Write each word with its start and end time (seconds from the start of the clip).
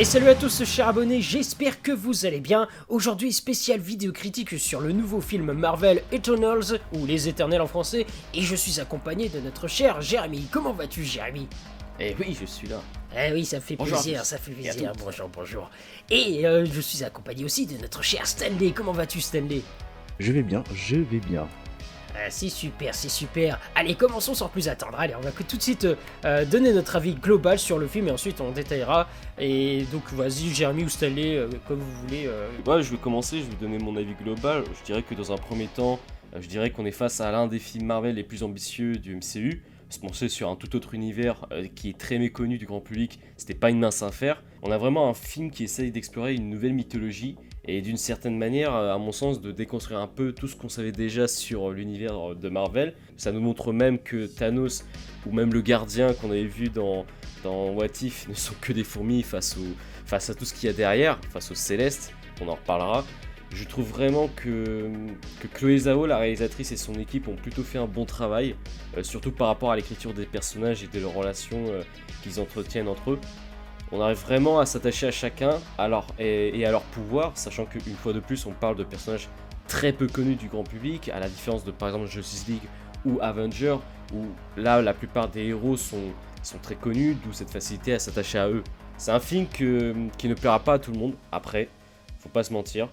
Et 0.00 0.04
salut 0.06 0.30
à 0.30 0.34
tous 0.34 0.64
chers 0.64 0.88
abonnés, 0.88 1.20
j'espère 1.20 1.82
que 1.82 1.92
vous 1.92 2.24
allez 2.24 2.40
bien. 2.40 2.68
Aujourd'hui 2.88 3.34
spécial 3.34 3.80
vidéo 3.80 4.12
critique 4.12 4.58
sur 4.58 4.80
le 4.80 4.92
nouveau 4.92 5.20
film 5.20 5.52
Marvel 5.52 6.02
Eternals, 6.10 6.80
ou 6.94 7.04
Les 7.04 7.28
Éternels 7.28 7.60
en 7.60 7.66
français, 7.66 8.06
et 8.32 8.40
je 8.40 8.56
suis 8.56 8.80
accompagné 8.80 9.28
de 9.28 9.40
notre 9.40 9.68
cher 9.68 10.00
Jérémy. 10.00 10.46
Comment 10.50 10.72
vas-tu 10.72 11.04
Jérémy? 11.04 11.46
Eh 12.00 12.16
oui, 12.18 12.34
je 12.40 12.46
suis 12.46 12.66
là. 12.66 12.80
Eh 13.14 13.30
oui, 13.34 13.44
ça 13.44 13.60
fait 13.60 13.76
Bonjour 13.76 14.00
plaisir, 14.00 14.24
ça 14.24 14.38
fait 14.38 14.52
plaisir. 14.52 14.90
Bonjour, 15.04 15.28
bonjour. 15.28 15.70
Et 16.08 16.46
euh, 16.46 16.64
je 16.64 16.80
suis 16.80 17.04
accompagné 17.04 17.44
aussi 17.44 17.66
de 17.66 17.76
notre 17.76 18.02
cher 18.02 18.26
Stanley. 18.26 18.72
Comment 18.74 18.92
vas-tu 18.92 19.20
Stanley? 19.20 19.60
Je 20.18 20.32
vais 20.32 20.42
bien, 20.42 20.64
je 20.72 20.96
vais 20.96 21.20
bien. 21.20 21.46
Ah, 22.22 22.28
c'est 22.28 22.48
super, 22.50 22.94
c'est 22.94 23.08
super. 23.08 23.58
Allez, 23.74 23.94
commençons 23.94 24.34
sans 24.34 24.48
plus 24.48 24.68
attendre. 24.68 24.98
Allez, 24.98 25.14
on 25.14 25.20
va 25.20 25.30
tout 25.32 25.56
de 25.56 25.62
suite 25.62 25.84
euh, 25.84 25.94
euh, 26.24 26.44
donner 26.44 26.72
notre 26.72 26.96
avis 26.96 27.14
global 27.14 27.58
sur 27.58 27.78
le 27.78 27.86
film 27.86 28.08
et 28.08 28.10
ensuite 28.10 28.40
on 28.40 28.50
détaillera. 28.50 29.08
Et 29.38 29.84
donc, 29.92 30.12
vas-y, 30.12 30.52
Jérémy 30.54 30.84
ou 30.84 30.88
Stanley, 30.88 31.36
euh, 31.36 31.48
comme 31.66 31.78
vous 31.78 32.00
voulez. 32.02 32.24
euh, 32.26 32.48
Ouais, 32.66 32.82
je 32.82 32.90
vais 32.90 32.98
commencer, 32.98 33.38
je 33.38 33.44
vais 33.44 33.56
donner 33.60 33.78
mon 33.78 33.96
avis 33.96 34.14
global. 34.22 34.64
Je 34.78 34.84
dirais 34.84 35.02
que 35.02 35.14
dans 35.14 35.32
un 35.32 35.36
premier 35.38 35.66
temps, 35.68 35.98
euh, 36.34 36.38
je 36.42 36.48
dirais 36.48 36.70
qu'on 36.70 36.84
est 36.84 36.90
face 36.92 37.20
à 37.20 37.30
l'un 37.32 37.46
des 37.46 37.58
films 37.58 37.86
Marvel 37.86 38.14
les 38.16 38.24
plus 38.24 38.42
ambitieux 38.42 38.96
du 38.96 39.14
MCU. 39.16 39.62
Se 39.88 39.98
pencher 39.98 40.28
sur 40.28 40.48
un 40.50 40.54
tout 40.56 40.76
autre 40.76 40.94
univers 40.94 41.46
qui 41.74 41.88
est 41.90 41.98
très 41.98 42.18
méconnu 42.18 42.58
du 42.58 42.66
grand 42.66 42.80
public, 42.80 43.18
c'était 43.36 43.54
pas 43.54 43.70
une 43.70 43.80
mince 43.80 44.02
affaire. 44.02 44.40
On 44.62 44.70
a 44.70 44.78
vraiment 44.78 45.08
un 45.08 45.14
film 45.14 45.50
qui 45.50 45.64
essaye 45.64 45.90
d'explorer 45.90 46.34
une 46.34 46.48
nouvelle 46.48 46.74
mythologie 46.74 47.34
et 47.64 47.82
d'une 47.82 47.96
certaine 47.96 48.36
manière, 48.38 48.74
euh, 48.74 48.94
à 48.94 48.98
mon 48.98 49.12
sens, 49.12 49.40
de 49.40 49.52
déconstruire 49.52 50.00
un 50.00 50.06
peu 50.06 50.32
tout 50.32 50.48
ce 50.48 50.56
qu'on 50.56 50.68
savait 50.68 50.92
déjà 50.92 51.28
sur 51.28 51.70
l'univers 51.70 52.34
de 52.34 52.48
Marvel. 52.48 52.94
Ça 53.16 53.32
nous 53.32 53.40
montre 53.40 53.72
même 53.72 53.98
que 53.98 54.26
Thanos 54.26 54.84
ou 55.26 55.32
même 55.32 55.52
le 55.52 55.60
gardien 55.60 56.14
qu'on 56.14 56.30
avait 56.30 56.44
vu 56.44 56.68
dans, 56.68 57.04
dans 57.44 57.70
What 57.70 58.02
If 58.02 58.28
ne 58.28 58.34
sont 58.34 58.54
que 58.60 58.72
des 58.72 58.84
fourmis 58.84 59.22
face, 59.22 59.56
au, 59.56 59.66
face 60.06 60.30
à 60.30 60.34
tout 60.34 60.44
ce 60.44 60.54
qu'il 60.54 60.68
y 60.68 60.70
a 60.70 60.72
derrière, 60.74 61.18
face 61.30 61.50
aux 61.50 61.54
célestes, 61.54 62.12
on 62.40 62.48
en 62.48 62.54
reparlera. 62.54 63.04
Je 63.52 63.64
trouve 63.64 63.88
vraiment 63.88 64.28
que, 64.28 64.88
que 65.40 65.48
Chloé 65.48 65.78
Zhao, 65.78 66.06
la 66.06 66.18
réalisatrice 66.18 66.70
et 66.70 66.76
son 66.76 66.94
équipe 66.94 67.26
ont 67.26 67.34
plutôt 67.34 67.64
fait 67.64 67.78
un 67.78 67.86
bon 67.86 68.04
travail, 68.04 68.54
euh, 68.96 69.02
surtout 69.02 69.32
par 69.32 69.48
rapport 69.48 69.72
à 69.72 69.76
l'écriture 69.76 70.14
des 70.14 70.24
personnages 70.24 70.84
et 70.84 70.86
de 70.86 71.00
leurs 71.00 71.14
relations 71.14 71.64
euh, 71.66 71.82
qu'ils 72.22 72.40
entretiennent 72.40 72.86
entre 72.86 73.12
eux. 73.12 73.20
On 73.92 74.00
arrive 74.00 74.18
vraiment 74.18 74.60
à 74.60 74.66
s'attacher 74.66 75.08
à 75.08 75.10
chacun 75.10 75.58
et, 76.18 76.64
à 76.64 76.70
leur 76.70 76.82
pouvoir, 76.82 77.32
sachant 77.34 77.64
qu'une 77.64 77.96
fois 77.96 78.12
de 78.12 78.20
plus, 78.20 78.46
on 78.46 78.52
parle 78.52 78.76
de 78.76 78.84
personnages 78.84 79.28
très 79.66 79.92
peu 79.92 80.06
connus 80.06 80.36
du 80.36 80.48
grand 80.48 80.64
public, 80.64 81.08
à 81.08 81.18
la 81.18 81.28
différence 81.28 81.64
de 81.64 81.70
par 81.70 81.88
exemple 81.88 82.06
Justice 82.06 82.46
League 82.48 82.68
ou 83.04 83.18
Avenger, 83.20 83.76
où 84.14 84.26
là 84.56 84.80
la 84.82 84.94
plupart 84.94 85.28
des 85.28 85.46
héros 85.46 85.76
sont, 85.76 86.12
très 86.62 86.76
connus, 86.76 87.16
d'où 87.24 87.32
cette 87.32 87.50
facilité 87.50 87.94
à 87.94 87.98
s'attacher 87.98 88.38
à 88.38 88.48
eux. 88.48 88.62
C'est 88.96 89.12
un 89.12 89.20
film 89.20 89.46
qui 89.48 90.28
ne 90.28 90.34
plaira 90.34 90.60
pas 90.60 90.74
à 90.74 90.78
tout 90.78 90.92
le 90.92 90.98
monde, 90.98 91.14
après, 91.32 91.68
faut 92.18 92.28
pas 92.28 92.44
se 92.44 92.52
mentir. 92.52 92.88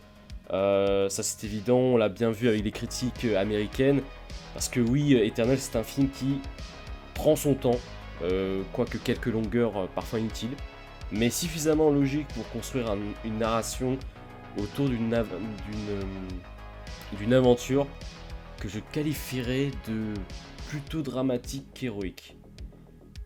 Euh, 0.54 1.10
ça 1.10 1.24
c'est 1.24 1.46
évident, 1.46 1.78
on 1.78 1.98
l'a 1.98 2.10
bien 2.10 2.32
vu 2.32 2.48
avec 2.48 2.64
les 2.64 2.72
critiques 2.72 3.26
américaines, 3.38 4.02
parce 4.54 4.70
que 4.70 4.80
oui, 4.80 5.14
Eternal 5.14 5.58
c'est 5.60 5.78
un 5.78 5.84
film 5.84 6.10
qui 6.10 6.40
prend 7.14 7.36
son 7.36 7.54
temps, 7.54 7.80
euh, 8.24 8.62
quoique 8.72 8.98
quelques 8.98 9.26
longueurs 9.28 9.78
euh, 9.78 9.86
parfois 9.94 10.20
inutiles, 10.20 10.56
mais 11.12 11.30
suffisamment 11.30 11.90
logique 11.90 12.28
pour 12.30 12.48
construire 12.50 12.92
un- 12.92 12.98
une 13.26 13.38
narration 13.38 13.98
autour 14.58 14.88
euh, 14.88 16.02
d'une 17.18 17.34
aventure 17.34 17.88
que 18.60 18.68
je 18.68 18.80
qualifierais 18.80 19.72
de 19.88 20.14
plutôt 20.68 21.02
dramatique 21.02 21.66
qu'héroïque. 21.74 22.36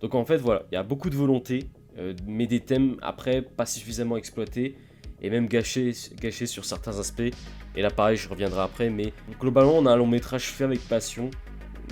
Donc 0.01 0.15
en 0.15 0.25
fait 0.25 0.37
voilà, 0.37 0.63
il 0.71 0.75
y 0.75 0.77
a 0.77 0.83
beaucoup 0.83 1.09
de 1.09 1.15
volonté, 1.15 1.69
euh, 1.97 2.13
mais 2.27 2.47
des 2.47 2.59
thèmes 2.59 2.97
après 3.01 3.41
pas 3.41 3.65
suffisamment 3.65 4.17
exploités 4.17 4.75
et 5.21 5.29
même 5.29 5.47
gâchés, 5.47 5.91
gâchés 6.19 6.47
sur 6.47 6.65
certains 6.65 6.99
aspects. 6.99 7.31
Et 7.75 7.81
là 7.81 7.89
pareil, 7.89 8.17
je 8.17 8.27
reviendrai 8.27 8.61
après, 8.61 8.89
mais 8.89 9.13
globalement 9.39 9.77
on 9.77 9.85
a 9.85 9.91
un 9.91 9.95
long 9.95 10.07
métrage 10.07 10.45
fait 10.47 10.65
avec 10.65 10.79
passion, 10.87 11.29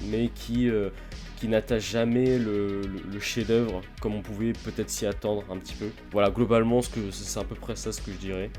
mais 0.10 0.30
qui, 0.30 0.70
euh, 0.70 0.90
qui 1.40 1.48
n'attache 1.48 1.90
jamais 1.92 2.38
le, 2.38 2.82
le- 2.82 3.02
le 3.14 3.20
chef-d'œuvre 3.20 3.82
comme 4.02 4.16
on 4.16 4.22
pouvait 4.22 4.52
peut-être 4.54 4.90
s'y 4.90 5.06
attendre 5.06 5.44
un 5.50 5.58
petit 5.58 5.74
peu. 5.76 5.88
Voilà, 6.12 6.30
globalement 6.30 6.82
ce 6.82 6.90
que 6.90 7.12
c'est 7.12 7.40
à 7.40 7.44
peu 7.44 7.56
près 7.56 7.76
ça 7.76 7.92
ce 7.92 8.02
que 8.02 8.12
je 8.12 8.18
dirais 8.18 8.50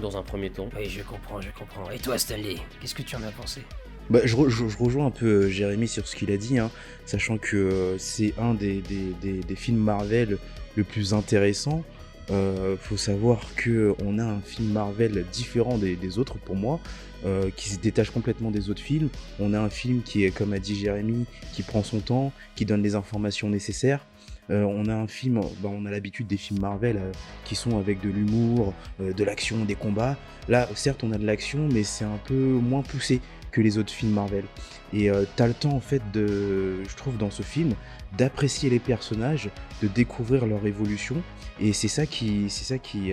dans 0.00 0.16
un 0.16 0.22
premier 0.22 0.50
temps. 0.50 0.68
Oui, 0.76 0.88
je 0.88 1.02
comprends, 1.02 1.40
je 1.40 1.48
comprends. 1.58 1.90
Et 1.90 1.98
toi, 1.98 2.16
Stanley, 2.18 2.56
qu'est-ce 2.80 2.94
que 2.94 3.02
tu 3.02 3.16
en 3.16 3.22
as 3.24 3.32
pensé? 3.32 3.62
Bah, 4.10 4.20
je, 4.24 4.36
re- 4.36 4.48
je- 4.48 4.68
je 4.68 4.78
rejoins 4.78 5.06
un 5.06 5.10
peu 5.10 5.26
euh, 5.44 5.48
Jérémy 5.50 5.88
sur 5.88 6.06
ce 6.06 6.14
qu'il 6.14 6.30
a 6.30 6.36
dit, 6.36 6.58
hein, 6.58 6.70
sachant 7.04 7.36
que 7.36 7.56
euh, 7.56 7.98
c'est 7.98 8.32
un 8.38 8.54
des, 8.54 8.80
des- 8.80 9.12
des- 9.20 9.40
des 9.40 9.56
films 9.56 9.78
Marvel 9.78 10.38
le 10.76 10.84
plus 10.84 11.12
intéressant. 11.14 11.82
Euh, 12.30 12.76
faut 12.80 12.96
savoir 12.98 13.40
que 13.56 13.94
on 14.04 14.18
a 14.18 14.24
un 14.24 14.40
film 14.40 14.70
Marvel 14.72 15.24
différent 15.32 15.78
des, 15.78 15.96
des 15.96 16.18
autres 16.18 16.36
pour 16.38 16.56
moi, 16.56 16.78
euh, 17.24 17.50
qui 17.56 17.70
se 17.70 17.78
détache 17.78 18.10
complètement 18.10 18.50
des 18.50 18.70
autres 18.70 18.82
films. 18.82 19.08
On 19.40 19.54
a 19.54 19.60
un 19.60 19.70
film 19.70 20.02
qui 20.02 20.24
est, 20.24 20.30
comme 20.30 20.52
a 20.52 20.58
dit 20.58 20.76
Jérémy, 20.76 21.26
qui 21.52 21.62
prend 21.62 21.82
son 21.82 22.00
temps, 22.00 22.32
qui 22.54 22.64
donne 22.64 22.82
les 22.82 22.94
informations 22.94 23.48
nécessaires. 23.48 24.04
Euh, 24.50 24.64
on 24.64 24.86
a 24.86 24.94
un 24.94 25.06
film, 25.06 25.40
bah, 25.60 25.68
on 25.70 25.84
a 25.84 25.90
l'habitude 25.90 26.26
des 26.26 26.36
films 26.36 26.60
Marvel 26.60 26.96
euh, 26.96 27.12
qui 27.44 27.54
sont 27.54 27.78
avec 27.78 28.00
de 28.00 28.08
l'humour, 28.08 28.72
euh, 29.00 29.12
de 29.12 29.24
l'action, 29.24 29.64
des 29.64 29.74
combats. 29.74 30.16
Là, 30.48 30.68
certes, 30.74 31.04
on 31.04 31.12
a 31.12 31.18
de 31.18 31.26
l'action, 31.26 31.68
mais 31.72 31.82
c'est 31.82 32.04
un 32.04 32.18
peu 32.24 32.34
moins 32.34 32.82
poussé 32.82 33.20
que 33.50 33.60
les 33.60 33.78
autres 33.78 33.92
films 33.92 34.12
Marvel. 34.12 34.44
Et 34.92 35.10
t'as 35.36 35.46
le 35.46 35.52
temps, 35.52 35.72
en 35.72 35.80
fait, 35.80 36.02
de, 36.12 36.82
je 36.82 36.96
trouve, 36.96 37.18
dans 37.18 37.30
ce 37.30 37.42
film, 37.42 37.74
d'apprécier 38.16 38.70
les 38.70 38.78
personnages, 38.78 39.50
de 39.82 39.88
découvrir 39.88 40.46
leur 40.46 40.64
évolution. 40.66 41.16
Et 41.60 41.74
c'est 41.74 41.88
ça 41.88 42.06
qui, 42.06 42.48
c'est 42.48 42.64
ça 42.64 42.78
qui, 42.78 43.12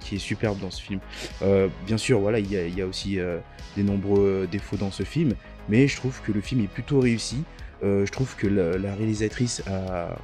qui 0.00 0.16
est 0.16 0.18
superbe 0.18 0.58
dans 0.60 0.70
ce 0.70 0.82
film. 0.82 1.00
Bien 1.86 1.96
sûr, 1.96 2.20
voilà, 2.20 2.38
il 2.38 2.50
y 2.50 2.56
y 2.74 2.82
a 2.82 2.86
aussi 2.86 3.18
des 3.76 3.82
nombreux 3.82 4.48
défauts 4.50 4.76
dans 4.76 4.90
ce 4.90 5.02
film, 5.02 5.32
mais 5.68 5.86
je 5.86 5.96
trouve 5.96 6.20
que 6.22 6.32
le 6.32 6.40
film 6.40 6.62
est 6.62 6.68
plutôt 6.68 7.00
réussi. 7.00 7.44
Euh, 7.82 8.06
je 8.06 8.12
trouve 8.12 8.34
que 8.36 8.46
la, 8.46 8.94
réalisatrice 8.94 9.62
a, 9.66 10.16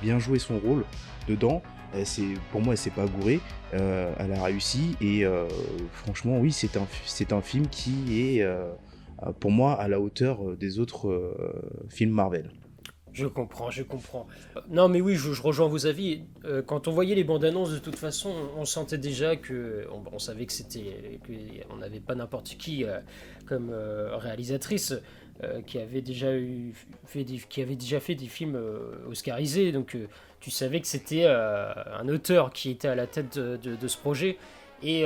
bien 0.00 0.18
joué 0.18 0.38
son 0.38 0.58
rôle 0.58 0.84
dedans. 1.28 1.62
C'est, 2.04 2.22
pour 2.52 2.60
moi, 2.60 2.74
elle 2.74 2.78
s'est 2.78 2.90
pas 2.90 3.06
gourée. 3.06 3.40
Euh, 3.74 4.12
elle 4.18 4.32
a 4.32 4.44
réussi 4.44 4.96
et 5.00 5.24
euh, 5.24 5.48
franchement, 5.92 6.38
oui, 6.38 6.52
c'est 6.52 6.76
un, 7.32 7.40
film 7.40 7.66
qui 7.68 8.20
est, 8.20 8.46
pour 9.40 9.50
moi, 9.50 9.74
à 9.74 9.88
la 9.88 10.00
hauteur 10.00 10.56
des 10.56 10.78
autres 10.78 11.34
films 11.88 12.12
Marvel. 12.12 12.52
Je 13.12 13.26
comprends, 13.26 13.72
je 13.72 13.82
comprends. 13.82 14.28
Non, 14.68 14.88
mais 14.88 15.00
oui, 15.00 15.16
je, 15.16 15.42
rejoins 15.42 15.66
vos 15.66 15.84
avis. 15.86 16.22
Quand 16.66 16.86
on 16.86 16.92
voyait 16.92 17.16
les 17.16 17.24
bandes 17.24 17.44
annonces, 17.44 17.72
de 17.72 17.80
toute 17.80 17.96
façon, 17.96 18.32
on, 18.56 18.60
on 18.60 18.64
sentait 18.64 18.98
déjà 18.98 19.34
que. 19.34 19.84
On, 19.90 20.04
on 20.12 20.20
savait 20.20 20.46
que 20.46 20.52
c'était. 20.52 21.18
qu'on 21.68 21.78
n'avait 21.78 21.98
pas 21.98 22.14
n'importe 22.14 22.50
qui 22.50 22.84
comme 23.46 23.74
réalisatrice. 24.12 24.94
Euh, 25.42 25.62
qui 25.62 25.78
avait 25.78 26.02
déjà 26.02 26.34
eu 26.36 26.74
fait 27.06 27.24
des, 27.24 27.38
qui 27.38 27.62
avait 27.62 27.76
déjà 27.76 27.98
fait 27.98 28.14
des 28.14 28.26
films 28.26 28.56
euh, 28.56 29.08
oscarisés. 29.08 29.72
Donc 29.72 29.94
euh, 29.94 30.06
tu 30.38 30.50
savais 30.50 30.80
que 30.80 30.86
c'était 30.86 31.26
un 31.26 32.08
auteur 32.08 32.50
qui 32.50 32.70
était 32.70 32.88
à 32.88 32.94
la 32.94 33.06
tête 33.06 33.38
de, 33.38 33.88
ce 33.88 33.96
projet. 33.96 34.36
Et, 34.82 35.02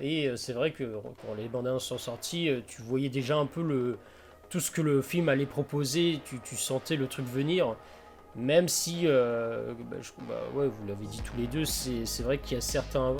et 0.00 0.32
c'est 0.34 0.52
vrai 0.52 0.72
que 0.72 0.82
quand 1.22 1.34
les 1.36 1.46
bandes 1.46 1.68
annonces 1.68 1.86
sont 1.86 1.98
sorties 1.98 2.50
tu 2.66 2.82
voyais 2.82 3.08
déjà 3.08 3.36
un 3.36 3.46
peu 3.46 3.62
le 3.62 3.96
tout 4.50 4.58
ce 4.58 4.72
que 4.72 4.82
le 4.82 5.02
film 5.02 5.28
allait 5.28 5.46
proposer, 5.46 6.20
tu, 6.24 6.40
tu 6.40 6.56
sentais 6.56 6.96
le 6.96 7.06
truc 7.06 7.26
venir, 7.26 7.76
même 8.34 8.66
si, 8.66 9.06
bah, 9.06 9.56
bah, 10.28 10.34
ouais, 10.54 10.66
vous 10.66 10.86
l'avez 10.88 11.06
dit 11.06 11.22
tous 11.24 11.36
les 11.36 11.46
deux, 11.46 11.64
c'est 11.64 12.22
vrai 12.24 12.38
qu'il 12.38 12.56
y 12.56 12.58
a 12.58 12.60
certains 12.60 13.16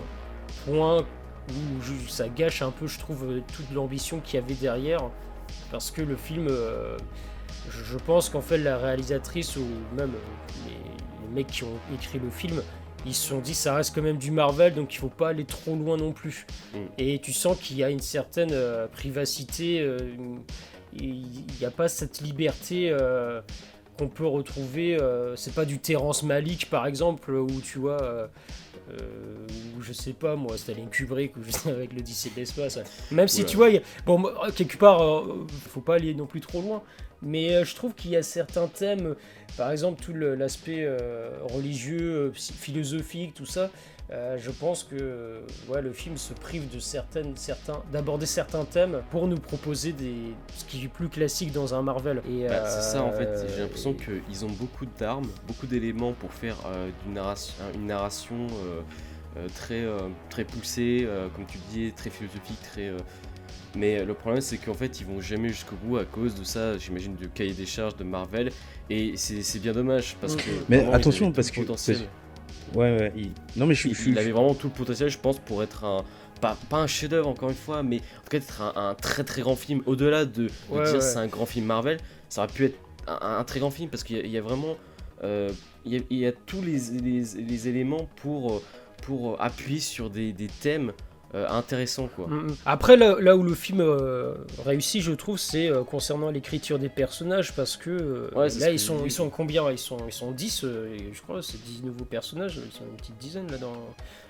points 0.65 1.05
où 1.51 2.09
ça 2.09 2.29
gâche 2.29 2.63
un 2.63 2.73
peu, 2.73 2.89
je 2.89 2.99
trouve, 2.99 3.41
toute 3.55 3.71
l'ambition 3.73 4.19
qu'il 4.19 4.41
y 4.41 4.43
avait 4.43 4.55
derrière, 4.55 5.11
parce 5.71 5.91
que 5.91 6.03
le 6.03 6.17
film, 6.17 6.47
euh, 6.49 6.97
je, 7.71 7.85
je 7.85 7.99
pense 7.99 8.29
qu'en 8.29 8.41
fait 8.41 8.59
la 8.59 8.79
réalisatrice 8.79 9.57
ou 9.57 9.67
même 9.97 10.13
euh, 10.15 10.67
les, 10.67 11.27
les 11.27 11.35
mecs 11.35 11.49
qui 11.49 11.65
ont 11.65 11.79
écrit 11.95 12.19
le 12.19 12.31
film, 12.31 12.63
ils 13.05 13.15
se 13.15 13.29
sont 13.29 13.39
dit 13.39 13.55
ça 13.55 13.75
reste 13.75 13.95
quand 13.95 14.03
même 14.03 14.19
du 14.19 14.31
Marvel, 14.31 14.75
donc 14.75 14.95
il 14.95 14.99
faut 14.99 15.09
pas 15.09 15.29
aller 15.29 15.45
trop 15.45 15.77
loin 15.77 15.97
non 15.97 16.13
plus. 16.13 16.47
Mm. 16.75 16.79
Et 16.99 17.19
tu 17.21 17.33
sens 17.33 17.57
qu'il 17.59 17.77
y 17.77 17.85
a 17.85 17.91
une 17.91 18.01
certaine 18.01 18.53
euh, 18.53 18.87
privacité, 18.89 19.87
il 20.93 21.27
n'y 21.61 21.67
a 21.67 21.71
pas 21.71 21.89
cette 21.89 22.21
liberté 22.21 22.91
qu'on 23.97 24.09
peut 24.09 24.27
retrouver. 24.27 25.01
euh, 25.01 25.37
c'est 25.37 25.55
pas 25.55 25.65
du 25.65 25.79
Terrence 25.79 26.23
Malick 26.23 26.69
par 26.71 26.87
exemple, 26.87 27.33
où 27.33 27.61
tu 27.61 27.79
vois. 27.79 28.03
euh, 28.03 28.27
euh, 28.91 29.47
ou 29.77 29.83
je 29.83 29.93
sais 29.93 30.13
pas 30.13 30.37
moi, 30.37 30.57
Stanley 30.57 30.87
Kubrick 30.91 31.37
ou 31.37 31.43
juste 31.43 31.67
avec 31.67 31.93
l'Odyssée 31.93 32.31
de 32.31 32.37
l'espace. 32.37 32.79
Même 33.11 33.27
si 33.27 33.45
tu 33.45 33.57
vois, 33.57 33.69
il 33.71 33.75
y 33.77 33.79
a- 33.79 33.83
bon, 34.07 34.23
quelque 34.55 34.77
part, 34.77 35.03
euh, 35.03 35.45
faut 35.69 35.81
pas 35.81 35.95
aller 35.97 36.15
non 36.15 36.27
plus 36.27 36.41
trop 36.41 36.63
loin. 36.63 36.83
Mais 37.23 37.55
euh, 37.55 37.65
je 37.65 37.75
trouve 37.75 37.95
qu'il 37.95 38.11
y 38.11 38.17
a 38.17 38.23
certains 38.23 38.67
thèmes, 38.69 39.15
par 39.57 39.71
exemple 39.71 40.03
tout 40.03 40.13
l'aspect 40.13 40.85
euh, 40.85 41.31
religieux, 41.43 42.29
euh, 42.29 42.33
philosophique, 42.35 43.35
tout 43.35 43.47
ça. 43.47 43.71
euh, 44.13 44.37
je 44.39 44.51
pense 44.53 44.85
que 44.85 45.41
ouais, 45.69 45.83
le 45.83 45.93
film 45.93 46.17
se 46.17 46.33
prive 46.33 46.69
de 46.73 46.79
certaines, 46.79 47.37
certains, 47.37 47.83
d'aborder 47.93 48.27
certains 48.27 48.65
thèmes 48.65 49.03
pour 49.11 49.27
nous 49.27 49.39
proposer 49.41 49.93
des, 49.93 50.15
ce 50.57 50.65
qui 50.65 50.85
est 50.85 50.89
plus 50.89 51.09
classique 51.09 51.53
dans 51.53 51.75
un 51.75 51.83
Marvel. 51.83 52.23
Et, 52.31 52.47
Bah, 52.47 52.65
c'est 52.67 52.83
ça 52.83 53.03
en 53.03 53.13
fait, 53.13 53.47
j'ai 53.55 53.63
l'impression 53.63 53.93
et- 53.95 53.97
qu'ils 53.97 54.45
ont 54.45 54.51
beaucoup 54.51 54.87
d'armes, 54.99 55.29
beaucoup 55.49 55.67
d'éléments 55.67 56.13
pour 56.13 56.33
faire 56.33 56.57
euh, 56.67 56.91
narration, 57.09 57.55
une 57.75 57.87
narration 57.87 58.47
très, 59.55 59.85
très 60.31 60.45
poussée, 60.45 61.07
comme 61.35 61.45
tu 61.47 61.59
dis, 61.71 61.93
très 61.93 62.11
philosophique, 62.11 62.59
très... 62.73 62.91
euh, 63.77 63.79
Mais 64.01 64.05
le 64.05 64.15
problème 64.15 64.41
c'est 64.41 64.57
qu'en 64.59 64.75
fait 64.75 65.01
ils 65.01 65.07
vont 65.07 65.21
jamais 65.21 65.49
jusqu'au 65.49 65.77
bout 65.85 65.99
à 65.99 66.05
cause 66.05 66.35
de 66.35 66.45
ça, 66.45 66.77
j'imagine, 66.79 67.15
du 67.15 67.29
cahier 67.29 67.53
des 67.53 67.67
charges 67.67 67.97
de 67.97 68.05
Marvel, 68.05 68.51
et 68.91 69.13
c'est 69.17 69.43
c'est 69.43 69.59
bien 69.59 69.73
dommage 69.73 70.17
parce 70.21 70.35
Mm. 70.35 70.39
que... 70.39 70.43
Mais 70.69 70.77
vraiment, 70.79 70.93
attention, 70.95 71.33
parce 71.33 71.49
le 71.51 71.55
que- 71.55 71.61
potentiel. 71.61 71.99
Ouais, 72.75 72.99
ouais. 72.99 73.13
il- 73.17 73.31
Non, 73.57 73.67
mais 73.67 73.75
je 73.75 73.89
suis. 73.89 74.11
Il, 74.11 74.19
avait 74.19 74.33
vraiment 74.33 74.53
tout 74.55 74.67
le 74.67 74.73
potentiel, 74.73 75.09
je 75.09 75.19
pense, 75.19 75.39
pour 75.39 75.63
être 75.63 75.85
un. 75.85 76.05
Pas, 76.41 76.57
pas 76.69 76.79
un 76.79 76.87
chef-d'œuvre 76.87 77.29
encore 77.29 77.49
une 77.49 77.55
fois, 77.57 77.83
mais 77.83 77.97
en 77.99 78.23
tout 78.25 78.29
cas 78.31 78.37
être 78.39 78.61
un, 78.61 78.91
un 78.91 78.95
très 78.95 79.25
très 79.25 79.41
grand 79.41 79.57
film. 79.57 79.83
Au-delà 79.87 80.25
de, 80.27 80.43
de 80.43 80.51
Ouais, 80.69 80.85
dire 80.85 80.95
ouais. 80.95 81.01
c'est 81.01 81.17
un 81.19 81.29
grand 81.29 81.47
film 81.47 81.65
Marvel, 81.67 81.99
ça 82.29 82.43
aurait 82.43 82.53
pu 82.53 82.65
être 82.67 82.79
un, 83.07 83.39
un 83.39 83.45
très 83.45 83.61
grand 83.61 83.71
film 83.71 83.89
parce 83.89 84.03
qu'il 84.05 84.17
y, 84.17 84.21
a- 84.21 84.25
il 84.25 84.31
y 84.31 84.37
a 84.37 84.43
vraiment. 84.43 84.77
euh, 85.25 85.51
il, 85.87 85.95
y 85.95 85.97
a, 85.97 86.01
il 86.11 86.19
y 86.19 86.27
a 86.27 86.33
tous 86.33 86.61
les, 86.61 86.79
les, 87.01 87.23
les 87.43 87.69
éléments 87.69 88.09
pour, 88.17 88.55
euh, 88.55 88.63
pour 89.03 89.31
euh, 89.35 89.37
appuyer 89.39 89.79
sur 89.81 90.11
des, 90.11 90.33
des 90.33 90.49
thèmes 90.49 90.93
euh, 91.37 91.47
intéressants 91.49 92.09
quoi. 92.09 92.27
Mm, 92.27 92.47
mm. 92.49 92.57
Après, 92.67 92.97
là, 92.97 93.17
là 93.21 93.37
où 93.37 93.43
le 93.43 93.55
film 93.55 93.81
euh, 93.81 94.35
réussit, 94.65 95.03
je 95.03 95.13
trouve, 95.13 95.39
c'est 95.39 95.69
euh, 95.71 95.85
concernant 95.85 96.31
l'écriture 96.31 96.79
des 96.79 96.89
personnages, 96.89 97.53
parce 97.55 97.77
que 97.77 97.91
euh, 97.91 98.31
Ouais, 98.35 98.49
là, 98.59 98.69
que 98.69 98.73
ils 98.73 98.79
sont, 98.81 98.97
dit. 98.99 99.03
ils 99.07 99.11
sont 99.13 99.29
combien? 99.31 99.71
Ils 99.71 99.79
sont, 99.79 99.99
ils 100.07 100.13
sont 100.13 100.31
10, 100.33 100.65
euh, 100.65 100.95
et 100.95 101.11
je 101.13 101.21
crois, 101.23 101.43
c'est 101.43 101.63
10 101.63 101.83
nouveaux 101.85 102.05
personnages, 102.05 102.57
ils 102.65 102.73
sont 102.77 102.85
une 102.91 102.97
petite 102.97 103.19
dizaine 103.19 103.51
là 103.51 103.59
dans. 103.59 103.75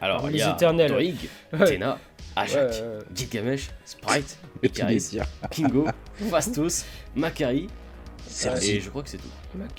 Alors 0.01 0.19
Parmi 0.23 0.35
il 0.35 0.37
y 0.37 0.39
les 0.41 0.45
a 0.45 0.53
éternels. 0.53 0.93
Ouais. 0.93 1.65
Tena, 1.67 1.99
Ajak, 2.35 2.71
Ouais. 2.71 2.99
Gilgamesh, 3.15 3.71
Sprite. 3.85 4.39
Kingo, 5.51 5.87
Fastos, 6.31 6.85
Macari, 7.15 7.69
Cersei. 8.29 8.77
et 8.77 8.81
je 8.81 8.91
crois 8.91 9.03
que 9.03 9.09
c'est 9.09 9.17
tout. 9.19 9.29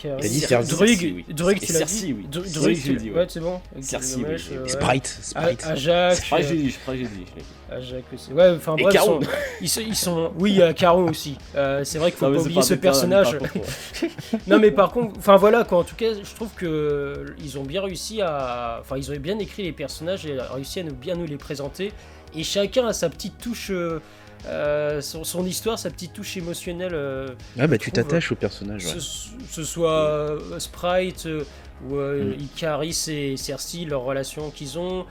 T'as 0.01 0.15
dit 0.27 0.39
Cer- 0.39 0.47
Cersei. 0.47 0.75
Druig, 0.75 0.97
Cersei, 0.97 1.13
oui. 1.17 1.25
Druig, 1.29 1.57
Et 1.63 1.65
tu 1.65 1.73
l'as 1.73 1.79
Cersei, 1.79 2.05
dit 2.07 2.13
oui. 2.13 2.27
Tu 2.31 2.95
dit, 2.95 3.11
ouais. 3.11 3.25
c'est 3.29 3.39
bon. 3.39 3.59
Cersei, 3.81 4.15
oui, 4.17 4.23
euh, 4.27 4.63
oui. 4.63 4.69
Sprite. 4.69 5.07
Sprite. 5.21 5.65
Ajax, 5.65 6.17
Sprite, 6.25 6.33
euh, 6.45 6.47
j'ai 6.49 6.55
dit, 6.55 6.71
Sprite, 6.71 6.97
j'ai 6.97 7.03
dit. 7.05 7.09
je 7.29 7.35
l'ai 7.35 7.41
dit. 7.41 7.47
Ajax 7.69 8.03
aussi. 8.13 8.33
Ouais, 8.33 8.49
enfin 8.55 8.75
bref, 8.75 8.87
ils 8.89 8.93
Caron. 8.93 9.21
sont, 9.21 9.27
ils, 9.61 9.69
sont, 9.69 9.81
ils 9.81 9.95
sont- 9.95 10.31
Oui, 10.39 10.59
Caron 10.75 11.09
aussi. 11.09 11.37
Euh, 11.55 11.83
c'est 11.83 11.99
vrai 11.99 12.11
qu'il 12.11 12.17
faut 12.19 12.31
pas 12.31 12.39
oublier 12.39 12.61
ce 12.61 12.73
personnage. 12.75 13.37
Non 14.47 14.59
mais 14.59 14.71
par 14.71 14.91
contre, 14.91 15.15
enfin 15.17 15.35
voilà 15.35 15.63
quoi, 15.63 15.79
en 15.79 15.83
tout 15.83 15.95
cas 15.95 16.07
je 16.13 16.35
trouve 16.35 16.49
que 16.55 17.25
ils 17.43 17.57
ont 17.57 17.63
bien 17.63 17.81
réussi 17.81 18.21
à... 18.21 18.77
Enfin 18.81 18.97
ils 18.97 19.11
ont 19.11 19.15
bien 19.17 19.37
écrit 19.39 19.63
les 19.63 19.71
personnages 19.71 20.25
et 20.25 20.37
réussi 20.39 20.79
à 20.79 20.83
nous 20.83 20.93
bien 20.93 21.15
nous 21.15 21.25
les 21.25 21.37
présenter. 21.37 21.91
Et 22.35 22.43
chacun 22.43 22.87
a 22.87 22.93
sa 22.93 23.09
petite 23.09 23.37
touche, 23.37 23.71
euh, 24.45 25.01
son, 25.01 25.23
son 25.23 25.45
histoire, 25.45 25.77
sa 25.79 25.89
petite 25.89 26.13
touche 26.13 26.37
émotionnelle. 26.37 26.93
euh, 26.93 27.29
Ah, 27.59 27.67
bah, 27.67 27.77
tu 27.77 27.91
t'attaches 27.91 28.31
au 28.31 28.35
personnage. 28.35 28.85
ouais. 28.85 28.91
ce, 28.99 29.29
ce 29.49 29.63
soit 29.63 29.91
euh, 30.09 30.59
Sprite 30.59 31.27
ou 31.89 31.95
Mm. 31.95 32.33
Icaris 32.39 33.05
et 33.09 33.37
Cersei, 33.37 33.85
leur 33.85 34.01
relation 34.01 34.49
qu'ils 34.49 34.79
ont. 34.79 35.05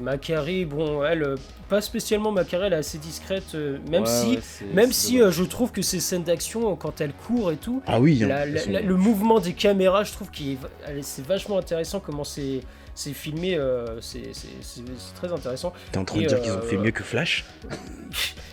Macari, 0.00 0.64
bon, 0.64 1.04
elle, 1.04 1.34
pas 1.68 1.82
spécialement 1.82 2.32
Macari, 2.32 2.66
elle 2.68 2.72
est 2.72 2.76
assez 2.76 2.96
discrète, 2.96 3.54
même 3.54 4.04
Ouais, 4.04 4.08
si, 4.08 4.26
ouais, 4.64 4.72
même 4.72 4.92
si 4.92 5.18
je 5.18 5.42
trouve 5.44 5.72
que 5.72 5.82
ces 5.82 6.00
scènes 6.00 6.22
d'action, 6.24 6.74
quand 6.74 7.02
elle 7.02 7.12
court 7.12 7.52
et 7.52 7.56
tout, 7.56 7.82
Ah 7.86 8.00
oui, 8.00 8.24
hein, 8.24 8.28
la- 8.28 8.46
toute 8.46 8.66
la- 8.66 8.72
la- 8.72 8.80
le 8.80 8.96
mouvement 8.96 9.40
des 9.40 9.52
caméras, 9.52 10.02
je 10.04 10.12
trouve 10.12 10.30
que 10.30 10.38
c'est 11.02 11.26
vachement 11.26 11.58
intéressant 11.58 12.00
comment 12.00 12.24
c'est 12.24 12.62
c'est 12.94 13.12
filmé, 13.12 13.56
euh, 13.56 14.00
c'est 14.00 14.22
très 15.16 15.32
intéressant. 15.32 15.72
T'es 15.92 15.98
en 15.98 16.04
train 16.04 16.20
de 16.20 16.26
dire 16.26 16.40
qu'ils 16.40 16.52
ont 16.52 16.58
euh, 16.58 16.62
fait 16.62 16.76
mieux 16.76 16.90
que 16.92 17.02
Flash 17.02 17.44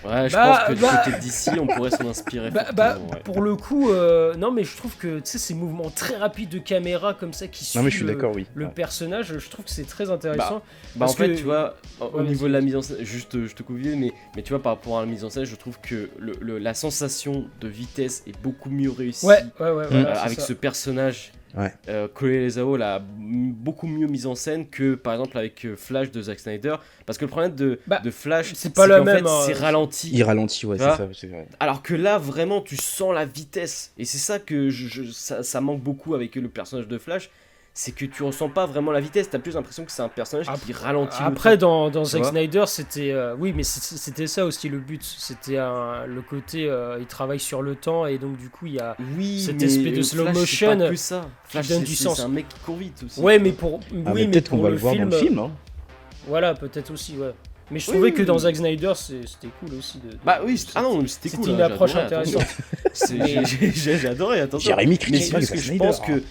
Ouais, 0.04 0.28
je 0.30 0.34
Bah, 0.36 0.64
pense 0.66 0.68
que 0.70 0.74
du 0.74 0.82
bah- 0.82 1.02
côté 1.06 1.18
d'ici, 1.20 1.52
on 1.60 1.68
pourrait 1.68 1.92
s'en 1.92 2.10
inspirer. 2.10 2.50
Bah, 2.52 2.66
bah, 2.74 2.98
ouais. 3.12 3.20
pour 3.24 3.42
le 3.42 3.56
coup, 3.56 3.92
euh, 3.92 4.34
non 4.36 4.52
mais 4.52 4.64
je 4.64 4.76
trouve 4.76 4.96
que 4.98 5.18
tu 5.20 5.26
sais 5.26 5.38
ces 5.38 5.54
mouvements 5.54 5.92
très 5.92 6.16
rapides 6.18 6.50
de 6.50 6.58
caméra 6.58 7.14
comme 7.14 7.34
ça 7.34 7.48
qui 7.48 7.64
suivent 7.66 7.80
Non, 7.80 7.86
mais 7.86 7.92
je 7.92 7.98
suis 7.98 8.06
le, 8.06 8.14
d'accord, 8.16 8.32
oui. 8.36 8.48
le 8.56 8.66
Ouais. 8.66 8.72
personnage, 8.72 9.38
je 9.38 9.50
trouve 9.50 9.66
que 9.66 9.70
c'est 9.72 9.86
très 9.88 10.10
intéressant. 10.10 10.64
Bah, 10.96 10.96
en 10.96 11.00
parce 11.00 11.16
fait, 11.16 11.30
que- 11.30 11.36
tu 11.38 11.44
vois, 11.44 11.76
au 12.00 12.18
Ouais, 12.18 12.24
niveau 12.24 12.48
de 12.48 12.54
la 12.54 12.62
mise 12.62 12.76
en 12.76 12.82
scène, 12.82 12.98
juste, 13.06 13.46
je 13.46 13.54
te 13.54 13.62
coupe 13.62 13.78
vite, 13.78 13.94
mais, 13.96 14.12
mais 14.36 14.42
tu 14.42 14.50
vois, 14.54 14.62
par 14.64 14.74
rapport 14.74 14.98
à 14.98 15.02
la 15.02 15.08
mise 15.08 15.24
en 15.24 15.30
scène, 15.30 15.46
je 15.46 15.56
trouve 15.56 15.80
que 15.82 16.10
le, 16.18 16.34
le- 16.42 16.58
la 16.58 16.74
sensation 16.74 17.46
de 17.60 17.68
vitesse 17.68 18.24
est 18.26 18.36
beaucoup 18.42 18.72
mieux 18.72 18.90
réussie. 18.92 19.28
Ouais, 19.28 19.44
ouais, 19.60 19.70
ouais, 19.70 19.84
euh, 19.84 19.88
voilà, 19.90 20.16
c'est 20.16 20.22
avec 20.26 20.40
ça. 20.40 20.48
ce 20.48 20.54
personnage, 20.54 21.32
Ouais. 21.56 21.74
euh, 21.90 22.08
Chloé 22.14 22.40
Lezao 22.46 22.78
l'a 22.78 23.02
beaucoup 23.02 23.88
mieux 23.88 24.08
mise 24.08 24.26
en 24.28 24.36
scène 24.36 24.68
que 24.70 24.96
par 24.96 25.14
exemple 25.14 25.38
avec 25.38 25.66
euh, 25.66 25.76
Flash 25.76 26.12
de 26.12 26.22
Zack 26.22 26.40
Snyder. 26.40 26.76
Parce 27.06 27.18
que 27.18 27.26
le 27.26 27.30
problème 27.32 27.56
de, 27.56 27.80
Bah, 27.88 28.00
de 28.04 28.12
Flash, 28.12 28.54
c'est 28.56 28.74
pas 28.74 28.88
qu'en 28.88 29.04
même, 29.04 29.26
fait, 29.26 29.30
hein. 29.30 29.44
c'est 29.46 29.54
ralenti. 29.54 30.10
Il 30.14 30.24
ralentit, 30.24 30.66
ouais, 30.66 30.78
Tu 30.78 30.84
c'est 30.84 30.88
vois 30.88 30.98
ça. 30.98 31.08
c'est 31.14 31.28
vrai. 31.28 31.48
Alors 31.60 31.82
que 31.84 31.94
là, 31.94 32.18
vraiment, 32.18 32.62
tu 32.62 32.78
sens 32.78 33.14
la 33.14 33.26
vitesse. 33.26 33.92
Et 33.98 34.06
c'est 34.06 34.18
ça 34.18 34.40
que 34.40 34.70
je, 34.70 34.88
je- 34.88 35.12
ça, 35.12 35.44
ça 35.44 35.60
manque 35.62 35.82
beaucoup 35.82 36.16
avec 36.16 36.36
le 36.36 36.48
personnage 36.50 36.88
de 36.88 36.98
Flash. 36.98 37.30
C'est 37.74 37.94
que 37.94 38.04
tu 38.06 38.22
ressens 38.24 38.50
pas 38.50 38.66
vraiment 38.66 38.92
la 38.92 39.00
vitesse. 39.00 39.30
T'as 39.30 39.40
plus 39.40 39.54
l'impression 39.54 39.86
que 39.86 39.94
c'est 39.94 40.02
un 40.02 40.10
personnage 40.10 40.46
qui 40.66 40.74
ralentit. 40.74 41.18
le 41.22 41.26
Après, 41.28 41.58
dans, 41.58 41.90
dans 41.90 42.04
Zack 42.04 42.26
Snyder, 42.26 42.66
c'était. 42.68 43.12
euh, 43.14 43.34
oui, 43.40 43.54
mais 43.56 43.64
c'était 43.64 44.28
ça 44.28 44.46
aussi 44.46 44.68
le 44.68 44.80
but. 44.80 45.02
C'était 45.04 45.56
le 45.56 46.22
côté. 46.22 46.68
euh, 46.70 46.98
il 47.00 47.06
travaille 47.06 47.40
sur 47.40 47.62
le 47.62 47.76
temps 47.76 48.06
et 48.06 48.18
donc, 48.18 48.36
du 48.38 48.50
coup, 48.50 48.66
il 48.66 48.74
y 48.74 48.80
a. 48.80 48.98
oui, 49.18 49.40
cette 49.40 49.62
espèce 49.62 49.94
de 49.94 50.02
slow 50.02 50.24
Flash, 50.24 50.36
motion 50.36 50.78
pas 50.78 50.96
ça. 50.98 51.22
Flash, 51.46 51.68
donne 51.70 51.80
c'est- 51.80 51.86
du 51.86 51.96
sens. 51.96 52.18
C'est 52.18 52.24
un 52.24 52.28
mec 52.28 52.50
qui 52.50 52.60
court 52.60 52.76
vite 52.76 53.04
aussi. 53.06 53.20
Ouais, 53.22 53.40
mais 53.40 53.54
pour. 53.54 53.80
Ah, 53.82 53.86
oui, 53.94 54.02
mais 54.04 54.14
mais 54.14 54.28
peut-être 54.28 54.50
qu'on 54.50 54.58
va 54.58 54.70
le 54.70 54.76
voir 54.76 54.94
film. 54.94 55.10
dans 55.10 55.16
le 55.18 55.22
film. 55.24 55.40
Hein. 55.40 55.52
Voilà, 56.28 56.54
peut-être 56.54 56.92
aussi, 56.92 57.16
ouais. 57.18 57.32
Mais 57.72 57.80
je 57.80 57.86
Oui, 57.90 57.94
trouvais 57.94 58.10
oui, 58.10 58.14
que 58.14 58.24
dans. 58.24 58.38
Zack 58.38 58.58
Snyder, 58.58 58.92
c'était 58.96 59.48
cool 59.62 59.76
aussi. 59.80 59.98
De, 60.00 60.10
de- 60.12 60.18
Bah 60.26 60.42
oui, 60.46 60.58
c'était- 60.58 60.74
ah 60.76 60.82
non, 60.82 61.08
c'était 61.08 61.30
C'était 61.30 61.42
cool. 61.42 61.52
une 61.52 61.62
hein, 61.62 61.66
approche 61.68 61.96
intéressante. 61.96 62.44
j'ai- 63.74 64.08
adoré, 64.08 64.42
attention. 64.42 64.72
Jérémy 64.72 64.98
pas 64.98 65.40
juste 65.40 65.54
que 65.54 65.58
je 65.58 65.74
pense 65.76 66.02
que. 66.02 66.22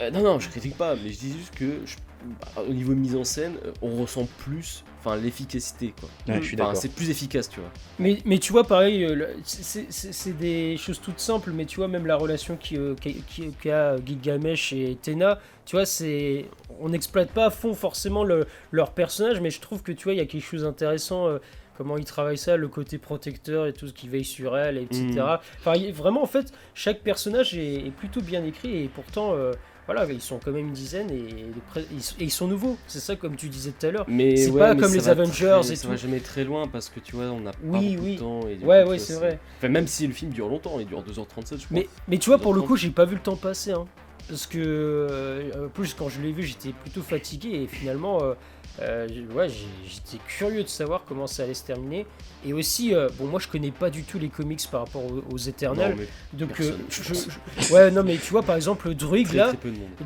Euh, 0.00 0.10
non, 0.10 0.22
non, 0.22 0.38
je 0.40 0.48
critique 0.48 0.76
pas, 0.76 0.94
mais 0.96 1.10
je 1.10 1.18
dis 1.18 1.32
juste 1.32 1.54
que 1.54 1.64
je- 1.86 1.96
bah, 2.40 2.62
au 2.68 2.72
niveau 2.72 2.94
mise 2.94 3.14
en 3.14 3.24
scène, 3.24 3.54
euh, 3.64 3.72
on 3.80 4.00
ressent 4.02 4.26
plus 4.38 4.84
enfin, 5.00 5.16
l'efficacité. 5.16 5.94
quoi. 5.98 6.08
Ouais, 6.34 6.40
Enfin, 6.60 6.74
c'est 6.74 6.88
plus 6.92 7.08
efficace, 7.10 7.48
tu 7.48 7.60
vois. 7.60 7.70
Mais, 8.00 8.18
mais 8.24 8.38
tu 8.38 8.50
vois, 8.50 8.64
pareil, 8.64 9.04
euh, 9.04 9.28
c'est- 9.44 10.32
des 10.36 10.76
choses 10.76 11.00
toutes 11.00 11.20
simples, 11.20 11.52
mais 11.52 11.64
tu 11.66 11.76
vois, 11.76 11.86
même 11.86 12.06
la 12.06 12.16
relation 12.16 12.56
qui, 12.56 12.76
euh, 12.76 12.96
qui- 13.00 13.22
qui- 13.22 13.52
qu'a 13.52 13.96
Gilgamesh 14.04 14.72
et 14.72 14.98
Tena, 15.00 15.38
tu 15.64 15.76
vois, 15.76 15.86
c'est. 15.86 16.46
On 16.80 16.88
n'exploite 16.88 17.30
pas 17.30 17.46
à 17.46 17.50
fond 17.50 17.74
forcément 17.74 18.24
le- 18.24 18.46
leur 18.72 18.90
personnage, 18.90 19.40
mais 19.40 19.50
je 19.50 19.60
trouve 19.60 19.82
que 19.82 19.92
tu 19.92 20.04
vois, 20.04 20.14
il 20.14 20.18
y 20.18 20.20
a 20.20 20.26
quelque 20.26 20.44
chose 20.44 20.62
d'intéressant. 20.62 21.28
euh, 21.28 21.38
Comment 21.78 21.96
ils 21.96 22.04
travaillent 22.04 22.36
ça, 22.36 22.56
le 22.56 22.66
côté 22.68 22.98
protecteur 22.98 23.66
et 23.66 23.72
tout 23.72 23.86
ce 23.86 23.92
qui 23.92 24.08
veille 24.08 24.24
sur 24.24 24.58
elle, 24.58 24.76
etc. 24.78 25.04
Mm. 25.14 25.20
Enfin, 25.60 25.74
il- 25.76 25.92
vraiment, 25.94 26.22
en 26.22 26.26
fait, 26.26 26.52
chaque 26.74 27.00
personnage 27.02 27.56
est, 27.56 27.86
est 27.86 27.92
plutôt 27.92 28.20
bien 28.20 28.44
écrit 28.44 28.82
et 28.82 28.88
pourtant, 28.88 29.32
euh, 29.34 29.52
voilà, 29.86 30.04
ils 30.12 30.20
sont 30.20 30.40
quand 30.44 30.50
même 30.50 30.66
une 30.66 30.72
dizaine 30.72 31.08
et, 31.10 31.22
ils, 31.94 32.02
sont- 32.02 32.16
et 32.18 32.24
ils 32.24 32.30
sont 32.32 32.48
nouveaux. 32.48 32.76
C'est 32.88 32.98
ça, 32.98 33.14
comme 33.14 33.36
tu 33.36 33.48
disais 33.48 33.70
tout 33.78 33.86
à 33.86 33.90
l'heure. 33.92 34.04
Mais 34.08 34.36
C'est 34.36 34.50
ouais, 34.50 34.58
pas 34.58 34.74
mais 34.74 34.80
comme 34.82 34.92
les 34.92 35.08
Avengers 35.08 35.58
très- 35.62 35.72
et 35.72 35.76
Ça 35.76 35.82
tout. 35.84 35.88
va 35.90 35.96
jamais 35.96 36.18
très 36.20 36.42
loin 36.44 36.66
parce 36.66 36.88
que 36.88 36.98
tu 36.98 37.14
vois, 37.14 37.26
on 37.26 37.40
n'a 37.40 37.52
pas 37.52 37.58
Oui, 37.62 37.92
beaucoup 37.94 38.04
oui. 38.06 38.14
de 38.16 38.18
temps. 38.20 38.48
et 38.48 38.56
du 38.56 38.64
Ouais, 38.64 38.82
coup, 38.82 38.90
ouais, 38.90 38.98
c'est 38.98 39.14
vrai. 39.14 39.38
Enfin, 39.58 39.68
même 39.68 39.86
si 39.86 40.06
le 40.08 40.12
film 40.12 40.32
dure 40.32 40.48
longtemps, 40.48 40.80
il 40.80 40.86
dure 40.86 41.02
2h37, 41.04 41.60
je 41.60 41.64
crois. 41.66 41.66
Mais, 41.70 41.88
mais 42.08 42.18
tu 42.18 42.28
vois, 42.28 42.38
pour 42.38 42.54
le 42.54 42.60
coup, 42.62 42.76
j'ai 42.76 42.90
pas 42.90 43.04
vu 43.04 43.14
le 43.14 43.22
temps 43.22 43.36
passer. 43.36 43.70
Hein. 43.70 43.86
Parce 44.28 44.46
que, 44.46 44.58
euh, 44.58 45.68
plus, 45.72 45.94
quand 45.94 46.08
je 46.10 46.20
l'ai 46.20 46.32
vu, 46.32 46.42
j'étais 46.42 46.72
plutôt 46.72 47.00
fatigué. 47.02 47.62
Et 47.62 47.66
finalement, 47.66 48.22
euh, 48.22 48.34
euh, 48.80 49.06
ouais, 49.34 49.48
j'étais 49.48 50.22
curieux 50.26 50.62
de 50.62 50.68
savoir 50.68 51.04
comment 51.08 51.26
ça 51.26 51.42
allait 51.44 51.54
se 51.54 51.64
terminer. 51.64 52.06
Et 52.46 52.52
aussi, 52.52 52.94
euh, 52.94 53.08
bon, 53.18 53.26
moi, 53.26 53.40
je 53.40 53.48
connais 53.48 53.72
pas 53.72 53.90
du 53.90 54.04
tout 54.04 54.18
les 54.18 54.28
comics 54.28 54.60
par 54.70 54.82
rapport 54.84 55.02
aux, 55.04 55.24
aux 55.32 55.36
Éternels. 55.38 55.96
Non, 56.32 56.46
donc, 56.46 56.60
euh, 56.60 56.72
je 56.88 57.02
je- 57.02 57.72
ouais, 57.74 57.90
non, 57.90 58.04
mais 58.04 58.16
tu 58.16 58.30
vois, 58.30 58.42
par 58.44 58.54
exemple, 58.54 58.94
Druig, 58.94 59.32
là. 59.32 59.52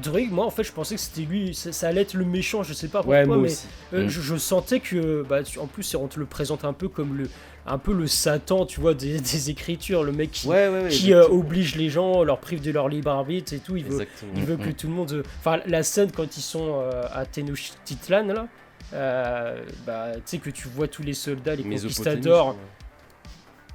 Druig, 0.02 0.32
moi 0.32 0.46
en 0.46 0.50
fait 0.50 0.64
je 0.64 0.72
pensais 0.72 0.94
que 0.94 1.00
c'était 1.00 1.22
lui, 1.22 1.54
ça, 1.54 1.72
ça 1.72 1.88
allait 1.88 2.00
être 2.02 2.14
le 2.14 2.24
méchant, 2.24 2.62
je 2.62 2.72
sais 2.72 2.88
pas 2.88 3.02
pourquoi, 3.02 3.36
Ouais, 3.36 3.48
mais 3.92 4.04
Mm. 4.04 4.08
je, 4.08 4.20
je 4.22 4.36
sentais 4.36 4.80
que, 4.80 5.22
bah, 5.28 5.40
en 5.60 5.66
plus 5.66 5.94
on 5.94 6.08
te 6.08 6.18
le 6.18 6.24
présente 6.24 6.64
un 6.64 6.72
peu 6.72 6.88
comme 6.88 7.14
le, 7.16 7.28
un 7.66 7.78
peu 7.78 7.92
le 7.92 8.06
Satan, 8.06 8.66
tu 8.66 8.80
vois, 8.80 8.94
des, 8.94 9.20
des 9.20 9.50
écritures, 9.50 10.02
le 10.04 10.12
mec 10.12 10.30
qui, 10.32 10.48
Ouais, 10.48 10.68
ouais, 10.68 10.82
ouais. 10.84 10.88
qui 10.88 11.12
euh, 11.14 11.26
oblige 11.28 11.76
les 11.76 11.90
gens, 11.90 12.24
leur 12.24 12.38
prive 12.38 12.60
de 12.60 12.70
leur 12.70 12.88
libre 12.88 13.10
arbitre 13.10 13.52
et 13.52 13.58
tout. 13.58 13.76
Il 13.76 13.84
veut, 13.84 13.92
Exactement. 13.92 14.32
il 14.36 14.44
veut 14.44 14.56
que 14.56 14.66
Mhm. 14.68 14.74
tout 14.74 14.86
le 14.88 14.92
monde. 14.94 15.22
Enfin, 15.40 15.60
la 15.66 15.82
scène 15.82 16.10
quand 16.10 16.36
ils 16.36 16.40
sont 16.42 16.80
euh, 16.82 17.02
à 17.12 17.24
Tenochtitlan, 17.26 18.26
là, 18.26 18.48
euh, 18.94 19.62
bah, 19.86 20.08
tu 20.16 20.20
sais 20.24 20.38
que 20.38 20.50
tu 20.50 20.68
vois 20.68 20.88
tous 20.88 21.02
les 21.02 21.14
soldats, 21.14 21.54
les 21.54 21.62
conquistadors. 21.62 22.56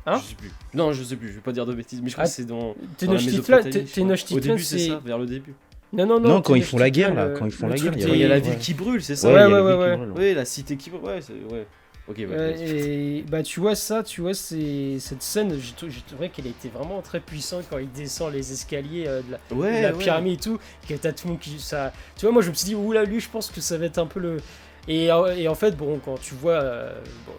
Hein 0.05 0.19
Je 0.23 0.29
sais 0.29 0.35
plus. 0.35 0.51
Non, 0.73 0.93
je 0.93 1.03
sais 1.03 1.15
plus, 1.17 1.29
je 1.29 1.33
vais 1.33 1.41
pas 1.41 1.51
dire 1.51 1.65
de 1.65 1.73
bêtises, 1.73 2.01
mais 2.01 2.07
je 2.09 2.13
crois 2.13 2.23
Ah, 2.25 2.27
que 2.27 2.33
c'est 2.33 2.45
dans. 2.45 2.59
dans 2.59 2.75
la 3.13 3.19
Tenochtitlan, 3.19 3.57
Au 4.31 4.39
début, 4.39 4.59
c'est 4.63 4.79
ça, 4.79 5.01
vers 5.03 5.17
le 5.17 5.25
début. 5.25 5.53
Non, 5.93 6.05
non, 6.05 6.19
non. 6.19 6.29
Non, 6.29 6.41
quand 6.41 6.55
ils 6.55 6.63
font 6.63 6.77
la 6.77 6.89
guerre, 6.89 7.13
là, 7.13 7.29
quand 7.29 7.45
ils 7.45 7.51
font 7.51 7.67
la 7.67 7.75
guerre, 7.77 7.93
il 7.97 8.17
y 8.17 8.23
a- 8.23 8.27
la 8.27 8.35
ouais. 8.35 8.41
ville 8.41 8.57
qui 8.57 8.73
brûle, 8.73 9.01
c'est 9.01 9.15
ça 9.15 9.31
Ouais, 9.31 9.45
ouais, 9.45 9.61
ouais, 9.61 9.97
Oui, 10.17 10.33
la 10.33 10.43
cité 10.45 10.75
qui 10.77 10.89
brûle. 10.89 11.03
Ouais. 11.03 11.65
Ok, 12.07 12.17
ouais. 12.19 12.27
Euh, 12.31 12.51
vas-y. 12.53 12.63
et 13.19 13.23
bah 13.27 13.43
tu 13.43 13.59
vois 13.59 13.75
ça, 13.75 14.01
tu 14.01 14.21
vois 14.21 14.33
c'est 14.33 14.97
cette 14.99 15.21
scène, 15.21 15.57
j'ai 15.59 15.73
trou- 15.73 15.89
j'ai 15.89 16.01
trouvé 16.01 16.29
qu'elle 16.29 16.47
était 16.47 16.69
vraiment 16.69 17.01
très 17.01 17.19
puissante 17.19 17.65
quand 17.69 17.79
il 17.79 17.91
descend 17.91 18.31
les 18.33 18.53
escaliers 18.53 19.05
euh, 19.07 19.21
de 19.21 19.31
la, 19.33 19.39
de 19.51 19.55
ouais. 19.55 19.91
pyramide 19.93 20.35
et 20.39 20.41
tout, 20.41 20.57
que 20.87 20.93
t'as 20.93 21.11
tout 21.11 21.27
le 21.27 21.33
monde 21.33 21.41
qui 21.41 21.59
ça. 21.59 21.91
Tu 22.15 22.25
vois 22.25 22.31
moi 22.31 22.41
je 22.41 22.49
me 22.49 22.53
suis 22.55 22.65
dit 22.67 22.75
oula 22.75 23.03
lui 23.03 23.19
je 23.19 23.29
pense 23.29 23.49
que 23.51 23.59
ça 23.59 23.77
va 23.77 23.85
être 23.87 23.97
un 23.97 24.05
peu 24.07 24.21
le 24.21 24.37
et, 24.87 25.11
euh, 25.11 25.35
et 25.35 25.47
en 25.47 25.55
fait 25.55 25.75
bon 25.75 25.99
quand 26.03 26.17
tu 26.19 26.33
vois 26.35 26.53
euh, 26.53 26.93
bon, 27.25 27.33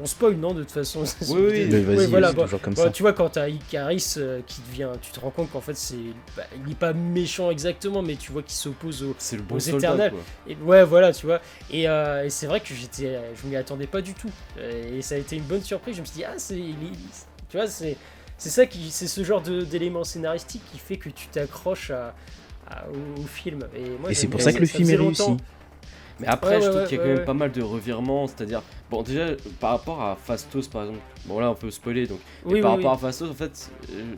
on 0.00 0.06
spoil 0.06 0.34
non 0.36 0.54
de 0.54 0.62
toute 0.62 0.72
façon. 0.72 1.04
Oui, 1.28 1.40
oui. 1.50 1.68
Mais 1.70 1.80
vas-y, 1.80 2.06
voilà, 2.06 2.28
c'est 2.30 2.34
bon, 2.34 2.42
toujours 2.44 2.60
comme 2.60 2.74
Bon, 2.74 2.82
ça. 2.84 2.90
tu 2.90 3.02
vois, 3.02 3.12
quand 3.12 3.28
t'as 3.30 3.48
Icaris 3.48 4.14
euh, 4.16 4.40
qui 4.46 4.60
devient. 4.68 4.90
Tu 5.00 5.10
te 5.12 5.20
rends 5.20 5.30
compte 5.30 5.50
qu'en 5.52 5.60
fait, 5.60 5.76
c'est. 5.76 5.96
bah, 6.36 6.42
il 6.66 6.72
est 6.72 6.78
pas 6.78 6.92
méchant 6.92 7.50
exactement, 7.50 8.02
mais 8.02 8.16
tu 8.16 8.32
vois 8.32 8.42
qu'il 8.42 8.54
s'oppose 8.56 9.02
au. 9.04 9.14
C'est 9.18 9.36
le 9.36 9.42
bon 9.42 9.56
aux 9.56 9.60
soldat, 9.60 9.78
éternels. 9.94 10.10
quoi. 10.12 10.20
Et, 10.48 10.56
ouais, 10.56 10.84
voilà, 10.84 11.12
tu 11.12 11.26
vois. 11.26 11.40
Et, 11.70 11.88
euh, 11.88 12.24
et 12.24 12.30
c'est 12.30 12.46
vrai 12.46 12.60
que 12.60 12.74
j'étais. 12.74 13.18
Je 13.40 13.46
m'y 13.48 13.54
attendais 13.56 13.86
pas 13.86 14.00
du 14.00 14.14
tout. 14.14 14.30
Et 14.60 15.00
ça 15.02 15.14
a 15.14 15.18
été 15.18 15.36
une 15.36 15.44
bonne 15.44 15.62
surprise. 15.62 15.94
Je 15.96 16.00
me 16.00 16.06
suis 16.06 16.16
dit, 16.16 16.24
ah, 16.24 16.34
c'est. 16.38 16.56
Tu 16.56 17.56
vois, 17.56 17.66
c'est. 17.68 17.96
C'est 18.36 18.50
ça 18.50 18.66
qui. 18.66 18.90
C'est 18.90 19.06
ce 19.08 19.22
genre 19.24 19.42
de- 19.42 19.62
d'élément 19.62 20.04
scénaristique 20.04 20.62
qui 20.72 20.78
fait 20.78 20.96
que 20.96 21.08
tu 21.10 21.28
t'accroches 21.28 21.90
à. 21.90 22.14
à- 22.68 22.86
au, 22.88 23.20
au 23.22 23.26
film. 23.26 23.60
Et, 23.76 23.90
moi, 24.00 24.10
Et 24.10 24.14
c'est 24.14 24.26
pour 24.28 24.40
ça 24.40 24.52
que 24.52 24.58
le 24.58 24.66
film 24.66 24.88
est 24.90 24.96
réussi. 24.96 25.36
Mais 26.20 26.26
après, 26.26 26.56
Ouais, 26.56 26.62
je 26.62 26.68
trouve 26.70 26.82
qu'il 26.84 26.98
y 26.98 27.00
a 27.00 27.02
quand 27.04 27.08
même 27.10 27.24
pas 27.24 27.34
mal 27.34 27.52
de 27.52 27.62
revirements, 27.62 28.26
c'est-à-dire, 28.26 28.62
bon, 28.90 29.02
déjà, 29.02 29.26
par 29.60 29.70
rapport 29.70 30.02
à 30.02 30.16
Fastos, 30.16 30.66
par 30.66 30.82
exemple, 30.82 31.00
bon 31.26 31.38
là, 31.38 31.50
on 31.50 31.54
peut 31.54 31.70
spoiler, 31.70 32.06
donc, 32.06 32.18
mais 32.44 32.54
Oui, 32.54 32.60
par 32.60 32.72
oui, 32.72 32.76
rapport 32.78 32.92
à 32.92 32.98
Fastos, 32.98 33.30
en 33.30 33.34
fait, 33.34 33.70
euh, 33.92 34.14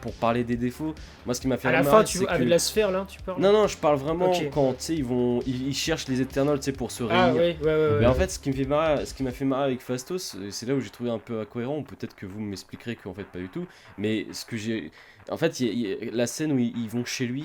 pour 0.00 0.12
parler 0.14 0.42
des 0.42 0.56
défauts, 0.56 0.94
moi, 1.24 1.34
ce 1.34 1.40
qui 1.40 1.46
m'a 1.46 1.56
fait 1.56 1.68
À 1.68 1.72
la 1.72 1.82
fin, 1.84 2.02
tu 2.02 2.18
vois, 2.18 2.30
avec 2.32 2.48
la 2.48 2.58
sphère 2.58 2.90
là, 2.90 3.06
tu 3.08 3.20
parles 3.20 3.40
Non, 3.40 3.52
non, 3.52 3.68
je 3.68 3.76
parle 3.76 3.96
vraiment 3.98 4.30
quand, 4.52 4.72
tu 4.72 4.80
sais, 4.80 4.94
ils 4.96 5.04
vont, 5.04 5.40
ils, 5.46 5.68
ils 5.68 5.74
cherchent 5.74 6.08
les 6.08 6.20
Éternels, 6.20 6.58
tu 6.58 6.64
sais, 6.64 6.72
pour 6.72 6.90
se 6.90 7.04
Ah, 7.04 7.06
réunir. 7.26 7.34
ouais, 7.42 7.56
ouais, 7.62 7.66
ouais. 7.66 7.88
ouais, 7.92 7.96
Mais 8.00 8.06
en 8.06 8.14
fait, 8.14 8.30
ce 8.32 8.38
qui 8.40 8.50
me 8.50 8.54
fait 8.56 8.64
marrer, 8.64 9.06
ce 9.06 9.14
qui 9.14 9.22
m'a 9.22 9.30
fait 9.30 9.44
marrer 9.44 9.64
avec 9.64 9.80
Fastos, 9.80 10.34
euh, 10.34 10.48
c'est 10.50 10.66
là 10.66 10.74
où 10.74 10.80
j'ai 10.80 10.90
trouvé 10.90 11.10
un 11.10 11.18
peu 11.20 11.40
incohérent, 11.40 11.82
peut-être 11.82 12.16
que 12.16 12.26
vous 12.26 12.40
m'expliquerez 12.40 12.96
qu'en 12.96 13.14
fait 13.14 13.24
pas 13.24 13.38
du 13.38 13.48
tout. 13.48 13.66
Mais 13.96 14.26
ce 14.32 14.44
que 14.44 14.56
j'ai, 14.56 14.90
en 15.30 15.36
fait, 15.36 15.60
y 15.60 15.68
a- 15.68 15.72
il 15.72 15.80
y 16.06 16.08
a 16.08 16.12
la 16.12 16.26
scène 16.26 16.50
où 16.52 16.58
ils, 16.58 16.76
ils 16.76 16.88
vont 16.90 17.04
chez 17.04 17.26
lui 17.26 17.44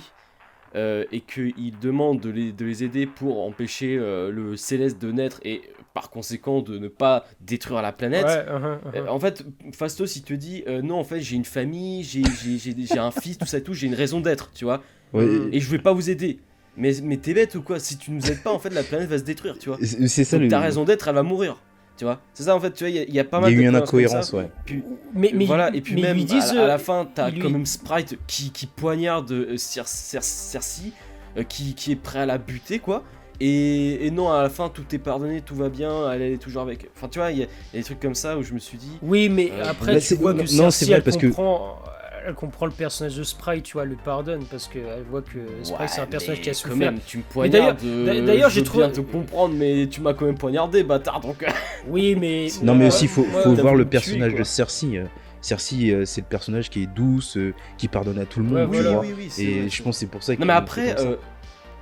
euh, 0.76 1.06
et 1.12 1.22
qu'ils 1.22 1.78
demandent 1.80 2.20
de 2.20 2.30
les, 2.30 2.52
de 2.52 2.66
les 2.66 2.84
aider 2.84 3.06
pour 3.06 3.46
empêcher 3.46 3.98
euh, 3.98 4.32
le 4.32 4.56
Céleste 4.56 5.02
de 5.02 5.12
naître 5.12 5.40
et 5.44 5.62
par 5.94 6.10
conséquent 6.10 6.62
de 6.62 6.78
ne 6.78 6.88
pas 6.88 7.26
détruire 7.42 7.82
la 7.82 7.92
planète. 7.92 8.26
Ouais, 8.26 8.46
uh-huh, 8.46 8.94
uh-huh. 8.94 8.96
Euh, 8.96 9.08
En 9.08 9.20
fait, 9.20 9.44
Fastos, 9.74 10.16
il 10.16 10.24
te 10.24 10.34
dit 10.34 10.64
euh, 10.68 10.82
non, 10.82 11.00
en 11.00 11.04
fait, 11.04 11.20
j'ai 11.22 11.36
une 11.36 11.46
famille, 11.46 12.04
j'ai 12.04 13.00
un 13.00 13.12
fils, 13.12 13.38
tout 13.38 13.46
ça 13.46 13.62
tout, 13.62 13.74
j'ai 13.74 13.88
une 13.88 13.96
raison 13.96 14.20
d'être, 14.22 14.52
tu 14.54 14.66
vois, 14.66 14.84
Ouais, 15.12 15.26
et 15.52 15.60
je 15.60 15.70
vais 15.72 15.80
pas 15.80 15.94
vous 15.94 16.10
aider. 16.10 16.40
Mais, 16.78 16.92
mais 17.04 17.18
t'es 17.18 17.34
bête 17.34 17.56
ou 17.56 17.62
quoi? 17.62 17.80
Si 17.80 17.98
tu 17.98 18.12
nous 18.12 18.32
aides 18.32 18.42
pas, 18.42 18.52
en 18.54 18.60
fait, 18.60 18.70
la 18.70 18.84
planète 18.84 19.10
va 19.10 19.18
se 19.18 19.24
détruire, 19.24 19.58
tu 19.58 19.70
vois. 19.70 19.78
C'est 19.82 20.08
c'est 20.08 20.24
ça 20.24 20.38
Donc 20.38 20.44
le. 20.44 20.50
ta 20.50 20.60
raison 20.60 20.86
d'être, 20.86 21.08
elle 21.08 21.16
va 21.16 21.24
mourir. 21.24 21.62
Tu 22.00 22.06
vois 22.06 22.22
C'est 22.34 22.44
ça 22.44 22.56
en 22.56 22.62
fait, 22.62 22.72
tu 22.72 22.86
vois, 22.86 22.90
il 22.90 22.96
y 22.96 23.00
a- 23.00 23.04
il 23.04 23.14
y, 23.14 23.20
a 23.20 23.26
pas 23.26 23.38
Il 23.40 23.42
y 23.42 23.44
mal 23.44 23.52
a 23.52 23.56
de 23.58 23.62
eu 23.62 23.68
une 23.68 23.76
incohérence, 23.76 24.32
ouais. 24.32 24.50
Puis, 24.66 24.82
Mais, 25.14 25.32
mais, 25.36 25.44
voilà, 25.46 25.70
et 25.76 25.82
puis 25.82 25.96
mais 25.96 26.02
même 26.04 26.16
lui 26.16 26.24
disent, 26.24 26.56
à, 26.56 26.64
à 26.64 26.68
la 26.68 26.78
fin, 26.78 27.06
t'as 27.14 27.30
lui- 27.30 27.40
quand 27.42 27.50
même 27.50 27.66
Sprite 27.66 28.18
qui, 28.26 28.52
qui 28.52 28.68
poignarde 28.68 29.30
euh, 29.34 29.56
Cer- 29.58 29.84
Cer- 29.86 30.22
Cersei, 30.24 30.94
euh, 31.38 31.44
qui, 31.44 31.76
qui 31.76 31.92
est 31.92 31.98
prêt 31.98 32.20
à 32.20 32.26
la 32.26 32.38
buter, 32.38 32.80
quoi. 32.80 33.04
Et, 33.42 34.06
et 34.08 34.12
non, 34.12 34.32
à 34.32 34.42
la 34.44 34.50
fin, 34.50 34.70
tout 34.70 34.86
est 34.94 34.98
pardonné, 34.98 35.42
tout 35.42 35.56
va 35.56 35.68
bien, 35.68 36.10
elle 36.14 36.22
est 36.22 36.38
toujours 36.38 36.62
avec. 36.62 36.90
Enfin, 36.96 37.10
tu 37.10 37.20
vois, 37.20 37.32
il 37.32 37.40
y, 37.40 37.44
a 37.44 37.48
il 37.74 37.76
y 37.76 37.78
a 37.78 37.80
des 37.80 37.84
trucs 37.84 38.00
comme 38.00 38.16
ça 38.16 38.38
où 38.38 38.44
je 38.44 38.54
me 38.54 38.60
suis 38.60 38.78
dit. 38.78 38.98
Oui, 39.02 39.28
mais 39.28 39.52
Euh, 39.52 39.64
après, 39.70 39.96
tu 39.96 40.02
c'est- 40.02 40.16
vois 40.16 40.34
que 40.34 40.40
non, 40.56 40.70
vrai, 40.70 40.86
elle 40.92 41.04
parce 41.04 41.18
que- 41.18 41.28
comprend, 41.28 41.80
elle 42.28 42.34
comprend 42.34 42.66
le 42.66 42.72
personnage 42.72 43.16
de 43.16 43.24
Sprite, 43.24 43.64
tu 43.64 43.74
vois, 43.74 43.84
elle 43.84 43.90
le 43.90 43.96
pardonne 43.96 44.44
parce 44.46 44.68
qu'elle 44.68 45.04
voit 45.10 45.22
que 45.22 45.40
Sprite, 45.64 45.80
ouais, 45.80 45.88
c'est 45.88 46.02
un 46.02 46.06
personnage 46.06 46.42
qui 46.42 46.50
a 46.50 46.54
quand 46.54 46.58
souffert. 46.60 46.76
même, 46.78 47.00
tu 47.06 47.18
me 47.20 47.48
d'ailleurs- 47.48 47.76
poignardes. 47.76 48.06
d'a- 48.06 48.22
d'ailleurs, 48.22 48.50
je 48.50 48.56
j'ai 48.56 48.64
trouvé- 48.64 48.86
bien 48.86 48.94
te 48.94 49.02
comprendre, 49.02 49.56
mais 49.56 49.88
tu 49.88 50.02
m'as 50.02 50.14
quand 50.14 50.26
même 50.26 50.38
poignardé, 50.38 50.84
bâtard, 50.84 51.20
donc. 51.20 51.44
euh, 51.44 51.48
Oui, 51.88 52.16
mais. 52.16 52.48
Non, 52.64 52.76
mais 52.76 52.88
aussi, 52.88 53.06
il 53.06 53.10
faut, 53.10 53.24
faut 53.24 53.54
voir 53.56 53.76
le 53.76 53.84
tuer, 53.84 53.90
personnage 53.92 54.36
de 54.36 54.44
Cersei. 54.44 54.98
euh. 54.98 55.06
Cersei, 55.42 55.92
euh, 55.92 56.04
c'est 56.06 56.22
le 56.22 56.28
personnage 56.28 56.70
qui 56.70 56.84
est 56.84 56.88
douce, 56.88 57.38
euh, 57.38 57.54
qui 57.78 57.88
pardonne 57.88 58.20
à 58.20 58.26
tout 58.26 58.40
le 58.42 58.46
monde, 58.46 58.56
Ouais, 58.56 58.66
tu 58.66 58.70
voilà. 58.84 58.92
vois. 58.92 59.02
oui, 59.02 59.14
oui, 59.18 59.32
Et 59.44 59.60
vrai, 59.62 59.70
je 59.70 59.84
pense 59.84 59.96
que 59.96 60.00
c'est 60.02 60.06
pour 60.08 60.22
ça 60.22 60.34
Non 60.34 60.38
qu'ils 60.38 60.46
mais 60.48 60.54
après, 60.54 61.00
euh, 61.00 61.16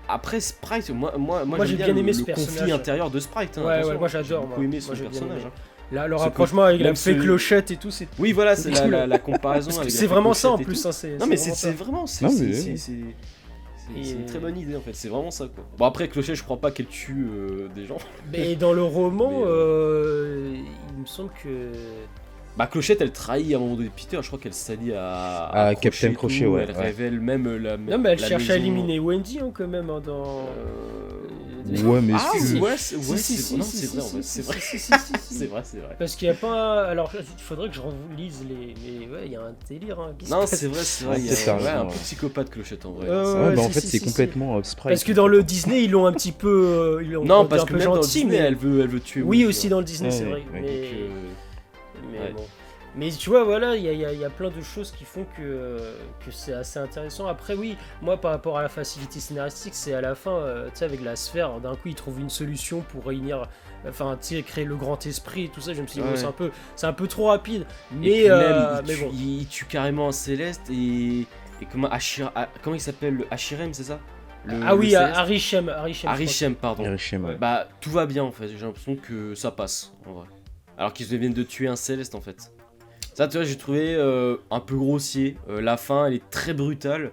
après 0.07 0.39
Sprite, 0.39 0.89
moi, 0.91 1.13
moi, 1.17 1.43
moi, 1.43 1.65
j'ai 1.65 1.75
bien, 1.75 1.85
bien 1.87 1.95
le, 1.95 1.99
aimé 2.01 2.13
ce 2.13 2.19
le 2.19 2.25
conflit 2.25 2.45
personnage. 2.45 2.71
intérieur 2.71 3.09
de 3.09 3.19
Sprite. 3.19 3.57
hein, 3.57 3.61
Ouais, 3.65 3.83
ouais, 3.83 3.97
moi, 3.97 4.07
j'ai 4.07 4.23
j'adore, 4.23 4.41
beaucoup 4.45 4.61
moi. 4.61 4.65
aimé 4.65 4.79
j'ai 4.79 4.93
bien 5.01 5.09
personnage. 5.09 5.41
Là, 5.91 6.07
le 6.07 6.15
rapprochement 6.17 6.63
avec 6.63 6.81
la 6.81 6.93
fée 6.95 7.15
clochette 7.17 7.71
et 7.71 7.77
tout, 7.77 7.91
c'est. 7.91 8.07
Oui, 8.19 8.33
voilà, 8.33 8.55
c'est 8.55 8.71
la, 8.71 8.87
la, 8.87 9.07
la 9.07 9.19
comparaison 9.19 9.67
Parce 9.67 9.77
que 9.77 9.81
avec 9.83 9.91
c'est 9.91 10.07
vraiment 10.07 10.33
ça 10.33 10.51
en 10.51 10.57
plus. 10.57 10.85
hein, 10.85 10.91
c'est- 10.91 11.17
Non 11.17 11.27
mais 11.27 11.37
c'est 11.37 11.71
vraiment, 11.71 12.05
c'est 12.07 12.25
une 13.95 14.25
très 14.25 14.39
bonne 14.39 14.57
idée 14.57 14.75
en 14.75 14.81
fait. 14.81 14.93
C'est 14.93 15.07
vraiment 15.07 15.31
ça 15.31 15.45
quoi. 15.47 15.63
Bon 15.77 15.85
après 15.85 16.09
Clochette, 16.09 16.35
je 16.35 16.43
crois 16.43 16.57
pas 16.57 16.71
qu'elle 16.71 16.87
tue 16.87 17.25
euh, 17.33 17.67
des 17.73 17.85
gens. 17.85 17.97
Mais 18.33 18.55
dans 18.55 18.73
le 18.73 18.83
roman, 18.83 19.29
Mais, 19.31 19.45
euh, 19.47 20.55
il 20.95 21.01
me 21.01 21.05
semble 21.05 21.29
que. 21.41 21.71
Bah 22.57 22.67
Clochette, 22.67 22.99
elle 23.01 23.11
trahit 23.13 23.53
à 23.53 23.57
un 23.57 23.59
moment 23.59 23.75
donné 23.75 23.89
Peter. 23.95 24.17
Je 24.21 24.27
crois 24.27 24.39
qu'elle 24.39 24.53
s'allie 24.53 24.91
à, 24.91 25.45
À 25.53 25.73
Crochet 25.75 25.89
Captain 25.91 26.13
Crochet, 26.15 26.45
ouais, 26.47 26.65
Elle 26.67 26.75
ouais. 26.75 26.81
révèle 26.81 27.19
même 27.21 27.55
la. 27.55 27.77
Non, 27.77 27.97
mais 27.99 28.09
elle 28.09 28.19
la 28.19 28.27
cherche 28.27 28.49
à 28.49 28.57
éliminer 28.57 28.99
Wendy 28.99 29.39
hein, 29.39 29.51
quand 29.53 29.67
même 29.67 29.89
hein, 29.89 30.01
dans. 30.05 30.39
Euh, 30.39 31.16
Ouais, 31.69 32.01
mais 32.01 32.13
Ah 32.15 32.31
c'est- 32.33 32.59
ouais, 32.59 32.77
c'est 32.77 32.95
Si, 33.01 33.17
si, 33.17 33.37
si, 33.37 33.37
si, 33.37 33.37
si, 33.37 33.53
vrai 33.53 33.61
si, 33.63 33.77
si, 33.87 34.23
C'est 34.23 34.41
vrai. 34.41 34.55
si, 34.59 34.79
si, 34.79 34.93
si, 34.93 34.93
si. 34.99 35.13
C'est 35.37 35.45
vrai, 35.47 35.61
c'est 35.63 35.77
vrai. 35.77 35.95
Parce 35.99 36.15
qu'il 36.15 36.27
n'y 36.29 36.33
a 36.33 36.37
pas. 36.37 36.85
Alors, 36.87 37.11
il 37.13 37.41
faudrait 37.43 37.69
que 37.69 37.75
je 37.75 37.81
relise 37.81 38.39
les. 38.47 38.73
Mais 38.83 39.07
ouais, 39.07 39.21
il 39.25 39.31
y 39.31 39.35
a 39.35 39.41
un 39.41 39.53
délire. 39.69 39.99
Hein, 39.99 40.13
Non, 40.29 40.45
c'est 40.47 40.67
vrai, 40.67 40.83
c'est 40.83 41.05
vrai. 41.05 41.19
C'est 41.19 41.49
un 41.49 41.85
peu 41.85 41.93
psychopathe 42.03 42.49
Clochette 42.49 42.85
en 42.85 42.91
vrai. 42.91 43.07
Ouais, 43.09 43.55
bah, 43.55 43.61
en 43.61 43.67
si, 43.67 43.71
fait, 43.73 43.81
si, 43.81 43.87
c'est 43.87 43.99
si, 43.99 44.05
complètement 44.05 44.57
euh, 44.57 44.63
Sprite. 44.63 44.89
Parce 44.89 45.03
que 45.03 45.11
dans 45.13 45.27
le 45.27 45.43
Disney, 45.43 45.83
ils 45.83 45.91
l'ont 45.91 46.05
un 46.05 46.13
petit 46.13 46.31
peu. 46.31 46.97
euh, 46.97 47.03
Ils 47.03 47.11
l'ont 47.11 47.25
Non, 47.25 47.45
parce 47.45 47.63
un 47.63 47.65
que 47.65 47.73
peu 47.73 47.77
même 47.79 47.87
dans 47.87 47.95
gentil, 47.95 48.19
Disney, 48.25 48.39
mais. 48.39 48.45
elle 48.45 48.55
veut, 48.55 48.81
elle 48.81 48.87
veut 48.89 48.99
tuer. 48.99 49.21
Oui, 49.21 49.45
aussi 49.45 49.67
hein. 49.67 49.71
dans 49.71 49.79
le 49.79 49.85
Disney, 49.85 50.11
c'est 50.11 50.23
vrai. 50.25 50.43
Mais, 50.53 50.61
euh, 52.19 52.31
bon. 52.35 52.45
Mais 52.97 53.11
tu 53.11 53.29
vois, 53.29 53.43
voilà, 53.43 53.75
il 53.75 53.83
y 53.83 53.89
a, 53.89 53.93
il 53.93 53.99
y 53.99 54.05
a- 54.05 54.11
y 54.13 54.25
a 54.25 54.29
plein 54.31 54.49
de 54.49 54.61
choses 54.61 54.91
qui 54.91 55.05
font 55.05 55.23
que, 55.37 55.41
euh, 55.43 55.93
que 56.25 56.31
c'est 56.31 56.53
assez 56.53 56.79
intéressant. 56.79 57.27
Après, 57.27 57.53
oui, 57.53 57.77
moi, 58.01 58.19
par 58.19 58.31
rapport 58.31 58.57
à 58.57 58.63
la 58.63 58.69
facilité 58.69 59.19
scénaristique, 59.19 59.75
c'est 59.75 59.93
à 59.93 60.01
la 60.01 60.15
fin, 60.15 60.31
euh, 60.31 60.65
tu 60.69 60.77
sais, 60.79 60.85
avec 60.85 61.03
la 61.03 61.15
sphère, 61.15 61.59
d'un 61.59 61.75
coup, 61.75 61.89
ils 61.89 61.95
trouvent 61.95 62.19
une 62.19 62.31
solution 62.31 62.81
pour 62.81 63.05
réunir, 63.05 63.43
enfin, 63.87 64.17
tu 64.19 64.35
sais, 64.37 64.41
créer 64.41 64.65
le 64.65 64.75
grand 64.75 65.05
esprit 65.05 65.43
et 65.45 65.49
tout 65.49 65.61
ça. 65.61 65.73
Je 65.73 65.81
me 65.83 65.87
suis 65.87 66.01
dit, 66.01 66.01
bon, 66.07 66.11
Ouais. 66.13 66.17
c'est 66.17 66.25
un 66.25 66.31
peu, 66.31 66.49
c'est 66.75 66.87
un 66.87 66.93
peu 66.93 67.07
trop 67.07 67.27
rapide. 67.27 67.65
Mais, 67.91 68.29
euh, 68.31 68.39
même, 68.39 68.79
il, 68.83 68.87
mais 68.87 68.93
tue, 68.95 69.03
bon. 69.03 69.11
il- 69.13 69.47
tue 69.47 69.65
carrément 69.65 70.07
un 70.07 70.11
Céleste 70.11 70.63
et, 70.71 71.19
et 71.21 71.65
comment 71.71 71.89
Ashir, 71.89 72.31
ah, 72.35 72.47
comment 72.63 72.75
il 72.75 72.81
s'appelle 72.81 73.13
le 73.13 73.27
Hachirem, 73.29 73.73
c'est 73.75 73.83
ça? 73.83 73.99
Le- 74.45 74.59
ah 74.65 74.75
oui, 74.75 74.91
Céleste? 74.91 75.17
Arishem, 75.17 75.69
Arishem. 75.69 76.09
je 76.09 76.13
Arishem, 76.15 76.55
pardon. 76.55 76.83
Hiroshima, 76.83 77.27
ouais. 77.27 77.35
Bah 77.35 77.67
tout 77.79 77.91
va 77.91 78.05
bien 78.07 78.23
en 78.23 78.31
fait. 78.31 78.47
J'ai 78.47 78.65
l'impression 78.65 78.95
que 78.95 79.35
ça 79.35 79.51
passe 79.51 79.93
en 80.07 80.13
vrai. 80.13 80.27
Alors 80.77 80.93
qu'ils 80.93 81.05
viennent 81.07 81.33
de 81.33 81.43
tuer 81.43 81.67
un 81.67 81.75
Céleste 81.75 82.15
en 82.15 82.21
fait. 82.21 82.51
Ça, 83.17 83.27
tu 83.27 83.37
vois, 83.37 83.47
j'ai 83.47 83.55
trouvé 83.57 83.95
euh, 83.95 84.35
un 84.51 84.59
peu 84.59 84.75
grossier. 84.75 85.37
Euh, 85.49 85.59
la 85.59 85.75
fin, 85.75 86.05
elle 86.05 86.13
est 86.13 86.29
très 86.29 86.53
brutale. 86.53 87.09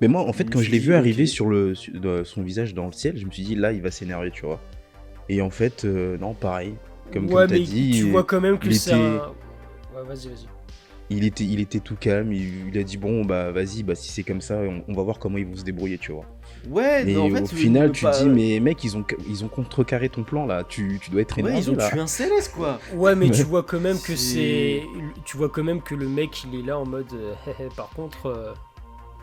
Mais 0.00 0.08
moi, 0.08 0.22
en 0.22 0.32
fait, 0.32 0.48
quand 0.48 0.62
je 0.62 0.70
l'ai 0.70 0.78
vu 0.78 0.94
arriver 0.94 1.26
sur 1.26 1.46
le, 1.46 1.74
sur- 1.74 1.92
son 2.24 2.42
visage 2.42 2.72
dans 2.72 2.86
le 2.86 2.92
ciel, 2.92 3.18
je 3.18 3.26
me 3.26 3.30
suis 3.30 3.42
dit, 3.42 3.54
là, 3.54 3.70
il 3.72 3.82
va 3.82 3.90
s'énerver, 3.90 4.30
tu 4.30 4.46
vois. 4.46 4.58
Et 5.28 5.42
en 5.42 5.50
fait, 5.50 5.84
euh, 5.84 6.16
non, 6.16 6.32
pareil. 6.32 6.72
Comme, 7.12 7.26
ouais, 7.26 7.32
comme 7.32 7.46
t'as 7.48 7.54
mais 7.56 7.60
dit, 7.60 7.90
tu 7.98 8.04
vois 8.04 8.24
quand 8.24 8.40
même 8.40 8.58
que 8.58 8.70
c'est 8.70 8.92
était- 8.92 8.98
un. 8.98 9.26
Ouais, 9.94 10.02
vas-y, 10.08 10.28
vas-y. 10.28 10.46
Il, 11.12 11.24
était, 11.24 11.44
il 11.44 11.60
était 11.60 11.80
tout 11.80 11.96
calme. 11.96 12.32
Il, 12.32 12.68
il 12.68 12.78
a 12.78 12.82
dit, 12.82 12.96
bon, 12.96 13.24
bah, 13.24 13.50
vas-y, 13.52 13.82
bah, 13.82 13.94
si 13.94 14.10
c'est 14.10 14.22
comme 14.22 14.40
ça, 14.40 14.56
on, 14.56 14.82
on 14.88 14.92
va 14.94 15.02
voir 15.02 15.18
comment 15.18 15.38
ils 15.38 15.46
vont 15.46 15.56
se 15.56 15.62
débrouiller, 15.64 15.98
tu 15.98 16.12
vois. 16.12 16.24
Ouais, 16.68 17.04
mais 17.04 17.16
en 17.16 17.28
au 17.30 17.34
fait, 17.36 17.46
final, 17.54 17.92
tu 17.92 18.04
pas- 18.04 18.12
te 18.12 18.22
dis, 18.24 18.28
mais 18.28 18.60
mec, 18.60 18.82
ils 18.84 18.96
ont, 18.96 19.04
ils 19.28 19.44
ont 19.44 19.48
contrecarré 19.48 20.08
ton 20.08 20.22
plan, 20.22 20.46
là. 20.46 20.62
Tu, 20.68 20.98
tu 21.02 21.10
dois 21.10 21.20
être 21.22 21.38
énervé, 21.38 21.56
Ouais, 21.58 21.62
ils 21.64 21.70
ont 21.70 21.76
là. 21.76 21.88
tué 21.90 21.98
un 21.98 22.06
Céleste 22.06 22.52
quoi. 22.54 22.78
Ouais, 22.94 23.14
mais 23.16 23.30
tu 23.30 23.42
Ouais. 23.42 23.44
vois 23.48 23.62
quand 23.64 23.80
même 23.80 23.98
que 23.98 24.14
C'est-. 24.16 24.82
Tu 25.24 25.36
vois 25.36 25.48
quand 25.48 25.64
même 25.64 25.82
que 25.82 25.94
le 25.94 26.08
mec, 26.08 26.44
il 26.52 26.60
est 26.60 26.66
là 26.66 26.78
en 26.78 26.86
mode. 26.86 27.06
euh, 27.14 27.32
hé, 27.46 27.50
hé, 27.64 27.68
par 27.76 27.90
contre. 27.90 28.26
euh, 28.26 28.52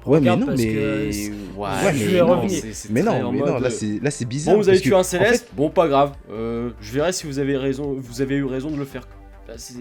Ouais, 0.06 0.22
mais 0.22 0.36
non, 0.36 0.48
mais... 0.56 0.74
que 0.74 1.12
c'est- 1.12 1.30
Ouais, 1.58 1.68
je 1.94 2.06
mais 2.06 2.06
vais 2.06 2.20
non, 2.22 2.42
Mais 2.90 3.02
non, 3.04 3.32
mais 3.34 3.40
non, 3.40 3.46
mode, 3.54 3.62
là 3.62 3.68
euh, 3.68 3.70
c'est 3.70 4.00
là 4.02 4.10
c'est 4.12 4.24
bizarre. 4.26 4.56
Bon, 4.56 4.62
vous 4.62 4.70
avez 4.70 4.78
que, 4.78 4.84
tué 4.84 4.94
un 4.96 5.00
en 5.00 5.04
Céleste, 5.04 5.48
fait, 5.50 5.56
bon, 5.56 5.70
pas 5.70 5.90
grave. 5.90 6.14
Euh, 6.32 6.72
je 6.80 6.94
verrai 6.94 7.12
si 7.12 7.28
vous 7.28 7.38
avez 7.40 7.58
raison, 7.58 7.96
vous 7.98 8.22
avez 8.22 8.36
eu 8.36 8.46
raison 8.46 8.72
de 8.72 8.78
le 8.78 8.86
faire. 8.86 9.08
Là, 9.48 9.56
c'est. 9.58 9.74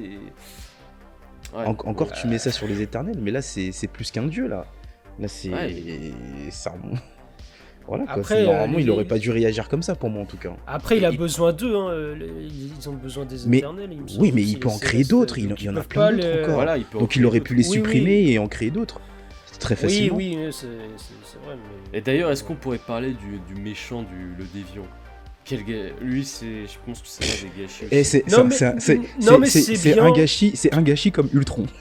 Ouais. 1.54 1.64
en- 1.64 1.70
encore 1.70 2.12
tu 2.12 2.26
mets 2.26 2.38
ça 2.38 2.50
sur 2.50 2.66
les 2.66 2.82
éternels, 2.82 3.16
mais 3.20 3.30
là 3.30 3.42
c'est 3.42 3.72
c'est 3.72 3.86
plus 3.88 4.10
qu'un 4.10 4.26
dieu 4.26 4.46
là. 4.48 4.66
Là 5.18 5.28
c'est 5.28 5.52
Ouais. 5.52 6.12
ça. 6.50 6.74
Voilà 7.86 8.04
quoi. 8.04 8.16
Après, 8.16 8.42
euh, 8.42 8.44
normalement 8.44 8.76
les- 8.76 8.84
il 8.84 8.90
aurait 8.90 9.06
pas 9.06 9.18
dû 9.18 9.30
réagir 9.30 9.66
comme 9.70 9.80
ça 9.82 9.94
pour 9.94 10.10
moi 10.10 10.20
en 10.22 10.26
tout 10.26 10.36
cas. 10.36 10.50
Après, 10.66 10.98
il 10.98 11.06
a 11.06 11.10
besoin 11.10 11.54
d'eux, 11.54 11.74
hein, 11.74 11.88
euh, 11.88 12.16
ils 12.78 12.86
ont 12.86 12.92
besoin 12.92 13.24
des 13.24 13.36
Mais- 13.46 13.58
éternels. 13.58 13.88
il 13.90 14.02
me 14.02 14.06
semble, 14.08 14.20
Oui, 14.20 14.32
mais 14.34 14.42
il 14.42 14.60
peut 14.60 14.68
en 14.68 14.78
créer 14.78 15.04
d'autres. 15.04 15.38
Il, 15.38 15.44
y 15.62 15.70
en 15.70 15.76
a 15.76 15.80
plein 15.82 16.12
d'autres 16.12 16.22
les- 16.28 16.42
encore. 16.42 16.54
Voilà, 16.56 16.76
il 16.76 16.84
peut 16.84 16.98
en 16.98 17.00
Donc 17.00 17.16
il 17.16 17.24
aurait 17.24 17.40
pu 17.40 17.54
les 17.54 17.62
Oui, 17.62 17.68
oui. 17.70 17.74
supprimer 17.76 18.30
et 18.30 18.38
en 18.38 18.46
créer 18.46 18.70
d'autres. 18.70 19.00
C'est 19.46 19.58
très 19.58 19.74
Oui, 19.76 19.80
facilement. 19.80 20.16
oui, 20.18 20.36
c'est 20.50 20.66
c'est- 20.98 21.14
c'est 21.24 21.38
vrai. 21.46 21.56
Mais... 21.90 21.98
Et 21.98 22.02
d'ailleurs, 22.02 22.30
est-ce 22.30 22.44
qu'on 22.44 22.56
pourrait 22.56 22.76
parler 22.76 23.12
du, 23.14 23.40
du 23.54 23.58
méchant, 23.58 24.02
du 24.02 24.34
le 24.36 24.44
déviant? 24.52 24.84
Quel 25.48 25.64
Lui, 26.00 26.24
c'est, 26.26 26.66
je 26.66 26.78
pense 26.84 27.00
que 27.00 27.08
c'est 27.08 27.24
un 27.24 27.48
des 27.48 27.62
gâchis. 27.62 27.84
Et 27.90 28.04
c'est 28.04 28.24
un- 29.98 30.12
gâchis, 30.12 30.52
c'est 30.56 30.74
un 30.74 30.82
gâchis 30.82 31.10
comme 31.10 31.28
Ultron. 31.32 31.66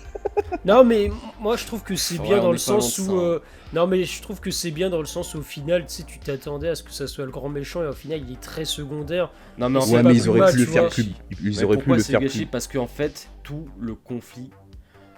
Non, 0.65 0.83
mais 0.83 1.09
moi 1.39 1.55
je 1.57 1.65
trouve 1.65 1.81
que 1.83 1.95
c'est 1.95 2.19
bien 2.21 2.38
dans 2.41 2.51
le 2.51 2.57
sens 2.57 3.00
où. 3.00 3.12
hein. 3.13 3.24
euh, 3.24 3.39
Non, 3.74 3.88
mais 3.88 4.03
je 4.03 4.21
trouve 4.21 4.39
que 4.39 4.51
c'est 4.51 4.69
bien 4.71 4.89
dans 4.89 5.00
le 5.00 5.05
sens 5.05 5.33
où 5.33 5.39
au 5.39 5.41
final, 5.41 5.86
tu 5.88 5.93
sais, 5.95 6.03
tu 6.03 6.19
t'attendais 6.19 6.69
à 6.69 6.75
ce 6.75 6.83
que 6.83 6.91
ça 6.91 7.07
soit 7.07 7.25
le 7.25 7.31
grand 7.31 7.50
méchant 7.50 7.81
et 7.83 7.88
au 7.88 7.93
final, 7.93 8.21
il 8.27 8.33
est 8.33 8.39
très 8.41 8.65
secondaire. 8.65 9.31
Non, 9.57 9.69
mais 9.69 9.79
en 9.79 9.86
Ouais, 9.89 10.03
mais 10.03 10.15
ils 10.15 10.29
auraient 10.29 10.51
pu 10.51 10.57
le 10.59 10.65
faire 10.65 10.89
plus. 10.89 11.07
Ils 11.43 11.63
auraient 11.65 11.77
pu 11.77 11.89
le 11.91 12.00
faire 12.03 12.19
plus. 12.19 12.45
Parce 12.45 12.67
qu'en 12.67 12.88
fait, 12.88 13.29
tout 13.43 13.67
le 13.79 13.95
conflit 13.95 14.51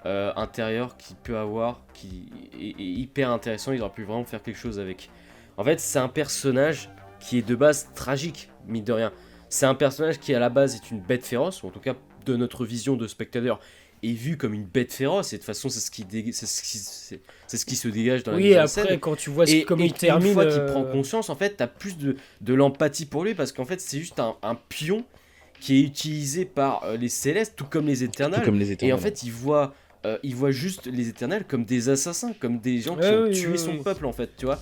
euh, 0.05 0.31
intérieur 0.37 0.95
qu'il 0.95 1.15
peut 1.17 1.37
avoir, 1.37 1.81
qui 1.93 2.29
est, 2.59 2.67
est 2.79 2.83
hyper 2.83 3.29
intéressant, 3.31 3.71
il 3.73 3.81
aurait 3.81 3.91
pu 3.91 4.03
vraiment 4.03 4.23
faire 4.25 4.41
quelque 4.41 4.59
chose 4.59 4.79
avec. 4.79 5.09
En 5.57 5.63
fait, 5.65 5.79
c'est 5.79 5.99
un 5.99 6.07
personnage 6.07 6.89
qui 7.19 7.37
est 7.37 7.47
de 7.47 7.55
base 7.55 7.89
tragique, 7.95 8.49
mine 8.67 8.83
de 8.83 8.93
rien. 8.93 9.11
C'est 9.49 9.65
un 9.65 9.75
personnage 9.75 10.19
qui 10.19 10.33
à 10.33 10.39
la 10.39 10.49
base 10.49 10.75
est 10.75 10.91
une 10.91 10.99
bête 11.01 11.25
féroce, 11.25 11.63
ou 11.63 11.67
en 11.67 11.71
tout 11.71 11.79
cas 11.79 11.95
de 12.25 12.35
notre 12.35 12.65
vision 12.65 12.95
de 12.95 13.07
spectateur, 13.07 13.59
est 14.01 14.13
vu 14.13 14.37
comme 14.37 14.53
une 14.53 14.63
bête 14.65 14.93
féroce, 14.93 15.33
et 15.33 15.35
de 15.35 15.41
toute 15.41 15.47
façon 15.47 15.67
c'est 15.69 15.79
ce 15.81 15.91
qui, 15.91 16.05
dé- 16.05 16.31
c'est 16.31 16.45
ce 16.45 16.61
qui, 16.61 16.77
c'est- 16.77 17.19
c'est 17.47 17.57
ce 17.57 17.65
qui 17.65 17.75
se 17.75 17.87
dégage 17.89 18.23
dans 18.23 18.31
la 18.31 18.37
Oui, 18.37 18.53
après, 18.55 18.67
scène. 18.67 18.99
quand 18.99 19.15
tu 19.17 19.29
vois 19.29 19.45
ce- 19.45 19.51
Et, 19.51 19.63
comme 19.63 19.81
et 19.81 19.85
il 19.85 19.93
termine. 19.93 20.27
une 20.27 20.33
fois 20.33 20.45
qu'il 20.45 20.53
euh, 20.61 20.71
prend 20.71 20.83
conscience, 20.85 21.29
en 21.29 21.35
fait, 21.35 21.57
t'as 21.57 21.67
plus 21.67 21.97
de, 21.97 22.15
de 22.41 22.53
l'empathie 22.53 23.05
pour 23.05 23.23
lui 23.25 23.33
parce 23.33 23.51
qu'en 23.51 23.65
fait, 23.65 23.81
c'est 23.81 23.99
juste 23.99 24.19
un, 24.19 24.35
un 24.41 24.55
pion 24.55 25.03
qui 25.59 25.79
est 25.79 25.81
utilisé 25.81 26.45
par 26.45 26.83
euh, 26.85 26.95
les 26.95 27.09
célestes, 27.09 27.55
tout 27.57 27.65
comme 27.65 27.87
les 27.87 27.97
Tout 27.97 28.03
éternels. 28.05 28.41
comme 28.45 28.57
les 28.59 28.69
Et 28.69 28.73
éternels. 28.75 28.95
en 28.95 28.99
fait, 28.99 29.23
il 29.23 29.31
voit, 29.33 29.73
euh, 30.05 30.17
il 30.23 30.35
voit 30.35 30.51
juste 30.51 30.87
les 30.87 31.09
éternels 31.09 31.45
comme 31.47 31.65
des 31.65 31.89
assassins, 31.89 32.33
comme 32.39 32.59
des 32.59 32.79
gens 32.79 32.95
qui 32.95 33.01
Ouais, 33.01 33.15
ont 33.17 33.23
oui, 33.23 33.31
tué 33.31 33.51
oui, 33.51 33.57
son 33.59 33.71
oui. 33.73 33.83
peuple, 33.83 34.05
en 34.05 34.13
fait, 34.13 34.29
tu 34.37 34.45
vois. 34.45 34.57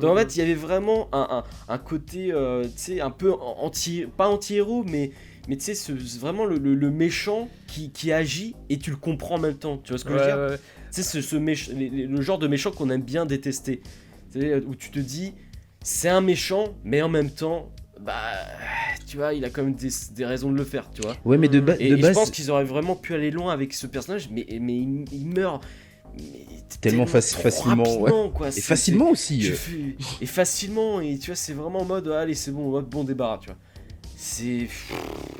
Donc 0.00 0.10
en 0.10 0.16
fait, 0.16 0.34
il 0.34 0.38
y 0.40 0.42
avait 0.42 0.54
vraiment 0.54 1.08
un, 1.12 1.26
un- 1.68 1.72
un 1.72 1.78
côté, 1.78 2.32
euh, 2.32 2.64
tu 2.64 2.70
sais, 2.76 3.00
un 3.00 3.10
peu 3.10 3.32
anti, 3.32 4.04
pas 4.16 4.28
anti-héros, 4.28 4.84
mais, 4.84 5.12
mais 5.48 5.56
tu 5.56 5.64
sais, 5.64 5.74
ce- 5.74 5.92
vraiment 6.18 6.44
le, 6.44 6.58
le- 6.58 6.74
le 6.74 6.90
méchant 6.90 7.48
qui, 7.68 7.90
qui 7.90 8.12
agit 8.12 8.54
et 8.68 8.78
tu 8.78 8.90
le 8.90 8.96
comprends 8.96 9.36
en 9.36 9.40
même 9.40 9.56
temps. 9.56 9.78
Tu 9.78 9.90
vois 9.92 9.98
ce 9.98 10.04
que 10.04 10.10
je 10.10 10.18
veux 10.18 10.24
dire 10.24 10.58
c'est 10.90 11.02
ce, 11.02 11.20
ce 11.22 11.36
méch- 11.36 11.70
le 11.74 12.20
genre 12.20 12.38
de 12.38 12.46
méchant 12.48 12.70
qu'on 12.70 12.88
aime 12.90 13.02
bien 13.02 13.26
détester. 13.26 13.80
C'est 14.30 14.56
où 14.64 14.74
tu 14.74 14.90
te 14.90 14.98
dis, 14.98 15.34
c'est 15.82 16.08
un 16.08 16.20
méchant, 16.20 16.74
mais 16.84 17.02
en 17.02 17.08
même 17.08 17.30
temps, 17.30 17.70
bah, 18.04 18.14
tu 19.06 19.16
vois, 19.16 19.32
il 19.34 19.44
a 19.44 19.50
quand 19.50 19.62
même 19.62 19.74
des, 19.74 19.88
des 20.12 20.24
raisons 20.26 20.50
de 20.52 20.56
le 20.56 20.64
faire, 20.64 20.90
tu 20.90 21.02
vois. 21.02 21.16
Ouais, 21.24 21.38
mais 21.38 21.48
de, 21.48 21.60
ba- 21.60 21.76
Et, 21.78 21.88
de 21.90 21.94
et 21.94 21.96
je 21.98 22.02
base, 22.02 22.14
pense 22.14 22.30
qu'ils 22.30 22.50
auraient 22.50 22.64
vraiment 22.64 22.96
pu 22.96 23.14
aller 23.14 23.30
loin 23.30 23.52
avec 23.52 23.72
ce 23.74 23.86
personnage, 23.86 24.28
mais, 24.30 24.46
mais 24.60 24.74
il, 24.76 25.04
il 25.12 25.26
meurt 25.26 25.64
mais 26.16 26.22
Tellement 26.80 27.06
faci- 27.06 27.34
facilement, 27.36 27.98
ouais. 28.00 28.10
quoi. 28.32 28.48
et 28.48 28.60
facilement 28.60 29.10
aussi. 29.10 29.50
euh. 29.50 29.54
fais- 29.54 29.96
et 30.20 30.26
facilement, 30.26 31.00
et 31.00 31.18
tu 31.18 31.26
vois, 31.30 31.36
c'est 31.36 31.54
vraiment 31.54 31.80
en 31.80 31.84
mode, 31.84 32.06
allez, 32.08 32.34
c'est 32.34 32.52
bon, 32.52 32.72
hop, 32.74 32.88
bon 32.88 33.02
débarras, 33.04 33.38
tu 33.38 33.46
vois. 33.48 33.56
C'est. 34.16 34.68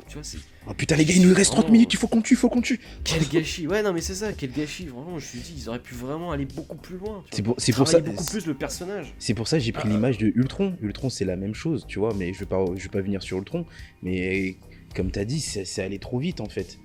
Tu 0.07 0.13
vois, 0.15 0.23
c'est. 0.23 0.39
Oh 0.67 0.73
putain, 0.73 0.95
les 0.95 1.05
gars, 1.05 1.13
il 1.15 1.27
nous 1.27 1.33
reste 1.35 1.51
30 1.51 1.65
Vraiment. 1.65 1.73
minutes, 1.73 1.93
il 1.93 1.97
faut 1.97 2.07
qu'on 2.07 2.21
tue, 2.21 2.33
il 2.33 2.37
faut 2.37 2.49
qu'on 2.49 2.61
tue. 2.61 2.79
Quel 3.03 3.27
gâchis 3.27 3.67
Ouais, 3.67 3.83
non, 3.83 3.93
mais 3.93 4.01
c'est 4.01 4.15
ça, 4.15 4.33
quel 4.33 4.51
gâchis. 4.51 4.85
Vraiment, 4.85 5.09
je 5.11 5.13
me 5.15 5.19
suis 5.19 5.39
dit, 5.39 5.53
ils 5.57 5.69
auraient 5.69 5.77
pu 5.81 5.93
vraiment 5.93 6.31
aller 6.31 6.45
beaucoup 6.45 6.75
plus 6.77 6.97
loin. 6.97 7.23
C'est 7.31 7.43
pour, 7.43 7.55
c'est 7.59 7.71
pour 7.73 7.87
ça. 7.87 7.99
Beaucoup 7.99 8.25
plus 8.25 8.47
le 8.47 8.55
personnage. 8.55 9.13
C'est 9.19 9.35
pour 9.35 9.47
ça 9.47 9.57
que 9.57 9.63
j'ai 9.63 9.71
pris 9.71 9.87
l'image 9.87 10.17
de 10.17 10.31
Ultron. 10.35 10.73
Ultron, 10.81 11.09
c'est 11.09 11.25
la 11.25 11.35
même 11.35 11.53
chose, 11.53 11.85
tu 11.87 11.99
vois, 11.99 12.13
mais 12.17 12.33
je 12.33 12.39
vais 12.39 12.45
pas, 12.47 12.65
je 12.75 12.81
vais 12.83 12.89
pas 12.89 13.01
venir 13.01 13.21
sur 13.21 13.37
Ultron. 13.37 13.65
Mais 14.01 14.55
comme 14.95 15.11
t'as 15.11 15.25
dit, 15.25 15.39
c'est 15.39 15.81
allé 15.83 15.99
trop 15.99 16.17
vite 16.19 16.41
en 16.41 16.49
fait. 16.49 16.79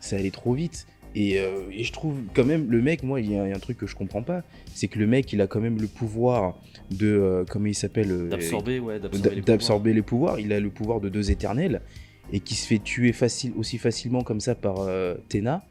C'est 0.00 0.16
allé 0.16 0.30
trop 0.30 0.54
vite. 0.54 0.86
Et, 1.14 1.38
euh, 1.40 1.64
et 1.70 1.84
je 1.84 1.92
trouve 1.92 2.16
quand 2.32 2.44
même, 2.46 2.70
le 2.70 2.80
mec, 2.80 3.02
moi, 3.02 3.20
il 3.20 3.30
y, 3.30 3.36
a 3.38 3.44
il 3.46 3.50
y 3.50 3.52
a 3.52 3.56
un 3.56 3.60
truc 3.60 3.76
que 3.76 3.86
je 3.86 3.94
comprends 3.94 4.22
pas. 4.22 4.42
C'est 4.74 4.88
que 4.88 4.98
le 4.98 5.06
mec, 5.06 5.30
il 5.34 5.42
a 5.42 5.46
quand 5.46 5.60
même 5.60 5.78
le 5.78 5.86
pouvoir 5.86 6.58
de. 6.90 7.06
euh, 7.06 7.44
comment 7.46 7.66
il 7.66 7.74
s'appelle 7.74 8.10
euh, 8.10 8.30
D'absorber, 8.30 8.80
ouais, 8.80 8.98
d'absorber 8.98 9.40
d'a- 9.42 9.84
les 9.84 9.92
les 9.92 10.02
pouvoirs. 10.02 10.40
Il 10.40 10.54
a 10.54 10.60
le 10.60 10.70
pouvoir 10.70 11.00
de 11.00 11.10
deux 11.10 11.30
éternels 11.30 11.82
et 12.32 12.40
qui 12.40 12.54
se 12.54 12.66
fait 12.66 12.78
tuer 12.78 13.12
facile, 13.12 13.52
aussi 13.58 13.78
facilement 13.78 14.22
comme 14.22 14.40
ça 14.40 14.54
par 14.54 14.76
euh, 14.80 15.14
Tena. 15.28 15.62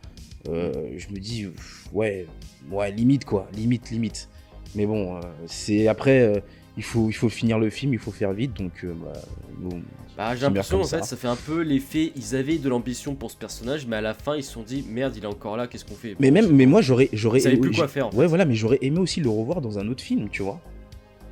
Euh, 0.50 0.72
je 0.98 1.08
me 1.13 1.20
dis, 1.20 1.48
ouais, 1.94 2.25
ouais, 2.72 2.91
limite 2.91 3.25
quoi, 3.25 3.48
limite, 3.56 3.89
limite. 3.91 4.30
Mais 4.75 4.86
bon, 4.86 5.18
euh, 5.18 5.22
c'est 5.48 5.88
après, 5.88 6.22
euh, 6.22 6.39
il, 6.77 6.84
faut, 6.84 7.10
il 7.10 7.13
faut 7.13 7.30
finir 7.30 7.60
le 7.60 7.70
film, 7.70 7.94
il 7.94 8.00
faut 8.00 8.12
faire 8.12 8.32
vite, 8.34 8.53
donc 8.56 8.86
bah, 8.86 9.13
bon, 9.58 9.82
Bah, 10.18 10.36
j'ai 10.36 10.41
l'impression, 10.44 10.80
en 10.80 10.84
fait, 10.84 11.00
ça. 11.00 11.03
ça 11.03 11.18
fait 11.18 11.27
un 11.27 11.36
peu 11.36 11.62
l'effet. 11.62 12.12
Ils 12.15 12.36
avaient 12.36 12.58
de 12.58 12.70
l'ambition 12.70 13.13
pour 13.15 13.30
ce 13.30 13.38
personnage, 13.38 13.86
mais 13.86 13.98
à 13.98 14.01
la 14.01 14.13
fin, 14.13 14.36
ils 14.36 14.44
se 14.44 14.53
sont 14.53 14.63
dit, 14.63 14.84
merde, 14.89 15.13
il 15.18 15.24
est 15.24 15.27
encore 15.27 15.58
là, 15.58 15.68
qu'est-ce 15.68 15.86
qu'on 15.86 15.96
fait? 15.96 16.15
Mais 16.20 16.32
même, 16.32 16.51
mais 16.51 16.65
moi 16.65 16.82
j'aurais, 16.82 17.10
j'aurais, 17.13 17.39
savaient 17.41 17.58
plus 17.58 17.72
quoi 17.75 17.88
faire, 17.88 18.08
en 18.08 18.12
Ouais, 18.15 18.27
voilà, 18.27 18.46
mais 18.46 18.56
j'aurais 18.56 18.80
aimé 18.82 19.00
aussi 19.00 19.20
le 19.20 19.30
revoir 19.30 19.62
dans 19.62 19.77
un 19.77 19.88
autre 19.89 20.03
film, 20.03 20.30
tu 20.30 20.41
vois. 20.41 20.60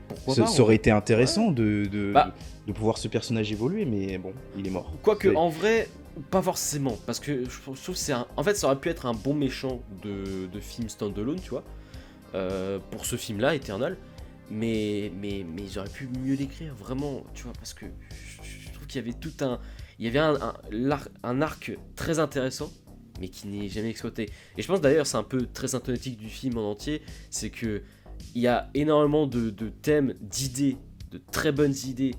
Pourquoi 0.09 0.35
Ça, 0.35 0.41
pas, 0.41 0.47
ça 0.47 0.53
ouais. 0.55 0.61
aurait 0.61 0.75
été 0.75 0.91
intéressant 0.91 1.51
de, 1.51 1.85
de, 1.85 2.11
Bah. 2.13 2.33
De 2.69 2.73
pouvoir 2.73 2.97
ce 2.99 3.07
personnage 3.07 3.51
évoluer, 3.51 3.83
mais 3.85 4.17
bon, 4.19 4.33
il 4.55 4.65
est 4.67 4.69
mort. 4.69 4.93
Quoique, 5.01 5.27
en 5.35 5.49
vrai, 5.49 5.89
pas 6.29 6.41
forcément. 6.41 6.97
Parce 7.07 7.19
que 7.19 7.43
je 7.45 7.59
trouve 7.61 7.75
que 7.79 7.93
c'est 7.95 8.13
un. 8.13 8.27
En 8.37 8.43
fait, 8.43 8.55
ça 8.55 8.67
aurait 8.67 8.79
pu 8.79 8.89
être 8.89 9.07
un 9.07 9.13
bon 9.13 9.33
méchant 9.33 9.81
de, 10.03 10.45
de 10.45 10.59
film 10.59 10.87
standalone, 10.87 11.39
tu 11.41 11.49
vois. 11.49 11.63
euh, 12.35 12.79
pour 12.91 13.05
ce 13.05 13.15
film-là, 13.15 13.55
Eternal. 13.55 13.97
Mais, 14.51 15.11
mais, 15.19 15.45
mais 15.51 15.63
ils 15.63 15.79
auraient 15.79 15.89
pu 15.89 16.07
mieux 16.23 16.35
l'écrire, 16.35 16.73
vraiment, 16.75 17.23
tu 17.33 17.43
vois. 17.43 17.53
Parce 17.53 17.73
que 17.73 17.85
je, 18.43 18.71
trouve 18.73 18.87
qu'il 18.87 19.01
y 19.01 19.03
avait 19.03 19.17
tout 19.17 19.33
un. 19.41 19.59
Il 19.99 20.05
y 20.05 20.07
avait 20.07 20.19
un, 20.19 20.35
un, 20.35 20.99
un 21.23 21.41
arc 21.41 21.77
très 21.95 22.19
intéressant, 22.19 22.71
mais 23.19 23.29
qui 23.29 23.47
n'est 23.47 23.67
jamais 23.67 23.89
exploité. 23.89 24.29
Et 24.57 24.61
je 24.61 24.67
pense 24.67 24.81
d'ailleurs, 24.81 25.07
c'est 25.07 25.17
un 25.17 25.23
peu 25.23 25.47
très 25.53 25.69
symptomatique 25.69 26.17
du 26.17 26.29
film 26.29 26.57
en 26.57 26.71
entier. 26.71 27.01
C'est 27.31 27.49
que 27.49 27.81
il 28.35 28.41
y 28.41 28.47
a 28.47 28.69
énormément 28.75 29.27
de, 29.27 29.49
de 29.49 29.69
thèmes, 29.69 30.13
d'idées, 30.21 30.77
de 31.11 31.19
très 31.31 31.51
bonnes 31.51 31.75
idées 31.87 32.13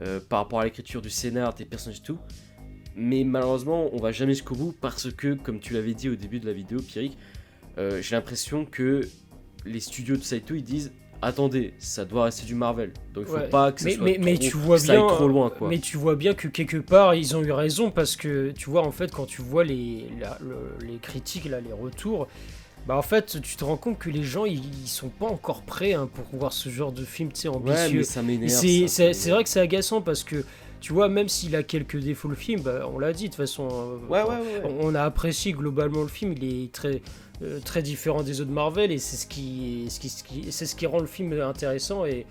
euh, 0.00 0.20
par 0.28 0.40
rapport 0.40 0.60
à 0.60 0.64
l'écriture 0.64 1.02
du 1.02 1.10
scénar, 1.10 1.54
des 1.54 1.64
personnages 1.64 1.98
et 1.98 2.02
tout. 2.02 2.18
Mais 2.94 3.24
malheureusement, 3.24 3.90
on 3.92 3.98
va 3.98 4.12
jamais 4.12 4.32
jusqu'au 4.32 4.54
bout 4.54 4.74
parce 4.80 5.12
que, 5.12 5.34
comme 5.34 5.60
tu 5.60 5.74
l'avais 5.74 5.94
dit 5.94 6.08
au 6.08 6.16
début 6.16 6.40
de 6.40 6.46
la 6.46 6.52
vidéo, 6.52 6.78
Pierrick, 6.80 7.16
euh, 7.78 8.00
j'ai 8.00 8.16
l'impression 8.16 8.64
que 8.64 9.02
les 9.66 9.80
studios 9.80 10.16
de 10.16 10.22
Saito 10.22 10.54
ils 10.54 10.62
disent 10.62 10.92
attendez, 11.22 11.74
ça 11.78 12.04
doit 12.04 12.24
rester 12.24 12.46
du 12.46 12.54
Marvel, 12.54 12.92
donc 13.14 13.24
il 13.26 13.30
faut 13.30 13.34
Ouais. 13.36 13.48
pas 13.48 13.72
que 13.72 13.80
ça 13.80 13.86
mais, 13.86 13.94
soit 13.94 14.04
mais, 14.04 14.18
mais 14.18 14.34
trop- 14.34 14.48
tu 14.50 14.56
vois 14.58 14.78
bien, 14.78 15.06
trop 15.06 15.26
loin 15.28 15.50
quoi. 15.50 15.68
mais 15.68 15.78
tu 15.78 15.96
vois 15.96 16.14
bien 16.14 16.34
que 16.34 16.46
quelque 16.46 16.76
part 16.76 17.14
ils 17.14 17.34
ont 17.34 17.42
eu 17.42 17.52
raison 17.52 17.90
parce 17.90 18.16
que 18.16 18.52
tu 18.52 18.68
vois 18.70 18.82
en 18.86 18.92
fait 18.92 19.10
quand 19.10 19.24
tu 19.26 19.40
vois 19.42 19.64
les, 19.64 20.04
la- 20.20 20.38
le- 20.42 20.86
les 20.86 20.98
critiques 20.98 21.46
là, 21.46 21.60
les 21.60 21.72
retours, 21.72 22.28
bah 22.86 22.96
en 22.96 23.02
fait 23.02 23.40
tu 23.42 23.56
te 23.56 23.64
rends 23.64 23.76
compte 23.76 23.98
que 23.98 24.10
les 24.10 24.22
gens 24.22 24.44
ils, 24.44 24.62
ils 24.82 24.88
sont 24.88 25.08
pas 25.08 25.26
encore 25.26 25.62
prêts 25.62 25.94
hein, 25.94 26.08
pour 26.12 26.24
voir 26.38 26.52
ce 26.52 26.68
genre 26.68 26.92
de 26.92 27.04
film 27.04 27.30
tu 27.32 27.40
sais 27.42 27.48
Ouais, 27.48 27.56
ambitieux. 27.56 27.98
mais 27.98 28.04
ça 28.04 28.22
m'énerve. 28.22 28.44
Et 28.44 28.48
ça, 28.48 28.60
c'est- 28.60 28.88
c'est 28.88 29.12
c'est 29.12 29.30
vrai 29.30 29.42
que 29.42 29.48
c'est 29.50 29.60
agaçant 29.60 30.00
parce 30.02 30.22
que 30.24 30.44
tu 30.80 30.92
vois 30.92 31.08
même 31.08 31.28
s'il 31.28 31.56
a 31.56 31.62
quelques 31.62 31.96
défauts 31.98 32.28
le 32.28 32.36
film, 32.36 32.60
bah, 32.60 32.88
on 32.92 32.98
l'a 32.98 33.12
dit 33.12 33.24
de 33.24 33.28
toute 33.28 33.36
façon. 33.36 33.66
euh, 33.70 33.96
Ouais, 34.08 34.22
ouais, 34.22 34.36
ouais. 34.36 34.76
on 34.80 34.94
a 34.94 35.02
apprécié 35.02 35.52
globalement 35.52 36.02
le 36.02 36.08
film, 36.08 36.34
il 36.40 36.44
est 36.64 36.70
très, 36.72 37.00
euh, 37.42 37.58
très 37.64 37.82
différent 37.82 38.22
des 38.22 38.40
autres 38.40 38.50
Marvel 38.52 38.92
et 38.92 38.98
c'est 38.98 39.16
ce 39.16 39.26
qui, 39.26 39.86
ce 39.88 39.98
qui, 39.98 40.08
ce 40.10 40.22
qui- 40.22 40.46
c'est 40.52 40.66
ce 40.66 40.76
qui 40.76 40.86
rend 40.86 41.00
le 41.00 41.06
film 41.06 41.32
intéressant 41.40 42.04
et, 42.04 42.24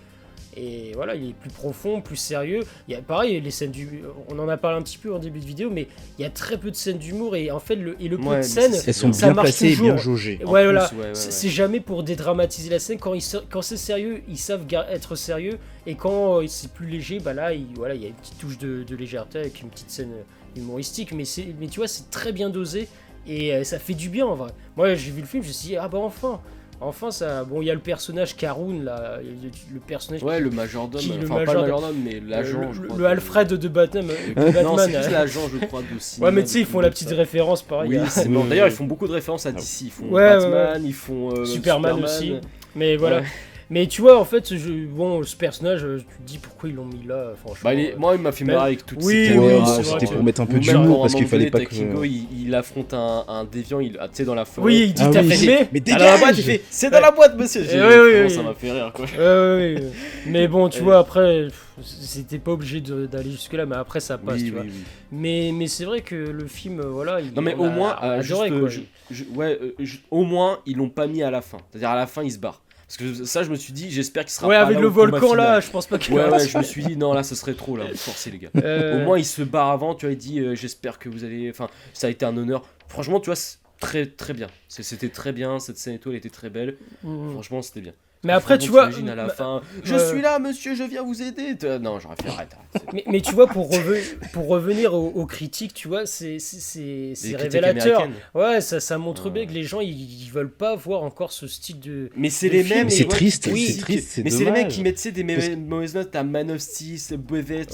et 0.56 0.92
voilà, 0.94 1.14
il 1.14 1.30
est 1.30 1.32
plus 1.34 1.50
profond, 1.50 2.00
plus 2.00 2.16
sérieux. 2.16 2.60
Il 2.88 2.94
y 2.94 2.96
a 2.96 3.02
pareil, 3.02 3.40
les 3.40 3.50
scènes 3.50 3.70
du, 3.70 4.02
on 4.28 4.38
en 4.38 4.48
a 4.48 4.56
parlé 4.56 4.78
un 4.78 4.82
petit 4.82 4.98
peu 4.98 5.14
en 5.14 5.18
début 5.18 5.40
de 5.40 5.44
vidéo, 5.44 5.70
mais 5.70 5.86
il 6.18 6.22
y 6.22 6.24
a 6.24 6.30
très 6.30 6.56
peu 6.58 6.70
de 6.70 6.76
scènes 6.76 6.98
d'humour 6.98 7.36
et 7.36 7.50
en 7.50 7.60
fait 7.60 7.76
le, 7.76 7.96
et 8.00 8.08
le 8.08 8.16
peu 8.16 8.24
de 8.38 8.42
scènes, 8.42 8.74
Elles 8.86 8.94
sont 8.94 9.12
ça 9.12 9.26
bien 9.26 9.34
marche 9.34 9.48
placées 9.48 9.72
et 9.72 9.76
bien 9.76 9.96
jaugées. 9.96 10.38
Ouais, 10.44 10.64
voilà, 10.64 10.90
ouais, 10.94 11.10
c'est 11.14 11.48
jamais 11.50 11.80
pour 11.80 12.02
dédramatiser 12.02 12.70
la 12.70 12.78
scène. 12.78 12.98
Quand, 12.98 13.14
ils 13.14 13.22
quand 13.50 13.62
c'est 13.62 13.76
sérieux, 13.76 14.22
ils 14.28 14.38
savent 14.38 14.64
être 14.90 15.14
sérieux. 15.14 15.58
Et 15.86 15.94
quand 15.94 16.40
euh, 16.40 16.46
c'est 16.48 16.72
plus 16.72 16.86
léger, 16.86 17.20
bah 17.20 17.32
là, 17.32 17.52
il, 17.52 17.66
voilà, 17.76 17.94
il 17.94 18.02
y 18.02 18.06
a 18.06 18.08
une 18.08 18.14
petite 18.14 18.38
touche 18.38 18.58
de, 18.58 18.82
de 18.82 18.96
légèreté 18.96 19.38
avec 19.38 19.60
une 19.60 19.68
petite 19.68 19.90
scène 19.90 20.12
euh, 20.12 20.58
humoristique. 20.60 21.12
Mais, 21.12 21.24
c'est- 21.24 21.54
mais 21.60 21.68
tu 21.68 21.80
vois, 21.80 21.86
c'est 21.88 22.10
très 22.10 22.32
bien 22.32 22.50
dosé. 22.50 22.88
Et 23.28 23.52
euh, 23.54 23.62
ça 23.64 23.78
fait 23.78 23.94
du 23.94 24.08
bien 24.08 24.26
en 24.26 24.34
vrai. 24.34 24.50
Moi, 24.76 24.94
j'ai 24.94 25.10
vu 25.10 25.20
le 25.20 25.26
film, 25.26 25.42
je 25.42 25.48
me 25.48 25.52
suis 25.52 25.68
dit, 25.68 25.76
ah 25.76 25.88
bah 25.88 25.98
enfin 25.98 26.40
Enfin, 26.80 27.10
ça. 27.10 27.44
Bon, 27.44 27.62
il 27.62 27.66
y 27.66 27.70
a 27.70 27.74
le 27.74 27.80
personnage 27.80 28.36
Karun, 28.36 28.82
là. 28.84 29.18
le, 29.22 29.80
personnage. 29.80 30.22
Ouais, 30.22 30.40
le 30.40 30.50
majordome, 30.50 31.00
Qui, 31.00 31.08
le 31.12 31.24
enfin 31.24 31.34
pas 31.36 31.40
le 31.40 31.46
majordome 31.46 31.62
majordome, 31.96 31.96
mais 32.04 32.20
l'agent. 32.20 32.60
le, 32.68 32.72
je 32.74 32.80
le- 32.82 32.88
crois, 32.88 32.98
le 32.98 33.02
de- 33.04 33.08
Alfred 33.08 33.48
de 33.48 33.68
Batman. 33.68 34.04
de 34.36 34.40
non, 34.62 34.76
Batman, 34.76 35.02
euh. 35.04 35.10
l'agent, 35.10 35.40
je 35.52 35.66
crois, 35.66 35.80
de. 35.80 36.22
Ouais, 36.24 36.30
mais 36.32 36.42
tu 36.44 36.48
sais, 36.50 36.60
ils 36.60 36.66
font 36.66 36.80
la 36.80 36.90
petite 36.90 37.08
ça. 37.08 37.14
référence, 37.14 37.62
pareil. 37.62 37.88
Oui, 37.90 37.96
à- 37.98 38.06
c'est 38.10 38.26
Oui, 38.26 38.34
bon. 38.34 38.42
oui, 38.42 38.48
D'ailleurs, 38.50 38.66
ils 38.68 38.72
font 38.74 38.84
beaucoup 38.84 39.06
de 39.08 39.12
références 39.12 39.46
à 39.46 39.52
DC. 39.52 39.82
Ils 39.86 39.90
font 39.90 40.04
Ouais, 40.06 40.22
ouais, 40.22 40.36
Batman, 40.50 40.82
ils 40.84 40.92
font 40.94 41.30
euh, 41.34 41.44
Superman 41.46 42.04
aussi. 42.04 42.34
Mais 42.74 42.96
voilà. 42.96 43.20
Ouais. 43.20 43.24
Mais 43.68 43.88
tu 43.88 44.00
vois, 44.00 44.16
en 44.20 44.24
fait, 44.24 44.54
je, 44.56 44.86
bon, 44.86 45.24
ce 45.24 45.34
personnage, 45.34 45.84
euh, 45.84 45.98
tu 45.98 46.04
te 46.04 46.22
dis 46.22 46.38
pourquoi 46.38 46.68
ils 46.68 46.76
l'ont 46.76 46.84
mis 46.84 47.02
là, 47.04 47.32
franchement. 47.36 47.58
Bah, 47.64 47.74
il 47.74 47.80
est- 47.80 47.92
euh, 47.94 47.98
moi, 47.98 48.14
il 48.14 48.20
m'a 48.22 48.30
fait 48.30 48.44
Mais- 48.44 48.52
marrer 48.52 48.66
avec 48.66 48.86
toutes 48.86 49.02
Oui, 49.02 49.26
ces 49.26 49.32
vrai 49.34 49.82
C'était 49.82 50.06
pour 50.06 50.22
mettre 50.22 50.40
un 50.40 50.46
peu 50.46 50.60
d'humour 50.60 51.00
parce 51.02 51.14
qu'il 51.16 51.26
fallait 51.26 51.50
pas 51.50 51.64
que. 51.64 51.74
il, 51.74 52.26
il 52.46 52.54
affronte 52.54 52.94
un, 52.94 53.24
un 53.26 53.44
déviant, 53.44 53.80
il, 53.80 53.96
ah, 54.00 54.06
tu 54.06 54.14
sais, 54.18 54.24
dans 54.24 54.36
la 54.36 54.44
forêt. 54.44 54.66
Oui, 54.66 54.82
il 54.86 54.94
dit 54.94 55.02
Ah 55.04 55.10
t'as 55.12 55.22
oui, 55.22 55.32
filmé 55.32 55.68
Mais 55.72 55.82
À 55.92 55.98
la 55.98 56.16
boîte, 56.18 56.34
il 56.38 56.44
dégage 56.44 56.44
fait 56.44 56.62
C'est 56.70 56.90
dans 56.90 57.00
la 57.00 57.10
boîte, 57.10 57.36
monsieur 57.36 57.62
oui, 57.62 58.22
oui. 58.24 58.30
Ça 58.30 58.42
m'a 58.42 58.54
fait 58.54 58.70
rire, 58.70 58.92
quoi. 58.94 59.04
Ouais, 59.04 59.18
ouais, 59.18 59.74
ouais. 59.80 59.82
Mais 60.26 60.46
bon, 60.46 60.68
tu 60.68 60.78
Ouais. 60.78 60.84
vois, 60.84 60.98
après, 60.98 61.48
c'était 61.82 62.38
pas 62.38 62.52
obligé 62.52 62.80
d'aller 62.80 63.32
jusque-là, 63.32 63.66
mais 63.66 63.74
après, 63.76 63.98
ça 63.98 64.16
passe, 64.16 64.44
tu 64.44 64.52
vois. 64.52 64.62
Mais, 65.10 65.50
mais 65.52 65.66
c'est 65.66 65.84
vrai 65.86 66.02
que 66.02 66.14
le 66.14 66.46
film, 66.46 66.78
euh, 66.80 66.84
voilà. 66.86 67.20
Il, 67.20 67.32
Non, 67.34 67.42
mais 67.42 67.54
au 67.56 67.68
moins, 67.68 67.96
adoré, 68.00 68.50
quoi. 68.50 68.68
ouais, 69.34 69.58
au 70.12 70.22
moins, 70.22 70.60
ils 70.66 70.76
l'ont 70.76 70.88
pas 70.88 71.08
mis 71.08 71.24
à 71.24 71.32
la 71.32 71.40
fin. 71.42 71.58
C'est-à-dire, 71.70 71.90
à 71.90 71.96
la 71.96 72.06
fin, 72.06 72.22
ils 72.22 72.30
se 72.32 72.38
barrent. 72.38 72.62
Parce 72.86 72.98
que 72.98 73.24
ça, 73.24 73.42
je 73.42 73.50
me 73.50 73.56
suis 73.56 73.72
dit, 73.72 73.90
j'espère 73.90 74.24
qu'il 74.24 74.32
sera 74.32 74.46
Ouais, 74.46 74.54
pas 74.54 74.62
avec 74.62 74.76
là 74.76 74.80
le 74.80 74.86
volcan 74.86 75.34
là, 75.34 75.58
je 75.60 75.68
pense 75.70 75.86
pas 75.86 75.98
qu'il 75.98 76.14
Ouais, 76.14 76.28
ouais, 76.30 76.46
je 76.46 76.56
me 76.56 76.62
suis 76.62 76.84
dit, 76.84 76.96
non, 76.96 77.12
là, 77.12 77.22
ce 77.24 77.34
serait 77.34 77.54
trop, 77.54 77.76
là, 77.76 77.84
vous 77.90 77.96
forcez, 77.96 78.30
les 78.30 78.38
gars. 78.38 78.50
Euh, 78.56 79.00
Au 79.00 79.04
moins, 79.04 79.18
il 79.18 79.24
se 79.24 79.42
barre 79.42 79.70
avant, 79.70 79.94
tu 79.94 80.06
vois, 80.06 80.12
il 80.12 80.18
dit, 80.18 80.38
euh, 80.38 80.54
j'espère 80.54 80.98
que 81.00 81.08
vous 81.08 81.24
allez. 81.24 81.50
Enfin, 81.50 81.68
ça 81.92 82.06
a 82.06 82.10
été 82.10 82.24
un 82.24 82.36
honneur. 82.36 82.64
Franchement, 82.88 83.18
tu 83.18 83.26
vois, 83.30 83.38
très, 83.80 84.06
très 84.06 84.34
bien. 84.34 84.46
C'était 84.68 85.08
très 85.08 85.32
bien, 85.32 85.58
cette 85.58 85.78
scène 85.78 85.94
et 85.94 85.98
tout, 85.98 86.10
elle 86.10 86.16
était 86.16 86.30
très 86.30 86.48
belle. 86.50 86.76
mm. 87.02 87.32
Franchement, 87.32 87.60
c'était 87.60 87.80
bien. 87.80 87.92
Mais 88.26 88.32
après, 88.32 88.58
tu 88.58 88.70
vois. 88.70 88.86
à 88.88 89.14
la 89.14 89.28
fin, 89.28 89.62
je 89.84 89.96
suis 89.96 90.20
là, 90.20 90.38
monsieur, 90.38 90.74
je 90.74 90.82
viens 90.84 91.02
vous 91.02 91.22
aider. 91.22 91.56
Non, 91.80 91.98
j'aurais 92.00 92.16
fait 92.22 92.28
arrête. 92.28 92.56
Mais, 92.92 93.04
mais 93.06 93.20
tu 93.20 93.34
vois, 93.34 93.46
pour, 93.46 93.70
reve- 93.70 94.16
pour 94.32 94.48
revenir 94.48 94.92
aux, 94.94 95.08
aux 95.14 95.26
critiques, 95.26 95.72
tu 95.74 95.88
vois, 95.88 96.06
c'est 96.06 96.38
révélateur. 97.36 98.08
Ouais, 98.34 98.60
ça, 98.60 98.80
ça 98.80 98.98
montre 98.98 99.26
Ouais. 99.26 99.30
bien 99.32 99.46
que 99.46 99.52
les 99.52 99.62
gens, 99.62 99.80
ils, 99.80 100.22
ils 100.24 100.30
veulent 100.30 100.50
pas 100.50 100.76
voir 100.76 101.02
encore 101.02 101.32
ce 101.32 101.46
style 101.46 101.80
de. 101.80 102.10
Mais 102.16 102.30
c'est 102.30 102.48
Le 102.48 102.58
les 102.58 102.64
mêmes. 102.64 102.90
C'est 102.90 103.08
triste, 103.08 103.44
c'est 103.44 103.78
triste, 103.78 104.20
Mais 104.22 104.30
c'est 104.30 104.44
les 104.44 104.50
mecs 104.50 104.68
qui 104.68 104.82
mettent 104.82 104.96
des 105.08 105.24
Parce 105.24 105.48
mauvaises 105.56 105.94
notes 105.94 106.14
à 106.16 106.22
Man 106.24 106.50
of 106.50 106.58
Steel, 106.60 106.98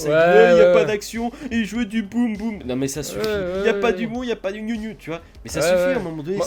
Ouais, 0.09 0.53
il 0.55 0.59
y 0.59 0.61
a 0.61 0.73
pas 0.73 0.85
d'action, 0.85 1.31
et 1.51 1.57
il 1.59 1.65
jouait 1.65 1.85
du 1.87 2.03
boum 2.03 2.37
boum. 2.37 2.59
Non, 2.65 2.77
mais 2.77 2.89
ça 2.89 3.03
suffit. 3.03 3.21
Ouais, 3.27 3.61
Il 3.61 3.67
y 3.67 3.69
a 3.69 3.75
pas 3.75 3.89
ouais. 3.89 3.93
d'humour, 3.95 4.25
il 4.25 4.29
y 4.29 4.33
a 4.33 4.37
pas 4.37 4.53
du 4.53 4.61
gnu 4.63 4.97
tu 4.99 5.11
vois. 5.11 5.21
Mais 5.45 5.51
ça 5.51 5.61
Ouais, 5.61 5.67
suffit 5.67 5.79
ouais. 5.79 5.95
à 5.95 5.97
un 5.97 6.03
moment 6.03 6.23
donné. 6.23 6.39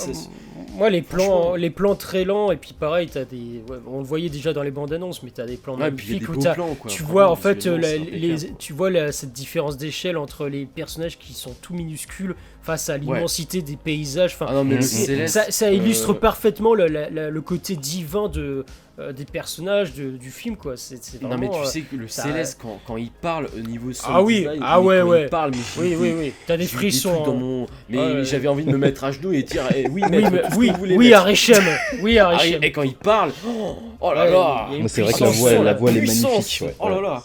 Moi, 0.76 0.90
les 0.90 1.02
plans, 1.02 1.56
les 1.56 1.70
plans 1.70 1.96
très 1.96 2.26
lents, 2.26 2.52
et 2.52 2.58
puis 2.58 2.74
pareil, 2.74 3.08
t'as 3.12 3.24
des. 3.26 3.62
ouais, 3.70 3.78
on 3.88 4.00
le 4.00 4.04
voyait 4.06 4.30
déjà 4.30 4.54
dans 4.54 4.64
les 4.64 4.72
bandes 4.72 4.92
annonces, 4.94 5.24
mais 5.24 5.32
t'as 5.32 5.46
des 5.46 5.58
plans 5.58 5.74
Ouais, 5.74 5.86
des 5.92 5.92
magnifiques 5.92 6.30
où 6.30 6.34
plans, 6.40 6.76
quoi. 6.76 6.92
Tu 6.92 7.04
vois 7.04 7.30
en 7.30 7.36
fait 7.36 7.66
la- 7.66 7.96
les, 7.98 8.32
impeccable. 8.34 8.58
tu 8.60 8.74
vois 8.74 8.90
la- 8.90 9.12
cette 9.12 9.32
différence 9.34 9.78
d'échelle 9.78 10.18
entre 10.18 10.48
les 10.48 10.66
personnages 10.66 11.18
qui 11.18 11.34
sont 11.34 11.54
tout 11.62 11.74
minuscules 11.74 12.36
face 12.66 12.90
à 12.90 12.98
l'immensité 12.98 13.62
des 13.62 13.76
paysages. 13.76 14.34
Enfin, 14.34 14.48
Ah 14.50 14.54
non, 14.54 14.64
mais 14.64 14.76
le 14.76 14.80
Mm. 14.80 14.84
céleste. 14.84 15.34
ça, 15.34 15.52
ça 15.52 15.72
illustre 15.72 16.12
euh, 16.12 16.20
parfaitement 16.20 16.74
le, 16.74 16.88
la- 16.88 17.10
la- 17.10 17.30
le 17.30 17.42
côté 17.42 17.76
divin 17.76 18.28
de, 18.28 18.66
euh, 18.98 19.12
des 19.14 19.26
personnages 19.26 19.94
de- 19.94 20.12
du 20.12 20.32
film 20.32 20.56
quoi. 20.56 20.74
C'est 20.78 21.04
c'est 21.04 21.22
Non, 21.22 21.28
vraiment. 21.30 21.44
mais 21.44 21.50
tu 21.50 21.64
euh, 21.64 21.66
sais 21.66 21.82
que 21.82 21.96
le 21.96 22.08
ça- 22.08 22.24
Céleste, 22.24 22.60
quand, 22.62 22.80
quand 22.88 22.98
il 22.98 23.12
parle 23.12 23.48
au 23.56 23.60
niveau 23.60 23.92
sound 23.94 24.14
Ah 24.16 24.24
oui, 24.24 24.40
design, 24.40 24.60
ah 24.64 24.82
ouais, 24.82 25.02
ouais. 25.02 25.24
Il 25.24 25.30
parle, 25.30 25.52
mais 25.52 25.58
j'ai 25.76 25.82
Oui, 25.82 25.90
des- 25.90 25.96
oui, 25.98 26.14
oui. 26.18 26.34
T'as 26.48 26.58
des 26.58 26.66
frissons. 26.66 27.24
hein. 27.28 27.32
mon. 27.34 27.68
Mais 27.90 27.98
Ouais, 27.98 28.14
ouais. 28.14 28.24
j'avais 28.26 28.48
envie 28.48 28.64
de 28.66 28.72
me 28.72 28.78
mettre 28.78 29.04
à 29.04 29.12
genoux 29.12 29.32
et 29.34 29.44
dire 29.44 29.64
eh, 29.76 29.88
oui, 29.90 30.02
mais- 30.10 30.24
oui, 30.58 30.68
que 30.70 30.74
vous 30.74 30.80
voulez, 30.80 30.96
oui. 30.98 31.14
Harechem. 31.14 31.64
Oui, 32.02 32.18
Harechem. 32.20 32.64
et, 32.64 32.72
quand 32.72 32.84
il 32.84 32.96
parle, 32.96 33.32
oh, 33.48 33.76
oh 34.02 34.14
là 34.14 34.26
là 34.30 34.70
c'est 34.88 35.02
vrai 35.04 35.14
que 35.14 35.24
la 35.24 35.30
voix, 35.30 35.52
la 35.64 35.74
voix 35.74 35.92
elle 35.92 35.98
est 35.98 36.02
magnifique. 36.24 36.64
Oh 36.80 36.90
là 36.90 37.02
là. 37.02 37.24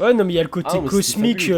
Ouais, 0.00 0.14
non, 0.14 0.24
mais 0.24 0.32
il 0.32 0.36
y 0.36 0.40
a 0.40 0.42
le 0.42 0.48
côté 0.48 0.68
Ah, 0.82 0.88
cosmique 0.88 1.50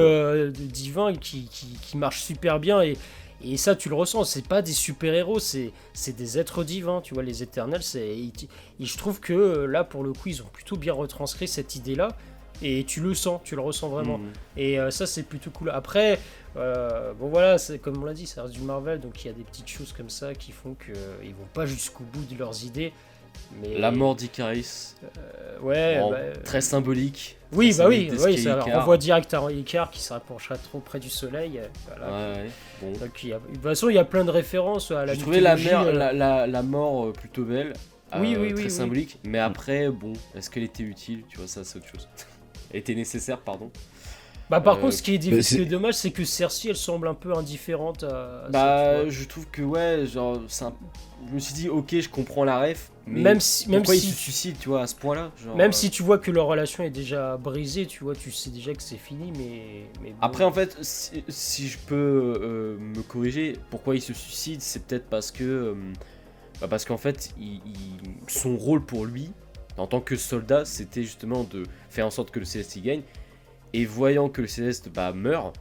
divin 0.53 1.13
qui 1.15 1.49
marche 1.97 2.23
super 2.23 2.59
bien 2.59 2.82
et, 2.87 2.97
et 3.45 3.57
ça 3.57 3.75
tu 3.77 3.88
le 3.88 3.95
ressens. 3.95 4.25
C'est 4.25 4.47
pas 4.47 4.62
des 4.62 4.73
super 4.73 5.14
héros, 5.14 5.38
c'est 5.38 5.73
c'est 5.92 6.16
des 6.16 6.38
êtres 6.38 6.64
divins. 6.64 7.01
Tu 7.03 7.14
vois, 7.14 7.23
les 7.23 7.42
éternels, 7.42 7.83
c'est 7.83 8.07
et, 8.07 8.33
et 8.81 8.85
je 8.85 8.99
trouve 8.99 9.21
que 9.21 9.33
euh, 9.33 9.66
là 9.66 9.85
pour 9.85 10.05
le 10.05 10.12
coup 10.12 10.29
ils 10.29 10.42
ont 10.42 10.51
plutôt 10.53 10.77
bien 10.77 10.92
retranscrit 10.92 11.49
cette 11.49 11.77
idée 11.77 11.95
là 11.95 12.09
et 12.62 12.85
tu 12.85 13.01
le 13.01 13.14
sens, 13.14 13.40
tu 13.45 13.57
le 13.57 13.61
ressens 13.61 13.88
vraiment. 13.88 14.18
Mm. 14.18 14.33
Et 14.57 14.79
euh, 14.79 14.90
ça 14.90 15.07
c'est 15.07 15.23
plutôt 15.25 15.51
cool. 15.51 15.71
Après, 15.71 16.18
euh, 16.57 17.12
bon 17.14 17.29
voilà, 17.29 17.59
c'est 17.59 17.79
comme 17.79 18.01
on 18.03 18.05
l'a 18.05 18.14
dit, 18.14 18.27
ça 18.27 18.42
reste 18.42 18.55
du 18.55 18.61
Marvel, 18.61 19.01
donc 19.01 19.25
il 19.25 19.29
y 19.29 19.31
a 19.31 19.33
des 19.33 19.42
petites 19.42 19.68
choses 19.68 19.92
comme 19.92 20.11
ça 20.11 20.35
qui 20.35 20.53
font 20.53 20.75
que 20.75 20.92
euh, 20.92 21.16
ils 21.25 21.35
vont 21.35 21.49
pas 21.53 21.66
jusqu'au 21.66 22.05
bout 22.05 22.25
de 22.25 22.38
leurs 22.38 22.64
idées. 22.64 22.92
Mais 23.61 23.79
La 23.79 23.90
mort 23.90 24.16
d'Icaris, 24.16 24.95
euh, 25.05 25.59
ouais, 25.61 26.01
bah, 26.11 26.40
très 26.45 26.61
symbolique. 26.61 27.37
oui, 27.53 27.71
très 27.71 27.79
bah 27.83 27.88
oui, 27.88 28.09
symbolique 28.09 28.25
oui 28.38 28.42
ça 28.42 28.59
Icar. 28.59 28.79
renvoie 28.79 28.97
direct 28.97 29.35
à 29.35 29.53
Icar 29.53 29.90
qui 29.90 30.01
se 30.01 30.12
rapprochera 30.12 30.57
trop 30.57 30.81
près 30.81 30.99
du 31.01 31.11
soleil. 31.11 31.59
euh, 31.59 31.66
Voilà. 31.87 32.07
Ouais, 32.07 32.42
ouais, 32.45 32.51
bon. 32.81 32.92
Donc, 32.99 33.23
il 33.23 33.29
y 33.29 33.33
a- 33.33 33.38
de 33.38 33.53
toute 33.55 33.62
façon, 33.62 33.88
il 33.90 33.95
y 33.97 33.99
a 33.99 34.05
plein 34.05 34.25
de 34.25 34.31
références 34.31 34.90
à 34.90 35.05
la 35.05 35.14
J'ai 35.14 35.21
trouvé 35.21 35.40
la, 35.40 35.57
mer- 35.57 35.83
euh, 35.87 35.92
la, 35.92 36.12
la- 36.12 36.47
la 36.47 36.62
mort 36.62 37.07
euh, 37.09 37.12
plutôt 37.12 37.45
belle, 37.45 37.75
Oui, 38.18 38.35
euh, 38.35 38.40
oui, 38.40 38.47
oui, 38.49 38.55
très 38.55 38.64
oui. 38.64 38.71
symbolique, 38.71 39.18
mais 39.25 39.38
après, 39.38 39.88
bon, 39.90 40.12
est-ce 40.35 40.49
qu'elle 40.51 40.62
était 40.64 40.83
utile? 40.83 41.25
Tu 41.29 41.37
vois, 41.38 41.47
ça 41.47 41.62
c'est 41.64 41.77
autre 41.79 41.88
chose. 41.88 42.09
Elle 42.73 42.79
était 42.81 42.95
nécessaire, 42.95 43.38
pardon. 43.38 43.71
Bah, 44.51 44.61
par 44.61 44.77
euh, 44.77 44.81
contre, 44.81 44.95
ce 44.95 45.03
qui 45.03 45.14
est, 45.14 45.42
ce 45.42 45.57
qui 45.57 45.66
dommage, 45.66 45.95
c'est 45.95 46.11
que 46.11 46.25
Cersei, 46.25 46.68
elle 46.71 46.77
semble 46.77 47.09
un 47.09 47.14
peu 47.14 47.35
indifférente 47.35 48.03
à. 48.03 48.45
à 48.47 48.49
Bah, 48.51 49.09
je 49.09 49.25
trouve 49.25 49.47
que 49.49 49.62
ouais, 49.62 50.05
genre, 50.07 50.40
c'est 50.49 50.64
un- 50.64 50.75
je 51.29 51.35
me 51.35 51.38
suis 51.38 51.55
dit, 51.55 51.68
ok, 51.71 51.99
je 52.01 52.09
comprends 52.09 52.45
la 52.45 52.61
ref, 52.61 52.92
mais 53.07 53.21
même 53.23 53.41
si, 53.41 53.69
même 53.69 53.81
pourquoi 53.81 53.97
si, 53.97 54.09
il 54.09 54.12
se 54.12 54.17
suicide, 54.17 54.57
tu 54.59 54.69
vois, 54.69 54.83
à 54.83 54.87
ce 54.87 54.95
point-là 54.95 55.33
même 55.57 55.71
euh, 55.71 55.73
si 55.73 55.91
tu 55.91 56.03
vois 56.03 56.19
que 56.19 56.31
leur 56.31 56.47
relation 56.47 56.85
est 56.85 56.91
déjà 56.91 57.37
brisée, 57.37 57.87
tu 57.87 58.05
vois, 58.05 58.15
tu 58.15 58.31
sais 58.31 58.51
déjà 58.51 58.73
que 58.75 58.83
c'est 58.83 58.97
fini, 58.97 59.33
mais. 59.37 59.87
mais 60.03 60.11
bon. 60.11 60.17
Après, 60.21 60.45
en 60.45 60.53
fait, 60.53 60.77
si, 60.83 61.25
si 61.29 61.69
je 61.69 61.79
peux 61.79 61.95
euh, 62.41 62.79
me 62.79 63.03
corriger, 63.03 63.57
pourquoi 63.71 63.97
il 63.97 64.01
se 64.03 64.12
suicide, 64.12 64.61
c'est 64.61 64.85
peut-être 64.87 65.07
parce 65.07 65.31
que. 65.31 65.45
euh, 65.45 65.75
bah, 66.61 66.69
parce 66.69 66.85
qu'en 66.85 66.97
fait, 66.99 67.33
il- 67.41 67.61
il- 67.67 68.01
son 68.29 68.57
rôle 68.57 68.85
pour 68.85 69.05
lui, 69.05 69.33
en 69.77 69.87
tant 69.87 70.01
que 70.01 70.17
soldat, 70.17 70.65
c'était 70.65 71.03
justement 71.03 71.45
de 71.45 71.65
faire 71.91 72.07
en 72.07 72.11
sorte 72.11 72.31
que 72.31 72.38
le 72.38 72.45
Céleste 72.45 72.77
y 72.77 72.83
gagne. 72.83 73.03
Et 73.73 73.85
voyant 73.85 74.29
que 74.29 74.43
le 74.43 74.47
Céleste 74.49 74.91
bah, 74.95 75.12
meurt, 75.12 75.57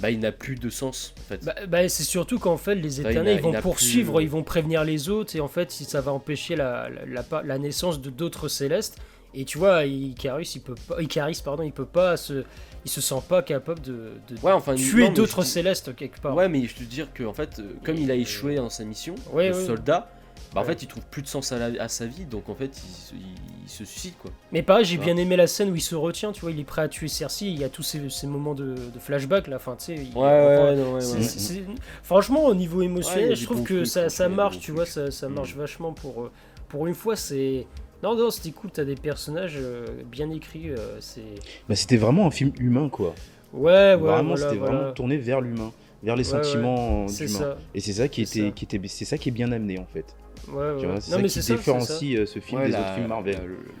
bah, 0.00 0.10
il 0.10 0.18
n'a 0.20 0.32
plus 0.32 0.56
de 0.56 0.70
sens, 0.70 1.14
en 1.18 1.22
fait. 1.28 1.44
Bah, 1.44 1.54
bah, 1.68 1.88
c'est 1.88 2.02
surtout 2.04 2.38
qu'en 2.38 2.56
fait, 2.56 2.74
les 2.74 3.00
Bah, 3.02 3.10
éternels 3.10 3.36
ils 3.36 3.42
vont 3.42 3.52
il 3.54 3.60
poursuivre, 3.60 4.14
plus- 4.14 4.24
ils 4.24 4.30
vont 4.30 4.42
prévenir 4.42 4.84
les 4.84 5.08
autres, 5.08 5.34
et 5.36 5.40
en 5.40 5.48
fait, 5.48 5.70
ça 5.70 6.00
va 6.00 6.12
empêcher 6.12 6.56
la, 6.56 6.88
la, 6.90 7.06
la 7.06 7.22
pa- 7.22 7.42
la 7.42 7.58
naissance 7.58 8.00
de 8.00 8.10
d'autres 8.10 8.48
célestes. 8.48 8.98
Et 9.36 9.44
tu 9.44 9.58
vois, 9.58 9.84
Icarus, 9.84 10.54
il 10.54 10.60
peut 10.60 10.76
pas, 10.86 11.02
Icaris, 11.02 11.40
pardon, 11.44 11.64
il 11.64 11.72
peut 11.72 11.84
pas 11.86 12.16
se, 12.16 12.44
il 12.84 12.90
se 12.90 13.00
sent 13.00 13.20
pas 13.28 13.42
capable 13.42 13.80
de, 13.80 14.12
de 14.28 14.36
ouais, 14.42 14.52
enfin, 14.52 14.74
tuer 14.76 15.08
d'autres 15.10 15.42
célestes 15.42 15.96
quelque 15.96 16.20
part. 16.20 16.36
Ouais, 16.36 16.48
mais 16.48 16.64
je 16.66 16.74
te 16.76 16.84
dire 16.84 17.12
que, 17.12 17.24
en 17.24 17.32
fait, 17.32 17.58
euh, 17.58 17.64
comme 17.84 17.96
il 17.96 18.10
a 18.12 18.14
échoué 18.14 18.54
dans 18.56 18.70
sa 18.70 18.84
mission, 18.84 19.16
Ouais, 19.32 19.48
le 19.48 19.56
ouais. 19.56 19.66
soldat, 19.66 20.08
bah, 20.54 20.60
en 20.60 20.64
fait, 20.64 20.82
il 20.82 20.86
trouve 20.86 21.04
plus 21.10 21.22
de 21.22 21.26
sens 21.26 21.52
à, 21.52 21.58
la- 21.68 21.82
à 21.82 21.88
sa 21.88 22.06
vie, 22.06 22.24
donc 22.24 22.48
en 22.48 22.54
fait, 22.54 22.66
il, 22.66 22.94
se- 22.94 23.14
il- 23.14 23.20
il 23.64 23.68
se 23.68 23.84
suicide, 23.84 24.14
quoi. 24.22 24.30
Mais 24.52 24.62
pareil, 24.62 24.84
j'ai 24.84 24.98
bien 24.98 25.16
aimé 25.16 25.36
la 25.36 25.46
scène 25.46 25.70
où 25.70 25.74
il 25.74 25.80
se 25.80 25.94
retient, 25.94 26.32
tu 26.32 26.40
vois, 26.42 26.50
il 26.52 26.60
est 26.60 26.64
prêt 26.64 26.82
à 26.82 26.88
tuer 26.88 27.08
Cersei, 27.08 27.46
il 27.46 27.58
y 27.58 27.64
a 27.64 27.68
tous 27.68 27.82
ces, 27.82 28.08
ces 28.10 28.26
moments 28.26 28.54
de, 28.54 28.74
de 28.74 28.98
flashback 28.98 29.48
là, 29.48 29.56
enfin, 29.56 29.76
tu 29.78 29.84
sais. 29.86 29.94
il- 29.94 30.16
Ouais, 30.16 30.22
ouais, 30.22 30.56
enfin, 30.56 30.64
ouais, 30.64 30.76
non, 30.76 30.94
ouais, 30.94 31.00
c'est- 31.00 31.16
ouais. 31.16 31.22
c'est- 31.22 31.38
c'est- 31.38 31.64
Franchement, 32.02 32.44
au 32.46 32.54
niveau 32.54 32.82
émotionnel, 32.82 33.34
je 33.36 33.44
trouve 33.44 33.62
que 33.62 33.84
trucs, 33.84 34.10
ça, 34.10 34.28
marche, 34.28 34.58
tu 34.60 34.72
vois, 34.72 34.86
ça, 34.86 35.10
ça 35.10 35.28
marche 35.28 35.54
vachement 35.56 35.92
pour, 35.92 36.22
euh, 36.22 36.30
pour 36.68 36.86
une 36.86 36.94
fois, 36.94 37.16
c'est... 37.16 37.66
Non, 38.02 38.14
non, 38.14 38.30
c'était 38.30 38.50
cool, 38.50 38.70
t'as 38.70 38.84
des 38.84 38.96
personnages 38.96 39.54
euh, 39.56 39.86
bien 40.10 40.30
écrits, 40.30 40.68
euh, 40.70 40.98
c'est... 41.00 41.22
Bah, 41.68 41.74
c'était 41.74 41.96
vraiment 41.96 42.26
un 42.26 42.30
film 42.30 42.52
humain, 42.58 42.88
quoi. 42.90 43.14
Ouais, 43.54 43.72
ouais, 43.72 43.96
vraiment, 43.96 44.30
voilà, 44.34 44.36
c'était 44.48 44.56
voilà. 44.58 44.76
vraiment 44.76 44.92
tourné 44.92 45.16
vers 45.16 45.40
l'humain, 45.40 45.72
vers 46.02 46.14
les 46.16 46.28
Ouais, 46.32 46.38
ouais. 46.38 46.44
sentiments 46.44 47.08
C'est 47.08 47.26
d'humain. 47.26 47.38
ça, 47.38 47.58
Et 47.74 47.80
c'est 47.80 47.92
ça 47.94 48.08
qui 48.08 48.26
C'est 48.26 48.38
était, 48.40 48.48
ça. 48.48 48.52
qui 48.54 48.64
était, 48.66 48.80
c'est 48.88 49.04
ça 49.06 49.16
qui 49.16 49.28
est 49.30 49.32
bien 49.32 49.52
amené 49.52 49.78
en 49.78 49.86
fait. 49.86 50.04
Ouais, 50.48 50.54
ouais. 50.72 50.80
Tu 50.80 50.86
vois, 50.86 51.00
c'est 51.00 51.10
Non, 51.10 51.16
ça 51.16 51.22
mais 51.22 51.28
qui 51.28 51.34
c'est 51.34 51.40
ça, 51.42 51.46
c'est 51.46 51.52
ça. 51.52 51.56
différencie 51.58 52.16
euh, 52.18 52.26
ce 52.26 52.38
film 52.38 52.60
Ouais, 52.60 52.66
des 52.66 52.72
la, 52.72 52.80
autres 52.80 52.94
films 52.94 53.06
Marvel. 53.08 53.34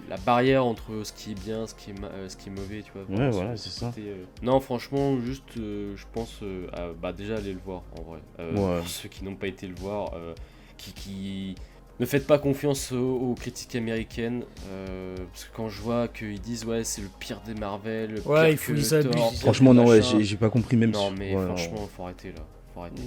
la- 0.08 0.16
la 0.16 0.22
barrière 0.22 0.64
entre 0.64 0.82
ce 1.04 1.12
qui 1.12 1.32
est 1.32 1.40
bien, 1.44 1.66
ce 1.66 1.74
qui 1.74 1.90
est, 1.90 2.00
ma- 2.00 2.08
euh, 2.08 2.28
ce 2.28 2.36
qui 2.36 2.48
est 2.48 2.52
mauvais, 2.52 2.82
tu 2.82 2.92
vois. 2.94 3.02
Ouais, 3.18 3.30
voilà, 3.30 3.56
ce- 3.56 3.68
c'est 3.68 3.80
ça. 3.80 3.92
euh, 3.98 4.24
Non, 4.42 4.60
franchement, 4.60 5.18
juste, 5.20 5.56
euh, 5.58 5.94
je 5.96 6.04
pense, 6.12 6.40
euh, 6.42 6.66
à- 6.72 6.92
bah 7.00 7.12
déjà 7.12 7.36
aller 7.36 7.52
le 7.52 7.60
voir 7.64 7.82
en 7.98 8.02
vrai. 8.02 8.18
Euh, 8.40 8.52
Ouais. 8.54 8.78
Pour 8.80 8.88
ceux 8.88 9.08
qui 9.08 9.24
n'ont 9.24 9.34
pas 9.36 9.46
été 9.48 9.66
le 9.66 9.74
voir, 9.74 10.12
euh, 10.14 10.34
qui, 10.76 10.92
qui 10.92 11.54
ne 12.00 12.06
faites 12.06 12.26
pas 12.26 12.38
confiance 12.38 12.90
aux, 12.90 12.96
aux 13.30 13.34
critiques 13.34 13.76
américaines, 13.76 14.42
euh, 14.70 15.14
parce 15.32 15.44
que 15.44 15.56
quand 15.56 15.68
je 15.68 15.80
vois 15.80 16.08
qu'ils 16.08 16.40
disent 16.40 16.64
ouais 16.64 16.82
c'est 16.82 17.02
le 17.02 17.08
pire 17.20 17.40
des 17.46 17.54
Marvel, 17.54 18.10
le 18.14 18.20
Ouais, 18.22 18.40
pire 18.40 18.48
il 18.48 18.56
faut- 18.56 18.72
que 18.72 18.78
ils 18.78 19.10
Thor, 19.12 19.32
Franchement, 19.36 19.72
non, 19.74 19.86
ouais, 19.86 20.00
j'ai 20.02 20.36
pas 20.36 20.50
compris 20.50 20.76
même. 20.76 20.90
Non 20.90 21.12
mais 21.12 21.34
ouais, 21.36 21.40
non. 21.40 21.56
franchement, 21.56 21.88
faut 21.96 22.02
arrêter 22.02 22.30
là, 22.32 22.40
faut 22.74 22.80
arrêter. 22.80 23.02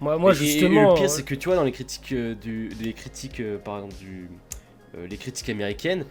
Moi, 0.00 0.16
moi 0.18 0.32
Et- 0.32 0.34
justement... 0.34 0.80
Et, 0.82 0.88
le 0.90 0.94
pire, 0.94 1.04
euh, 1.04 1.08
c'est 1.08 1.24
que 1.24 1.34
tu 1.34 1.48
vois, 1.48 1.56
dans 1.56 1.64
les 1.64 1.72
critiques, 1.72 2.12
euh, 2.12 2.34
du, 2.34 2.68
les 2.80 2.92
critiques, 2.92 3.40
euh, 3.40 3.58
par 3.58 3.76
exemple, 3.76 3.94
du, 3.96 4.28
euh, 4.96 5.06
les 5.08 5.16
critiques 5.16 5.48
américaines, 5.48 6.04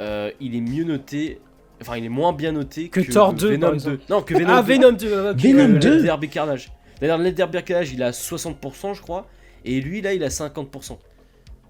euh, 0.00 0.30
il 0.40 0.56
est 0.56 0.60
mieux 0.60 0.84
noté, 0.84 1.40
enfin, 1.80 1.96
il 1.96 2.04
est 2.04 2.08
moins 2.08 2.32
bien 2.32 2.52
noté 2.52 2.88
Que 2.88 3.00
Thor 3.00 3.32
2, 3.32 3.48
Venom 3.50 3.60
par 3.60 3.70
2. 3.70 3.74
exemple. 3.76 3.98
Non, 4.10 4.22
que 4.22 4.34
Venom 4.34 4.48
Ah, 4.52 4.62
2. 4.62 4.72
Venom 4.74 4.92
2, 4.92 5.30
ok. 5.30 5.36
Venom 5.40 5.74
Euh, 5.76 5.78
2. 5.78 5.96
Let 5.98 6.02
There 6.02 6.18
Be 6.18 6.28
Carnage. 6.30 6.72
D'ailleurs, 7.00 7.18
Be 7.18 7.62
Carnage, 7.64 7.92
il 7.92 8.02
a 8.02 8.10
60%, 8.12 8.94
je 8.94 9.02
crois, 9.02 9.26
et 9.64 9.80
lui, 9.80 10.00
là, 10.00 10.12
il 10.14 10.24
a 10.24 10.28
50%. 10.30 10.98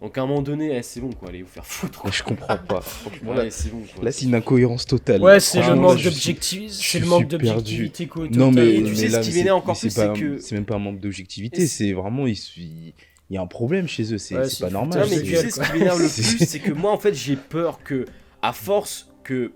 Donc, 0.04 0.18
à 0.18 0.22
un 0.22 0.26
moment 0.26 0.42
donné, 0.42 0.76
eh, 0.76 0.82
c'est 0.82 1.00
bon, 1.00 1.08
quoi, 1.14 1.30
allez 1.30 1.40
vous 1.40 1.48
faire 1.48 1.64
foutre. 1.64 1.98
quoi. 2.00 2.10
Je 2.10 2.22
comprends 2.22 2.58
pas. 2.58 2.80
Franchement, 2.82 3.30
Ouais, 3.30 3.44
là, 3.44 3.50
c'est 3.50 3.70
bon, 3.72 3.82
quoi. 3.94 4.04
là, 4.04 4.12
c'est 4.12 4.26
une 4.26 4.34
incohérence 4.34 4.84
totale. 4.84 5.22
Ouais, 5.22 5.40
c'est 5.40 5.62
le 5.66 5.74
manque 5.76 6.02
d'objectivité, 6.02 6.68
je 6.68 6.88
c'est 6.90 6.98
le 7.00 7.06
manque 7.06 7.26
d'objectivité 7.28 8.06
quoi, 8.06 8.26
Non, 8.30 8.52
mais, 8.52 8.74
Et 8.74 8.82
tu 8.82 8.90
mais 8.90 8.94
sais 8.96 9.08
là, 9.08 9.22
ce 9.22 9.30
qui 9.30 9.34
m'énerve 9.36 9.56
c'est- 9.58 9.62
encore 9.62 9.78
plus, 9.78 9.90
c'est 9.90 10.12
que- 10.12 10.38
c'est 10.38 10.54
même 10.56 10.66
pas 10.66 10.74
un 10.74 10.78
manque 10.78 11.00
d'objectivité, 11.00 11.66
c'est- 11.66 11.86
c'est 11.86 11.92
vraiment 11.94 12.26
ils 12.26 12.38
il 12.58 12.92
il 13.30 13.34
y 13.34 13.38
a 13.38 13.40
un 13.40 13.46
problème 13.46 13.88
chez 13.88 14.12
eux, 14.12 14.18
c'est 14.18 14.36
Ouais, 14.36 14.44
c'est 14.44 14.56
c'est 14.56 14.64
pas 14.66 14.70
normal. 14.70 15.00
Non, 15.00 15.06
mais 15.08 15.22
tu 15.22 15.34
sais 15.34 15.48
ce 15.50 15.58
qui 15.62 15.72
m'énerve 15.78 16.02
le 16.02 16.08
C'est- 16.08 16.36
plus, 16.36 16.46
c'est 16.46 16.58
que 16.60 16.72
moi, 16.72 16.92
en 16.92 16.98
fait, 16.98 17.14
j'ai 17.14 17.36
peur 17.36 17.82
que, 17.82 18.04
à 18.42 18.52
force 18.52 19.08
que, 19.24 19.50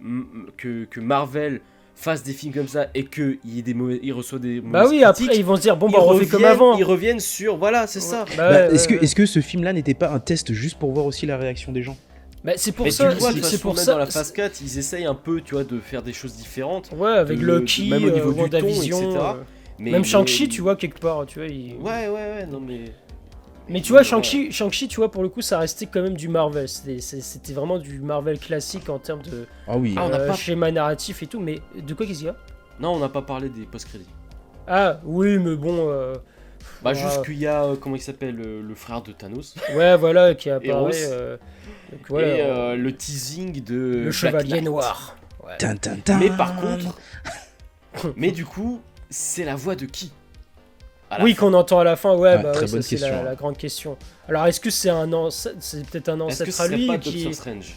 que, 0.57 0.87
que 0.87 1.01
Marvel 1.01 1.61
fasse 2.01 2.23
des 2.23 2.33
films 2.33 2.53
comme 2.55 2.69
ça 2.69 2.87
et 2.95 3.05
qu'il 3.05 3.39
y 3.45 3.59
ait 3.59 3.63
des 3.63 3.75
mauvais, 3.75 3.99
il 4.03 4.13
reçoit 4.13 4.39
des 4.39 4.61
Bah 4.61 4.83
mauvaises 4.85 4.91
oui, 4.99 5.05
après 5.05 5.25
critiques, 5.25 5.41
ils 5.41 5.45
vont 5.45 5.57
se 5.57 5.63
dire 5.63 5.77
bon 5.77 5.91
bah 5.91 5.99
on 6.01 6.05
refait 6.05 6.27
comme 6.27 6.37
reviennent- 6.43 6.51
avant. 6.53 6.79
Ils 6.79 6.85
reviennent 6.85 7.21
sur, 7.21 7.57
voilà, 7.57 7.87
c'est 7.89 8.01
ça. 8.01 8.25
Bah, 8.25 8.35
Bah, 8.37 8.51
ouais, 8.69 8.75
est-ce 8.75 8.87
que, 8.87 8.95
ouais, 8.95 8.99
ouais. 9.01 9.05
est-ce 9.05 9.15
que 9.17 9.27
ce 9.27 9.41
film-là 9.41 9.73
n'était 9.73 9.95
pas 9.95 10.11
un 10.11 10.21
test 10.21 10.53
juste 10.53 10.79
pour 10.79 10.93
voir 10.93 11.07
aussi 11.07 11.27
la 11.27 11.37
réaction 11.37 11.73
des 11.73 11.83
gens? 11.83 11.97
Bah, 12.45 12.53
c'est 12.57 12.71
pour 12.73 12.85
Mais 12.85 12.93
ça, 12.93 13.09
tu 13.09 13.15
le 13.15 13.19
vois, 13.19 13.33
de 13.33 13.43
c'est 13.43 13.61
pour 13.61 13.75
même 13.75 13.85
ça. 13.85 13.93
dans 13.93 13.99
la 13.99 14.07
phase 14.07 14.31
4, 14.33 14.61
ils 14.63 14.79
essayent 14.79 15.07
un 15.07 15.15
peu, 15.17 15.41
tu 15.41 15.55
vois, 15.57 15.65
de 15.65 15.81
faire 15.81 16.03
des 16.05 16.13
choses 16.13 16.35
différentes. 16.37 16.89
Ouais, 16.97 17.11
avec 17.11 17.39
de- 17.41 17.45
Loki, 17.45 17.89
même 17.91 18.05
au 18.05 18.11
niveau 18.11 18.31
euh, 18.31 18.45
du 18.45 18.51
ton, 18.51 18.59
etc. 18.69 18.93
euh, 19.03 19.33
Mais, 19.81 19.91
même 19.91 20.03
mais- 20.03 20.07
Shang-Chi, 20.07 20.49
tu 20.49 20.61
vois 20.63 20.77
quelque 20.77 21.01
part, 21.01 21.27
tu 21.27 21.41
vois. 21.41 21.49
il- 21.49 21.75
Ouais, 21.81 22.07
ouais, 22.07 22.13
ouais, 22.13 22.47
non 22.47 22.61
mais. 22.61 22.93
Mais 23.68 23.81
tu 23.81 23.92
vois, 23.92 24.02
voilà. 24.02 24.22
Shang-Chi, 24.22 24.50
Shang-Chi, 24.52 24.88
tu 24.88 24.96
vois, 24.96 25.11
pour 25.11 25.22
le 25.22 25.28
coup, 25.28 25.42
ça 25.42 25.59
restait 25.59 25.87
quand 25.87 26.00
même 26.02 26.16
du 26.16 26.28
Marvel. 26.28 26.68
C'était 26.68 27.52
vraiment 27.52 27.78
du 27.78 28.00
Marvel 28.00 28.38
classique 28.38 28.88
en 28.88 28.98
termes 28.98 29.22
de 29.22 29.46
Ah 29.66 29.76
oui. 29.76 29.94
Ah, 29.96 30.04
on 30.07 30.09
n'a 30.09 30.20
euh, 30.20 30.28
pas- 30.28 30.35
schéma 30.35 30.70
narratif 30.70 31.22
et 31.22 31.26
tout. 31.26 31.40
Mais 31.40 31.61
de 31.76 31.94
quoi 31.94 32.07
qu'est-ce 32.07 32.18
qu'il 32.18 32.26
y 32.28 32.31
a? 32.31 32.37
Non, 32.81 32.92
on 32.94 32.98
n'a 32.98 33.09
pas 33.09 33.22
parlé 33.22 33.48
des 33.48 33.66
post-crédits. 33.66 34.07
Ah, 34.66 35.00
oui, 35.04 35.38
mais 35.38 35.57
bon. 35.57 35.88
euh, 35.90 36.14
Bah, 36.83 36.94
juste 36.94 37.24
qu'il 37.24 37.38
y 37.38 37.46
a, 37.46 37.64
euh, 37.64 37.76
comment 37.76 37.96
il 37.96 38.02
s'appelle, 38.02 38.37
le, 38.37 38.62
le 38.62 38.74
frère 38.74 39.02
de 39.02 39.12
Thanos. 39.12 39.54
Ouais, 39.74 39.96
voilà, 39.96 40.35
qui 40.35 40.48
apparaît. 40.50 40.92
euh, 41.11 41.37
donc 41.90 42.00
voilà, 42.09 42.28
et 42.28 42.40
euh, 42.40 42.44
euh, 42.72 42.76
le 42.76 42.94
teasing 42.96 43.62
de. 43.64 43.74
le 43.74 44.00
Black 44.04 44.12
Chevalier 44.12 44.50
Knight. 44.52 44.64
Noir. 44.64 45.16
Ouais. 45.44 45.57
Tin, 45.59 45.76
tin, 45.76 45.96
tin. 45.96 46.18
Mais 46.18 46.31
par 46.31 46.57
contre. 46.57 46.94
mais 48.16 48.31
du 48.31 48.44
coup, 48.44 48.81
c'est 49.11 49.44
la 49.44 49.57
voix 49.57 49.74
de 49.74 49.87
qui? 49.87 50.12
Oui, 51.23 51.35
qu'on 51.35 51.55
entend 51.55 51.81
à 51.81 51.85
la 51.85 51.97
fin, 51.97 52.14
ouais, 52.14 52.35
Ah, 52.35 52.37
bah 52.38 52.53
très 52.53 52.62
ouais, 52.62 52.66
ça 52.66 52.73
bonne 52.75 52.83
c'est 52.83 52.97
question, 52.97 53.09
la, 53.14 53.21
hein. 53.21 53.25
la 53.25 53.35
grande 53.35 53.57
question. 53.57 53.97
Alors, 54.29 54.47
est-ce 54.47 54.61
que 54.61 54.71
c'est 54.71 54.90
un 54.90 55.12
ancêtre, 55.12 55.57
c'est 55.61 55.87
peut-être 55.88 56.09
un 56.11 56.18
que 56.18 56.23
ancêtre 56.23 56.61
à 56.61 56.68
lui 56.68 56.87
pas 56.87 56.99
qui 56.99 57.12
Doctor 57.25 57.35
Strange 57.35 57.75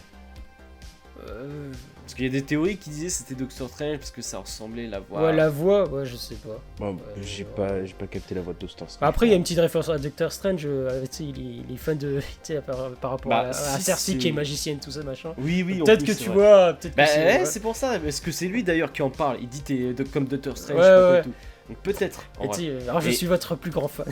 Euh, 1.27 1.71
Parce 2.03 2.13
qu'il 2.15 2.25
y 2.25 2.27
a 2.27 2.31
des 2.31 2.41
théories 2.41 2.75
qui 2.77 2.89
disaient 2.89 3.05
que 3.07 3.13
c'était 3.13 3.35
Doctor 3.35 3.69
Strange 3.69 3.97
parce 3.99 4.11
que 4.11 4.21
ça 4.21 4.39
ressemblait 4.39 4.87
la 4.87 4.99
voix. 4.99 5.23
Ouais, 5.27 5.33
la 5.33 5.49
voix, 5.49 5.87
ouais, 5.87 6.05
je 6.05 6.15
sais 6.17 6.35
pas. 6.35 6.59
Bon, 6.77 6.97
Euh, 6.97 7.21
j'ai 7.21 7.43
pas, 7.45 7.85
j'ai 7.85 7.93
pas 7.93 8.07
capté 8.07 8.35
la 8.35 8.41
voix 8.41 8.53
de 8.53 8.59
Doctor 8.59 8.89
Strange. 8.89 8.99
Bah, 8.99 9.07
Après, 9.07 9.27
il 9.27 9.29
y 9.29 9.33
a 9.33 9.35
une 9.37 9.43
petite 9.43 9.59
référence 9.59 9.87
à 9.89 9.97
Doctor 9.97 10.31
Strange, 10.31 10.63
euh, 10.65 11.05
il, 11.21 11.29
est- 11.29 11.63
il 11.69 11.73
est 11.73 11.77
fan 11.77 11.97
de. 11.97 12.19
Par, 12.65 12.89
par 12.99 13.11
rapport 13.11 13.29
Bah, 13.29 13.45
à, 13.45 13.49
à 13.75 13.79
Cersei 13.79 14.17
qui 14.17 14.27
est 14.27 14.31
magicienne, 14.33 14.79
tout 14.79 14.91
ça, 14.91 15.03
machin. 15.03 15.33
Oui, 15.37 15.63
oui. 15.65 15.79
peut-être 15.85 16.03
plus, 16.03 16.15
que 16.15 16.19
tu 16.23 16.29
vrai. 16.29 16.35
vois, 16.37 16.73
peut-être 16.73 16.95
Bah, 16.97 17.05
que 17.05 17.09
c'est. 17.11 17.19
ouais, 17.25 17.37
ouais. 17.39 17.45
c'est 17.45 17.59
pour 17.61 17.75
ça. 17.77 17.97
Parce 17.97 18.19
que 18.19 18.31
c'est 18.31 18.47
lui 18.47 18.63
d'ailleurs 18.63 18.91
qui 18.91 19.01
en 19.03 19.09
parle? 19.09 19.37
Il 19.41 19.47
dit 19.47 19.61
t'es 19.61 19.93
comme 20.11 20.25
Doctor 20.25 20.57
Strange. 20.57 20.79
Ouais, 20.79 20.83
je 20.83 20.87
sais 20.89 20.91
pas 20.95 21.01
quoi 21.07 21.11
ouais. 21.13 21.21
tout. 21.23 21.31
Donc 21.69 21.77
peut-être. 21.83 22.25
alors, 22.39 23.01
je 23.01 23.09
Et- 23.09 23.13
suis 23.13 23.27
votre 23.27 23.55
plus 23.55 23.71
grand 23.71 23.87
fan. 23.87 24.07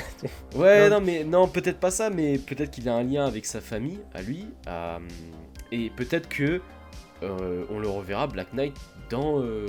Ouais, 0.55 0.89
Non. 0.89 0.99
non, 0.99 1.05
mais 1.05 1.23
non, 1.23 1.47
peut-être 1.47 1.79
pas 1.79 1.91
ça, 1.91 2.09
mais 2.09 2.38
peut-être 2.38 2.71
qu'il 2.71 2.88
a 2.88 2.93
un 2.95 3.03
lien 3.03 3.25
avec 3.25 3.45
sa 3.45 3.59
famille, 3.62 3.99
à 4.13 4.21
lui, 4.21 4.45
euh, 4.67 4.97
et 5.71 5.89
peut-être 5.89 6.29
que 6.29 6.62
euh, 7.23 7.63
on 7.69 7.79
le 7.79 7.88
reverra 7.88 8.27
Black 8.27 8.53
Knight 8.53 8.75
dans 9.10 9.39
euh, 9.41 9.65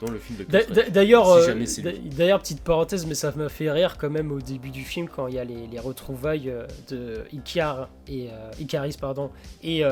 dans 0.00 0.10
le 0.10 0.18
film 0.18 0.38
de 0.38 0.44
D'ailleurs, 0.90 1.26
Si 1.66 1.82
euh, 1.84 1.92
d'ailleurs, 2.16 2.40
petite 2.40 2.62
parenthèse, 2.62 3.06
mais 3.06 3.14
ça 3.14 3.32
m'a 3.36 3.48
fait 3.48 3.70
rire 3.70 3.96
quand 3.98 4.10
même 4.10 4.30
au 4.32 4.40
début 4.40 4.70
du 4.70 4.84
film 4.84 5.08
quand 5.08 5.26
il 5.26 5.34
y 5.34 5.38
a 5.38 5.44
les, 5.44 5.66
les 5.66 5.80
retrouvailles 5.80 6.52
de 6.88 7.24
Icar 7.32 7.88
et 8.06 8.28
euh, 8.28 8.50
Icaris 8.60 8.96
pardon 9.00 9.30
et, 9.62 9.78
et 9.78 9.82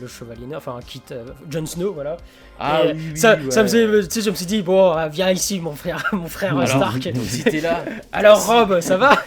le 0.00 0.06
chevalier 0.08 0.46
enfin 0.56 0.78
Kit, 0.86 1.02
Jon 1.50 1.66
Snow, 1.66 1.92
voilà. 1.92 2.16
Ah 2.64 2.84
Et, 2.84 2.92
oui, 2.92 3.08
oui, 3.12 3.18
ça, 3.18 3.34
ouais. 3.34 3.50
ça 3.50 3.62
me 3.62 3.68
faisait, 3.68 4.22
je 4.22 4.30
me 4.30 4.34
suis 4.36 4.46
dit 4.46 4.62
bon, 4.62 4.96
euh, 4.96 5.08
viens 5.08 5.30
ici, 5.30 5.58
mon 5.58 5.72
frère, 5.72 6.08
mon 6.12 6.28
frère 6.28 6.56
Alors, 6.56 6.68
Stark. 6.68 7.12
donc, 7.12 7.24
si 7.24 7.42
t'es 7.42 7.60
là, 7.60 7.84
Alors 8.12 8.46
Rob, 8.46 8.80
ça 8.80 8.96
va? 8.96 9.18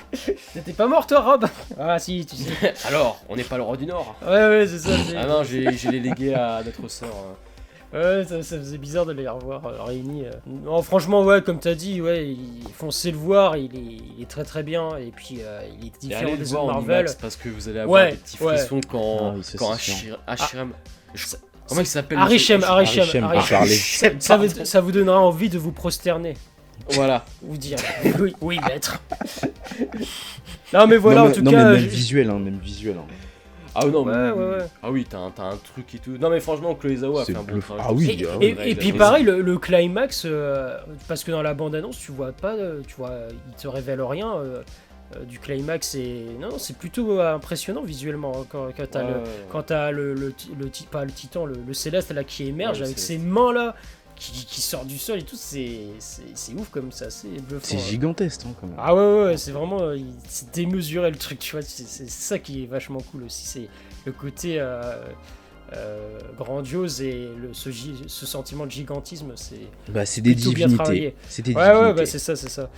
T'es 0.64 0.74
pas 0.74 0.88
mort 0.88 1.06
toi, 1.06 1.20
Rob? 1.20 1.46
Ah 1.78 2.00
si, 2.00 2.26
tu 2.26 2.36
sais. 2.36 2.74
alors, 2.88 3.20
on 3.28 3.36
n'est 3.36 3.44
pas 3.44 3.58
le 3.58 3.64
roi 3.64 3.76
du 3.78 3.86
Nord. 3.86 4.16
Ouais, 4.26 4.30
ouais, 4.48 4.68
c'est 4.68 4.80
ça. 4.80 4.92
Ah 5.18 5.26
non, 5.28 5.44
j'ai 5.44 5.66
les 5.70 6.00
légués 6.00 6.34
à 6.34 6.62
notre 6.64 6.88
sœur. 6.90 7.05
Hein. 7.12 7.36
Ouais, 7.94 8.26
ça, 8.28 8.44
ça 8.44 8.58
faisait 8.58 8.78
bizarre 8.78 9.06
de 9.06 9.14
les 9.14 9.26
revoir 9.28 9.66
euh, 9.66 9.84
réunis. 9.84 10.26
euh. 10.26 10.32
Non, 10.48 10.82
franchement, 10.82 11.24
ouais, 11.24 11.42
comme 11.42 11.60
t'as 11.60 11.76
dit, 11.76 12.02
ouais, 12.02 12.28
il, 12.28 12.64
foncez 12.78 13.12
le 13.12 13.18
voir, 13.18 13.56
il 13.56 13.74
est, 13.76 14.02
il 14.18 14.22
est 14.22 14.30
très 14.30 14.44
très 14.44 14.64
bien, 14.64 14.98
et 14.98 15.12
puis 15.16 15.38
euh, 15.42 15.62
il 15.80 15.88
est 15.88 16.02
différent 16.02 16.22
allez 16.24 16.32
le 16.34 16.38
des 16.40 16.44
voir 16.46 16.64
autres 16.66 16.74
en 16.74 16.78
Marvel. 16.82 17.00
IMAX 17.06 17.16
parce 17.16 17.36
que 17.38 17.48
vous 17.48 17.70
allez 17.70 17.80
avoir 17.80 18.04
Ouais, 18.04 18.12
des 18.12 18.18
petits 18.18 18.44
ouais. 18.44 18.58
frissons 18.58 18.82
quand, 18.92 19.18
Ah 19.20 19.34
quand 19.58 19.74
c'est 19.76 19.92
Ashir- 19.94 20.18
Ashiram. 20.28 20.72
je- 21.14 21.26
Comment 21.70 21.82
il 21.82 21.88
s'appelle 21.88 22.18
Arishem, 22.18 22.64
Arishem, 22.64 23.24
Arishem. 23.24 23.66
Ça, 23.70 24.10
ça 24.20 24.38
vous, 24.38 24.66
ça 24.66 24.82
vous 24.82 24.92
donnera 24.92 25.20
envie 25.20 25.50
de 25.50 25.58
vous 25.58 25.72
prosterner, 25.72 26.34
Voilà. 26.90 27.24
vous 27.42 27.58
dire 27.58 27.78
oui, 28.20 28.34
oui, 28.42 28.60
maître. 28.68 29.02
non, 30.74 30.86
mais 30.88 30.98
voilà, 30.98 31.22
non, 31.24 31.30
en 31.30 31.32
tout 31.32 31.42
non, 31.42 31.52
cas. 31.52 31.58
mais 31.66 31.72
même 31.74 31.80
je- 31.82 31.88
visuel, 31.88 32.30
hein, 32.30 32.40
même 32.40 32.60
visuel. 32.60 32.98
hein. 33.00 33.06
Ah 33.76 33.86
non, 33.86 34.04
Ouais, 34.04 34.14
mais- 34.14 34.32
ouais, 34.32 34.50
ouais. 34.58 34.66
Ah 34.82 34.92
oui, 34.92 35.06
t'as 35.10 35.18
un, 35.20 35.32
t'as 35.32 35.44
un 35.44 35.58
truc 35.58 35.94
et 35.96 36.00
tout. 36.00 36.18
Non 36.20 36.30
mais 36.30 36.40
franchement, 36.40 36.74
Chloé 36.76 36.96
Zhao 36.98 37.18
a 37.18 37.26
C'est 37.26 37.34
fait 37.34 37.38
un 37.38 37.44
bon 37.44 37.60
travail. 37.60 37.86
Ah 37.88 37.94
oui, 37.94 38.18
Et, 38.42 38.56
ah 38.60 38.66
et- 38.68 38.76
puis 38.76 38.94
pareil, 38.94 39.24
le, 39.24 39.42
le 39.42 39.58
climax, 39.58 40.24
euh, 40.26 40.78
parce 41.08 41.24
que 41.24 41.32
dans 41.32 41.42
la 41.42 41.54
bande-annonce, 41.54 41.98
tu 41.98 42.12
vois 42.12 42.32
pas, 42.32 42.54
euh, 42.56 42.82
tu 42.88 42.96
vois, 42.96 43.12
il 43.50 43.56
te 43.62 43.68
révèle 43.68 44.02
rien 44.02 44.34
euh, 44.36 44.62
euh, 45.16 45.24
du 45.26 45.40
climax. 45.40 45.96
Et 45.96 46.26
non, 46.40 46.50
non, 46.50 46.58
c'est 46.58 46.78
plutôt 46.78 47.20
impressionnant 47.20 47.82
visuellement 47.84 48.32
hein, 48.42 48.46
quand, 48.50 48.68
quand 48.76 48.90
t'as 48.90 49.02
le, 49.04 49.08
Ouais. 49.16 49.24
quand 49.52 49.64
t'as 49.64 49.92
le, 49.92 50.14
le, 50.14 50.34
pas 50.90 51.04
le 51.06 51.12
titan, 51.12 51.46
le, 51.46 51.56
le 51.68 51.74
céleste 51.74 52.12
là 52.12 52.24
qui 52.24 52.48
émerge 52.48 52.82
avec 52.82 52.98
ses 52.98 53.18
mains 53.18 53.52
là 53.54 53.76
qui, 54.16 54.46
qui 54.46 54.62
sort 54.62 54.86
du 54.86 54.98
sol 54.98 55.20
et 55.20 55.24
tout, 55.24 55.36
c'est 55.36 55.90
ouf 56.58 56.70
comme 56.70 56.92
ça, 56.92 57.10
c'est 57.10 57.28
bluffant. 57.28 57.60
C'est 57.64 57.80
gigantesque, 57.80 58.42
hein, 58.46 58.54
quand 58.60 58.68
même. 58.68 58.78
Ah 58.80 58.96
ouais, 58.96 59.02
ouais, 59.02 59.24
ouais, 59.26 59.38
c'est 59.38 59.52
vraiment 59.52 59.82
euh, 59.82 59.98
c'est 60.28 60.54
démesuré 60.54 61.12
le 61.12 61.18
truc, 61.18 61.40
tu 61.40 61.52
vois, 61.52 61.62
c'est 61.62 62.10
ça 62.10 62.40
qui 62.40 62.64
est 62.64 62.68
vachement 62.68 63.02
cool 63.12 63.24
aussi, 63.24 63.46
c'est 63.46 63.68
le 64.06 64.12
côté 64.12 64.60
euh, 64.60 65.04
euh, 65.74 66.20
grandiose 66.38 67.02
et 67.02 67.30
le, 67.38 67.54
ce, 67.54 67.70
ce 68.08 68.26
sentiment 68.26 68.66
de 68.66 68.72
gigantisme, 68.72 69.34
c'est 69.36 69.68
Bah, 69.90 70.06
c'est 70.06 70.22
des 70.22 70.36
divinités. 70.36 71.16
C'est 71.28 71.48
Ouais, 71.48 71.54
ouais, 71.54 71.94
bah 71.94 72.06
c'est 72.06 72.20
ça, 72.20 72.36
c'est 72.36 72.50
ça. 72.50 72.70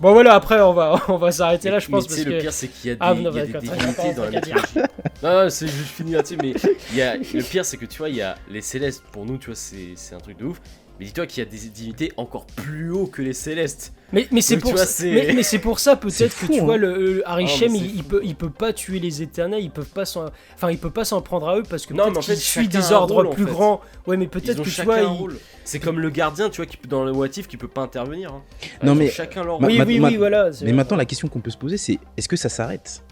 Bon 0.00 0.12
voilà, 0.12 0.34
après 0.34 0.60
on 0.60 0.72
va 0.72 1.00
on 1.08 1.16
va 1.16 1.30
s'arrêter 1.30 1.70
là, 1.70 1.78
je 1.78 1.86
Mais 1.86 1.92
pense, 1.92 2.08
tu 2.08 2.14
sais, 2.14 2.24
parce 2.24 2.26
le 2.26 2.36
que 2.36 2.40
pire, 2.42 2.52
c'est 2.52 2.68
qu'il 2.68 2.88
y 2.88 2.92
a 2.92 2.94
des, 2.94 3.00
Ah, 3.00 3.12
il 3.14 3.20
y 3.20 3.24
non, 3.24 3.30
a 3.30 3.46
des 3.46 3.58
divinités 3.58 4.14
dans 4.14 4.24
la 4.24 4.30
mythologie. 4.30 4.74
Non, 5.22 5.42
non, 5.44 5.48
c'est 5.50 5.68
juste 5.68 5.88
fini 5.94 6.12
là-dessus, 6.12 6.36
mais 6.42 6.52
il 6.90 6.96
y 6.98 7.02
a, 7.02 7.16
le 7.16 7.42
pire, 7.48 7.64
c'est 7.64 7.76
que 7.78 7.86
tu 7.86 7.98
vois, 7.98 8.10
il 8.10 8.16
y 8.16 8.22
a 8.22 8.34
les 8.50 8.60
célestes, 8.60 9.02
pour 9.12 9.24
nous, 9.24 9.38
tu 9.38 9.46
vois, 9.46 9.54
c'est 9.56 10.14
un 10.14 10.18
truc 10.18 10.36
de 10.36 10.44
ouf. 10.44 10.60
Mais 11.00 11.06
dis-toi 11.06 11.26
qu'il 11.26 11.42
y 11.42 11.46
a 11.46 11.50
des 11.50 11.56
divinités 11.56 12.12
encore 12.16 12.46
plus 12.46 12.90
haut 12.92 13.06
que 13.06 13.20
les 13.20 13.32
célestes. 13.32 13.92
Mais, 14.12 14.28
mais 14.30 14.40
c'est 14.40 14.58
pour, 14.58 14.70
vois, 14.70 14.80
ça- 14.80 14.86
c'est- 14.86 15.10
mais, 15.10 15.32
mais 15.34 15.42
c'est 15.42 15.58
pour 15.58 15.80
ça 15.80 15.98
C'est 16.08 16.26
peut-être 16.26 16.38
que 16.38 16.46
fou, 16.46 16.52
tu 16.52 16.60
hein. 16.60 16.64
vois 16.64 16.76
le, 16.76 17.14
le 17.14 17.28
Harry 17.28 17.46
Ah, 17.48 17.50
Shem, 17.50 17.72
mais 17.72 17.78
c'est 17.80 17.84
il, 17.84 17.96
il 17.96 18.04
peut 18.04 18.20
il 18.22 18.36
peut 18.36 18.50
pas 18.50 18.72
tuer 18.72 19.00
les 19.00 19.20
éternels, 19.20 19.60
il 19.64 19.70
peut 19.72 19.82
pas 19.82 20.04
s'en 20.04 20.26
enfin 20.54 20.70
il 20.70 20.78
peut 20.78 20.90
pas 20.90 21.04
s'en 21.04 21.20
prendre 21.20 21.48
à 21.48 21.58
eux 21.58 21.64
parce 21.68 21.84
que 21.86 21.94
Non, 21.94 22.04
peut-être 22.04 22.12
mais 22.12 22.18
en 22.18 22.22
fait, 22.22 22.36
suit 22.36 22.64
chacun 22.66 22.78
des 22.78 22.92
ordres 22.92 23.14
rôle, 23.14 23.26
en 23.26 23.30
plus 23.30 23.44
fait. 23.44 23.50
grands. 23.50 23.80
Ouais, 24.06 24.16
mais 24.16 24.28
peut-être 24.28 24.62
que 24.62 24.68
tu 24.70 24.82
vois 24.82 25.00
il-. 25.00 25.36
C'est 25.64 25.80
comme 25.80 25.98
le 25.98 26.10
gardien, 26.10 26.48
tu 26.48 26.58
vois, 26.58 26.66
qui 26.66 26.76
peut, 26.76 26.86
dans 26.88 27.04
le 27.04 27.10
What 27.10 27.26
If, 27.38 27.48
qui 27.48 27.56
peut 27.56 27.66
pas 27.66 27.80
intervenir. 27.82 28.32
hein. 28.32 28.42
Non, 28.84 28.94
mais- 28.94 29.10
chacun 29.10 29.42
leur 29.42 29.60
Ma-. 29.60 29.66
Oui, 29.66 29.78
ma- 29.78 29.84
oui, 29.84 29.98
ma- 29.98 30.08
oui, 30.10 30.16
voilà. 30.16 30.50
Mais 30.62 30.72
maintenant, 30.72 30.96
la 30.96 31.06
question 31.06 31.26
qu'on 31.26 31.40
peut 31.40 31.50
se 31.50 31.56
poser, 31.58 31.76
c'est 31.76 31.98
est-ce 32.16 32.28
que 32.28 32.36
ça 32.36 32.48
s'arrête? 32.48 33.02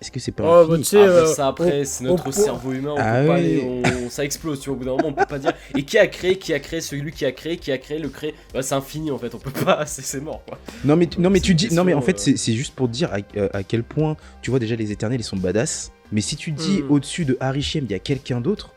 Est-ce 0.00 0.12
que 0.12 0.20
c'est 0.20 0.30
pas 0.30 0.44
Oh, 0.62 0.68
bah, 0.68 0.78
tu 0.78 0.84
sais, 0.84 0.98
Ah, 1.02 1.06
bah, 1.06 1.12
euh, 1.12 1.26
ça 1.26 1.48
après, 1.48 1.84
c'est 1.84 2.04
notre 2.04 2.28
on- 2.28 2.32
cerveau 2.32 2.70
humain, 2.72 2.92
on 2.96 3.00
Ah 3.00 3.20
peut 3.20 3.26
pas 3.26 3.34
oui. 3.34 3.40
aller- 3.40 3.82
on- 4.06 4.10
ça 4.10 4.24
explose, 4.24 4.60
tu 4.60 4.70
vois, 4.70 4.76
au 4.76 4.78
bout 4.78 4.84
d'un 4.84 4.92
moment 4.92 5.08
on 5.08 5.12
peut 5.12 5.26
pas 5.28 5.40
dire. 5.40 5.52
Et 5.74 5.82
qui 5.84 5.98
a 5.98 6.06
créé, 6.06 6.36
qui 6.38 6.54
a 6.54 6.60
créé, 6.60 6.80
celui 6.80 7.10
qui 7.10 7.24
a 7.26 7.32
créé, 7.32 7.56
qui 7.56 7.72
a 7.72 7.78
créé, 7.78 7.98
le 7.98 8.08
créé, 8.08 8.32
bah, 8.54 8.62
c'est 8.62 8.74
infini 8.76 9.10
en 9.10 9.18
fait, 9.18 9.34
on 9.34 9.38
peut 9.38 9.50
pas, 9.50 9.84
c'est 9.86 10.02
c'est 10.02 10.20
mort 10.20 10.42
quoi. 10.46 10.56
Non 10.84 10.94
mais, 10.94 11.06
tu- 11.08 11.20
non 11.20 11.30
mais 11.30 11.40
tu 11.40 11.54
dis 11.54 11.74
non 11.74 11.82
mais 11.82 11.94
en 11.94 12.00
fait 12.00 12.12
euh, 12.12 12.18
c'est 12.18 12.36
c'est 12.36 12.52
juste 12.52 12.74
pour 12.76 12.86
dire 12.88 13.12
à, 13.12 13.18
euh, 13.36 13.48
à 13.52 13.64
quel 13.64 13.82
point 13.82 14.16
tu 14.40 14.50
vois 14.50 14.60
déjà 14.60 14.76
les 14.76 14.92
éternels 14.92 15.20
ils 15.20 15.24
sont 15.24 15.36
badass 15.36 15.90
mais 16.12 16.20
si 16.20 16.36
tu 16.36 16.52
dis 16.52 16.82
Hmm. 16.82 16.92
au-dessus 16.92 17.24
de 17.24 17.36
Harry 17.40 17.62
Shem 17.62 17.84
il 17.86 17.90
y 17.90 17.94
a 17.94 17.98
quelqu'un 17.98 18.40
d'autre 18.40 18.74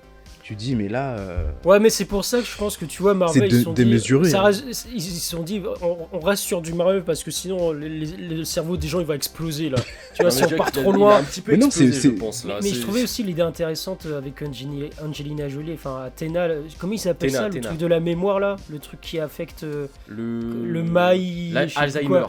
tu 0.51 0.55
dis 0.55 0.75
mais 0.75 0.89
là 0.89 1.17
euh, 1.17 1.45
Ouais, 1.63 1.79
mais 1.79 1.89
c'est 1.89 2.03
pour 2.05 2.25
ça 2.25 2.39
que 2.39 2.45
je 2.45 2.57
pense 2.57 2.75
que 2.75 2.83
tu 2.85 3.01
vois 3.01 3.13
Marvel 3.13 3.43
ils 3.45 3.51
de- 3.51 3.57
se 3.59 3.63
sont 3.63 3.71
démesuré, 3.73 4.33
hein. 4.33 4.41
reste- 4.43 4.87
ils 4.93 4.97
ils 4.97 5.01
se 5.01 5.29
sont 5.35 5.43
dit 5.43 5.61
on, 5.81 5.97
on 6.11 6.19
reste 6.19 6.43
sur 6.43 6.61
du 6.61 6.73
Marvel 6.73 7.03
parce 7.03 7.23
que 7.23 7.31
sinon 7.31 7.71
les- 7.71 7.87
les- 7.87 8.35
le 8.37 8.43
cerveau 8.43 8.75
des 8.75 8.87
gens 8.89 8.99
il 8.99 9.05
va 9.05 9.15
exploser 9.15 9.69
là. 9.69 9.77
Tu 10.15 10.23
vois 10.23 10.31
si 10.31 10.43
on 10.43 10.49
part 10.57 10.71
trop 10.73 10.91
loin. 10.91 11.17
un 11.19 11.23
petit 11.23 11.39
peu 11.41 11.53
Mais 11.53 11.57
non, 11.57 11.67
explosé, 11.67 11.91
c'est- 11.93 12.01
je 12.09 12.13
pense 12.15 12.43
là. 12.45 12.59
mais 12.61 12.69
je 12.69 12.81
trouvais 12.81 13.03
aussi 13.03 13.23
l'idée 13.23 13.41
intéressante 13.43 14.05
avec 14.07 14.41
Angelina, 14.41 14.87
Angelina 15.01 15.47
Jolie, 15.47 15.73
enfin 15.73 16.03
Athéna, 16.05 16.47
le- 16.49 16.63
comment 16.77 16.93
il 16.93 16.99
s'appelle 16.99 17.29
Téna, 17.29 17.39
ça, 17.43 17.47
le 17.47 17.53
Téna. 17.53 17.67
truc 17.69 17.79
de 17.79 17.87
la 17.87 17.99
mémoire 18.01 18.39
là, 18.41 18.57
le 18.69 18.79
truc 18.79 18.99
qui 18.99 19.19
affecte 19.19 19.63
euh, 19.63 19.87
le 20.09 20.41
le 20.65 20.83
maï, 20.83 21.53
Alzheimer. 21.77 22.25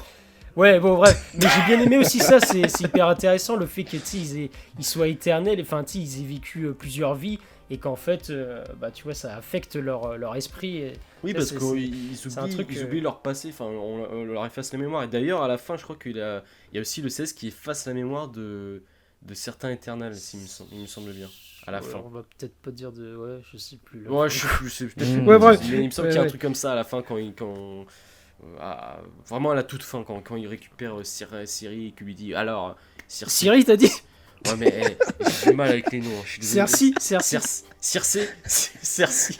Ouais, 0.54 0.78
bon, 0.80 0.96
bref. 0.96 1.32
Mais 1.40 1.46
j'ai 1.48 1.74
bien 1.76 1.82
aimé 1.84 1.96
aussi 1.96 2.18
ça, 2.18 2.38
c'est 2.38 2.80
hyper 2.80 3.08
intéressant 3.08 3.56
le 3.56 3.64
fait 3.64 3.84
que, 3.84 3.96
tu 3.96 4.02
sais, 4.04 4.18
ils, 4.18 4.38
aient- 4.42 4.50
ils 4.78 4.84
soient 4.84 5.08
éternels, 5.08 5.58
enfin, 5.62 5.82
tu 5.82 5.92
sais, 5.92 5.98
ils 6.00 6.20
aient 6.22 6.26
vécu 6.28 6.64
euh, 6.66 6.72
plusieurs 6.78 7.14
vies 7.14 7.38
et 7.72 7.78
qu'en 7.78 7.96
fait, 7.96 8.28
euh, 8.30 8.64
bah, 8.78 8.90
tu 8.90 9.04
vois, 9.04 9.14
ça 9.14 9.34
affecte 9.36 9.76
leur, 9.76 10.18
leur 10.18 10.36
esprit. 10.36 10.76
et- 10.78 10.92
Oui, 11.24 11.30
Ça, 11.32 11.38
parce 11.38 11.52
qu'ils 11.52 12.16
c'est 12.16 12.38
un 12.38 12.42
oublient, 12.44 12.54
truc, 12.54 12.68
ils 12.72 12.78
euh, 12.80 12.84
oublient 12.84 13.00
leur 13.00 13.22
passé, 13.22 13.48
enfin, 13.48 13.64
on, 13.64 14.06
on 14.12 14.24
leur 14.24 14.44
efface 14.44 14.72
la 14.72 14.78
mémoire. 14.78 15.04
Et 15.04 15.08
d'ailleurs, 15.08 15.42
à 15.42 15.48
la 15.48 15.56
fin, 15.58 15.76
je 15.76 15.82
crois 15.84 15.96
qu'il 15.96 16.16
y 16.16 16.20
a, 16.20 16.42
il 16.72 16.76
y 16.76 16.78
a 16.78 16.80
aussi 16.82 17.00
le 17.00 17.08
16 17.08 17.32
qui 17.32 17.48
efface 17.48 17.86
la 17.86 17.94
mémoire 17.94 18.28
de, 18.28 18.82
de 19.22 19.34
certains 19.34 19.70
éternels, 19.70 20.12
me, 20.12 20.16
sem- 20.18 20.66
il 20.72 20.80
me 20.82 20.86
semble 20.86 21.12
bien, 21.12 21.28
à 21.66 21.70
la 21.70 21.80
Ouais, 21.80 21.86
fin. 21.88 22.02
On 22.04 22.08
va 22.10 22.22
peut-être 22.22 22.56
pas 22.56 22.70
dire 22.72 22.92
de. 22.92 23.16
Ouais, 23.16 23.40
je 23.52 23.56
sais 23.56 23.76
plus. 23.76 24.02
là. 24.04 24.10
Ouais, 24.10 24.28
je 24.28 24.40
sais 24.40 24.48
plus, 24.48 24.68
je 24.68 24.74
sais 24.74 24.86
peut-être 24.86 25.08
Ouais, 25.26 25.38
bref. 25.38 25.60
mais 25.70 25.78
il 25.78 25.86
me 25.86 25.90
semble 25.90 26.08
Ouais, 26.08 26.12
qu'il 26.12 26.16
y 26.16 26.18
a 26.18 26.20
un 26.20 26.24
ouais. 26.24 26.28
truc 26.28 26.42
comme 26.42 26.54
ça 26.54 26.72
à 26.72 26.74
la 26.74 26.84
fin 26.84 27.00
quand 27.02 27.16
il. 27.16 27.34
Quand, 27.34 27.54
euh, 27.56 27.84
à- 28.60 29.00
vraiment 29.28 29.52
à 29.52 29.54
la 29.54 29.62
toute 29.62 29.82
fin, 29.82 30.02
quand, 30.04 30.20
quand 30.20 30.36
il 30.36 30.46
récupère 30.46 30.98
euh, 31.00 31.04
Ciri 31.04 31.86
et 31.88 31.92
qu'il 31.92 32.06
lui 32.06 32.14
dit 32.14 32.34
Alors. 32.34 32.76
Siri, 33.08 33.64
t'as 33.64 33.76
dit? 33.76 33.90
Ouais, 34.46 34.56
mais 34.58 34.74
eh, 34.76 35.24
j'ai 35.44 35.50
du 35.50 35.56
mal 35.56 35.68
avec 35.70 35.90
les 35.92 36.00
noms, 36.00 36.08
hein, 36.20 36.24
Cersei. 36.40 36.92
Circe. 37.00 37.64
Circé 37.80 38.28
Cersei. 38.82 39.34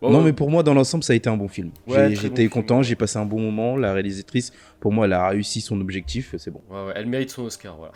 Bon, 0.00 0.10
non 0.10 0.20
mais 0.22 0.32
pour 0.32 0.50
moi 0.50 0.64
dans 0.64 0.74
l'ensemble 0.74 1.04
ça 1.04 1.12
a 1.12 1.16
été 1.16 1.28
un 1.30 1.36
bon 1.36 1.46
film 1.46 1.70
Ouais, 1.86 1.94
J'ai- 1.94 2.00
très 2.00 2.08
bon 2.14 2.20
j'étais 2.22 2.36
film, 2.42 2.50
content 2.50 2.82
j'ai 2.82 2.96
passé 2.96 3.18
un 3.18 3.24
bon 3.24 3.40
moment 3.40 3.76
la 3.76 3.92
réalisatrice 3.92 4.52
pour 4.82 4.92
moi 4.92 5.06
elle 5.06 5.12
a 5.14 5.28
réussi 5.28 5.60
son 5.62 5.80
objectif 5.80 6.34
c'est 6.36 6.50
bon 6.50 6.60
Ouais, 6.70 6.84
ouais, 6.86 6.92
elle 6.96 7.06
mérite 7.06 7.30
son 7.30 7.44
Oscar, 7.44 7.76
voilà. 7.78 7.92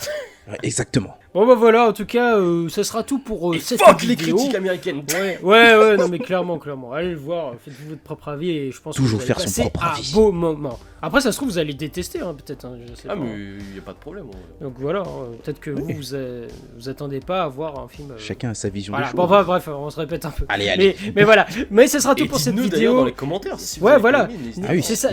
Ouais, 0.49 0.57
exactement 0.63 1.19
Bon 1.35 1.45
bah 1.47 1.55
voilà, 1.57 1.89
en 1.89 1.93
tout 1.93 2.07
cas, 2.07 2.39
euh, 2.39 2.69
ça 2.71 2.83
sera 2.85 3.03
tout 3.03 3.19
pour 3.19 3.53
euh, 3.53 3.57
Et 3.57 3.61
cette 3.61 3.79
fuck 3.83 4.01
les 4.03 4.15
vidéo. 4.15 4.37
critiques 4.37 4.55
américaines 4.55 5.03
Ouais, 5.13 5.39
ouais, 5.43 5.77
ouais, 5.77 5.97
non 5.99 6.09
mais 6.09 6.19
clairement, 6.19 6.59
clairement. 6.59 6.93
Allez 6.93 7.11
le 7.11 7.17
voir, 7.17 7.53
faites-vous 7.63 7.91
votre 7.91 8.01
propre 8.01 8.29
avis 8.29 8.51
et 8.51 8.71
je 8.73 8.81
pense 8.81 8.95
Toujours 8.97 9.19
que 9.19 9.25
vous 9.27 9.33
allez 9.33 9.41
faire 9.41 9.49
son 9.51 9.61
propre 9.63 9.85
un 9.85 9.89
avis. 9.97 10.13
beau 10.15 10.33
moment. 10.33 10.79
Après, 11.03 11.21
ça 11.21 11.31
se 11.33 11.37
trouve, 11.37 11.51
vous 11.51 11.59
allez 11.59 11.75
détester, 11.75 12.21
hein, 12.21 12.35
peut-être. 12.35 12.65
hein, 12.65 12.79
Ah 13.05 13.09
pas. 13.09 13.17
mais 13.17 13.29
y 13.75 13.79
a 13.79 13.83
pas 13.85 13.93
de 13.93 13.99
problème. 13.99 14.27
on- 14.61 14.65
Donc 14.65 14.75
voilà, 14.79 15.01
hein, 15.01 15.33
peut-être 15.43 15.61
que 15.61 15.71
vous, 15.73 15.85
Oui. 15.85 15.93
vous, 15.93 16.15
euh, 16.15 16.49
vous 16.79 16.89
attendez 16.89 17.21
pas 17.21 17.43
à 17.43 17.49
voir 17.49 17.79
un 17.81 17.89
film. 17.89 18.13
euh, 18.13 18.19
Chacun 18.19 18.51
a 18.51 18.55
sa 18.55 18.71
vision 18.71 18.93
Voilà, 18.95 19.11
des 19.11 19.17
bon, 19.17 19.25
choses. 19.25 19.31
bah, 19.33 19.43
bref, 19.43 19.69
on 19.69 19.91
se 19.91 20.01
répète 20.01 20.25
un 20.25 20.31
peu. 20.31 20.47
Allez, 20.49 20.69
allez. 20.71 20.97
Mais, 21.05 21.13
mais 21.17 21.25
voilà, 21.25 21.47
mais 21.71 21.87
ce 21.87 21.99
sera 22.01 22.15
tout 22.15 22.25
Et 22.25 22.29
pour 22.29 22.39
cette 22.39 22.59
vidéo. 22.59 22.97
dans 22.97 23.05
les 23.05 23.13
commentaires 23.13 23.61
si 23.61 23.79
vous 23.81 23.87
Ouais, 23.87 23.99
voilà. 23.99 24.27
n'hésitez 24.29 24.67
Ah 24.67 24.73
oui, 24.73 24.83
ça, 24.83 25.09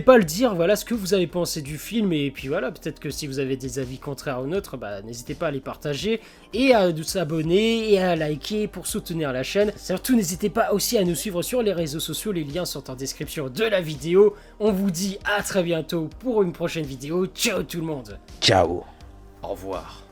pas 0.00 0.14
à 0.14 0.18
le 0.18 0.24
dire, 0.24 0.54
voilà 0.54 0.76
ce 0.76 0.84
que 0.86 0.94
vous 0.94 1.07
avez 1.14 1.26
pensé 1.26 1.62
du 1.62 1.78
film, 1.78 2.12
et 2.12 2.30
puis 2.30 2.48
voilà, 2.48 2.70
peut-être 2.70 3.00
que 3.00 3.10
si 3.10 3.26
vous 3.26 3.38
avez 3.38 3.56
des 3.56 3.78
avis 3.78 3.98
contraires 3.98 4.40
aux 4.40 4.46
nôtres, 4.46 4.76
bah, 4.76 5.02
n'hésitez 5.02 5.34
pas 5.34 5.48
à 5.48 5.50
les 5.50 5.60
partager, 5.60 6.20
et 6.52 6.74
à 6.74 6.92
de 6.92 7.02
s'abonner, 7.02 7.92
et 7.92 8.00
à 8.00 8.16
liker 8.16 8.68
pour 8.68 8.86
soutenir 8.86 9.32
la 9.32 9.42
chaîne. 9.42 9.72
Surtout, 9.76 10.16
n'hésitez 10.16 10.50
pas 10.50 10.72
aussi 10.72 10.98
à 10.98 11.04
nous 11.04 11.14
suivre 11.14 11.42
sur 11.42 11.62
les 11.62 11.72
réseaux 11.72 12.00
sociaux, 12.00 12.32
les 12.32 12.44
liens 12.44 12.64
sont 12.64 12.90
en 12.90 12.94
description 12.94 13.48
de 13.48 13.64
la 13.64 13.80
vidéo. 13.80 14.34
On 14.60 14.72
vous 14.72 14.90
dit 14.90 15.18
à 15.24 15.42
très 15.42 15.62
bientôt 15.62 16.08
pour 16.20 16.42
une 16.42 16.52
prochaine 16.52 16.84
vidéo, 16.84 17.26
ciao 17.26 17.62
tout 17.62 17.80
le 17.80 17.86
monde 17.86 18.18
Ciao. 18.40 18.84
Au 19.42 19.48
revoir. 19.48 20.07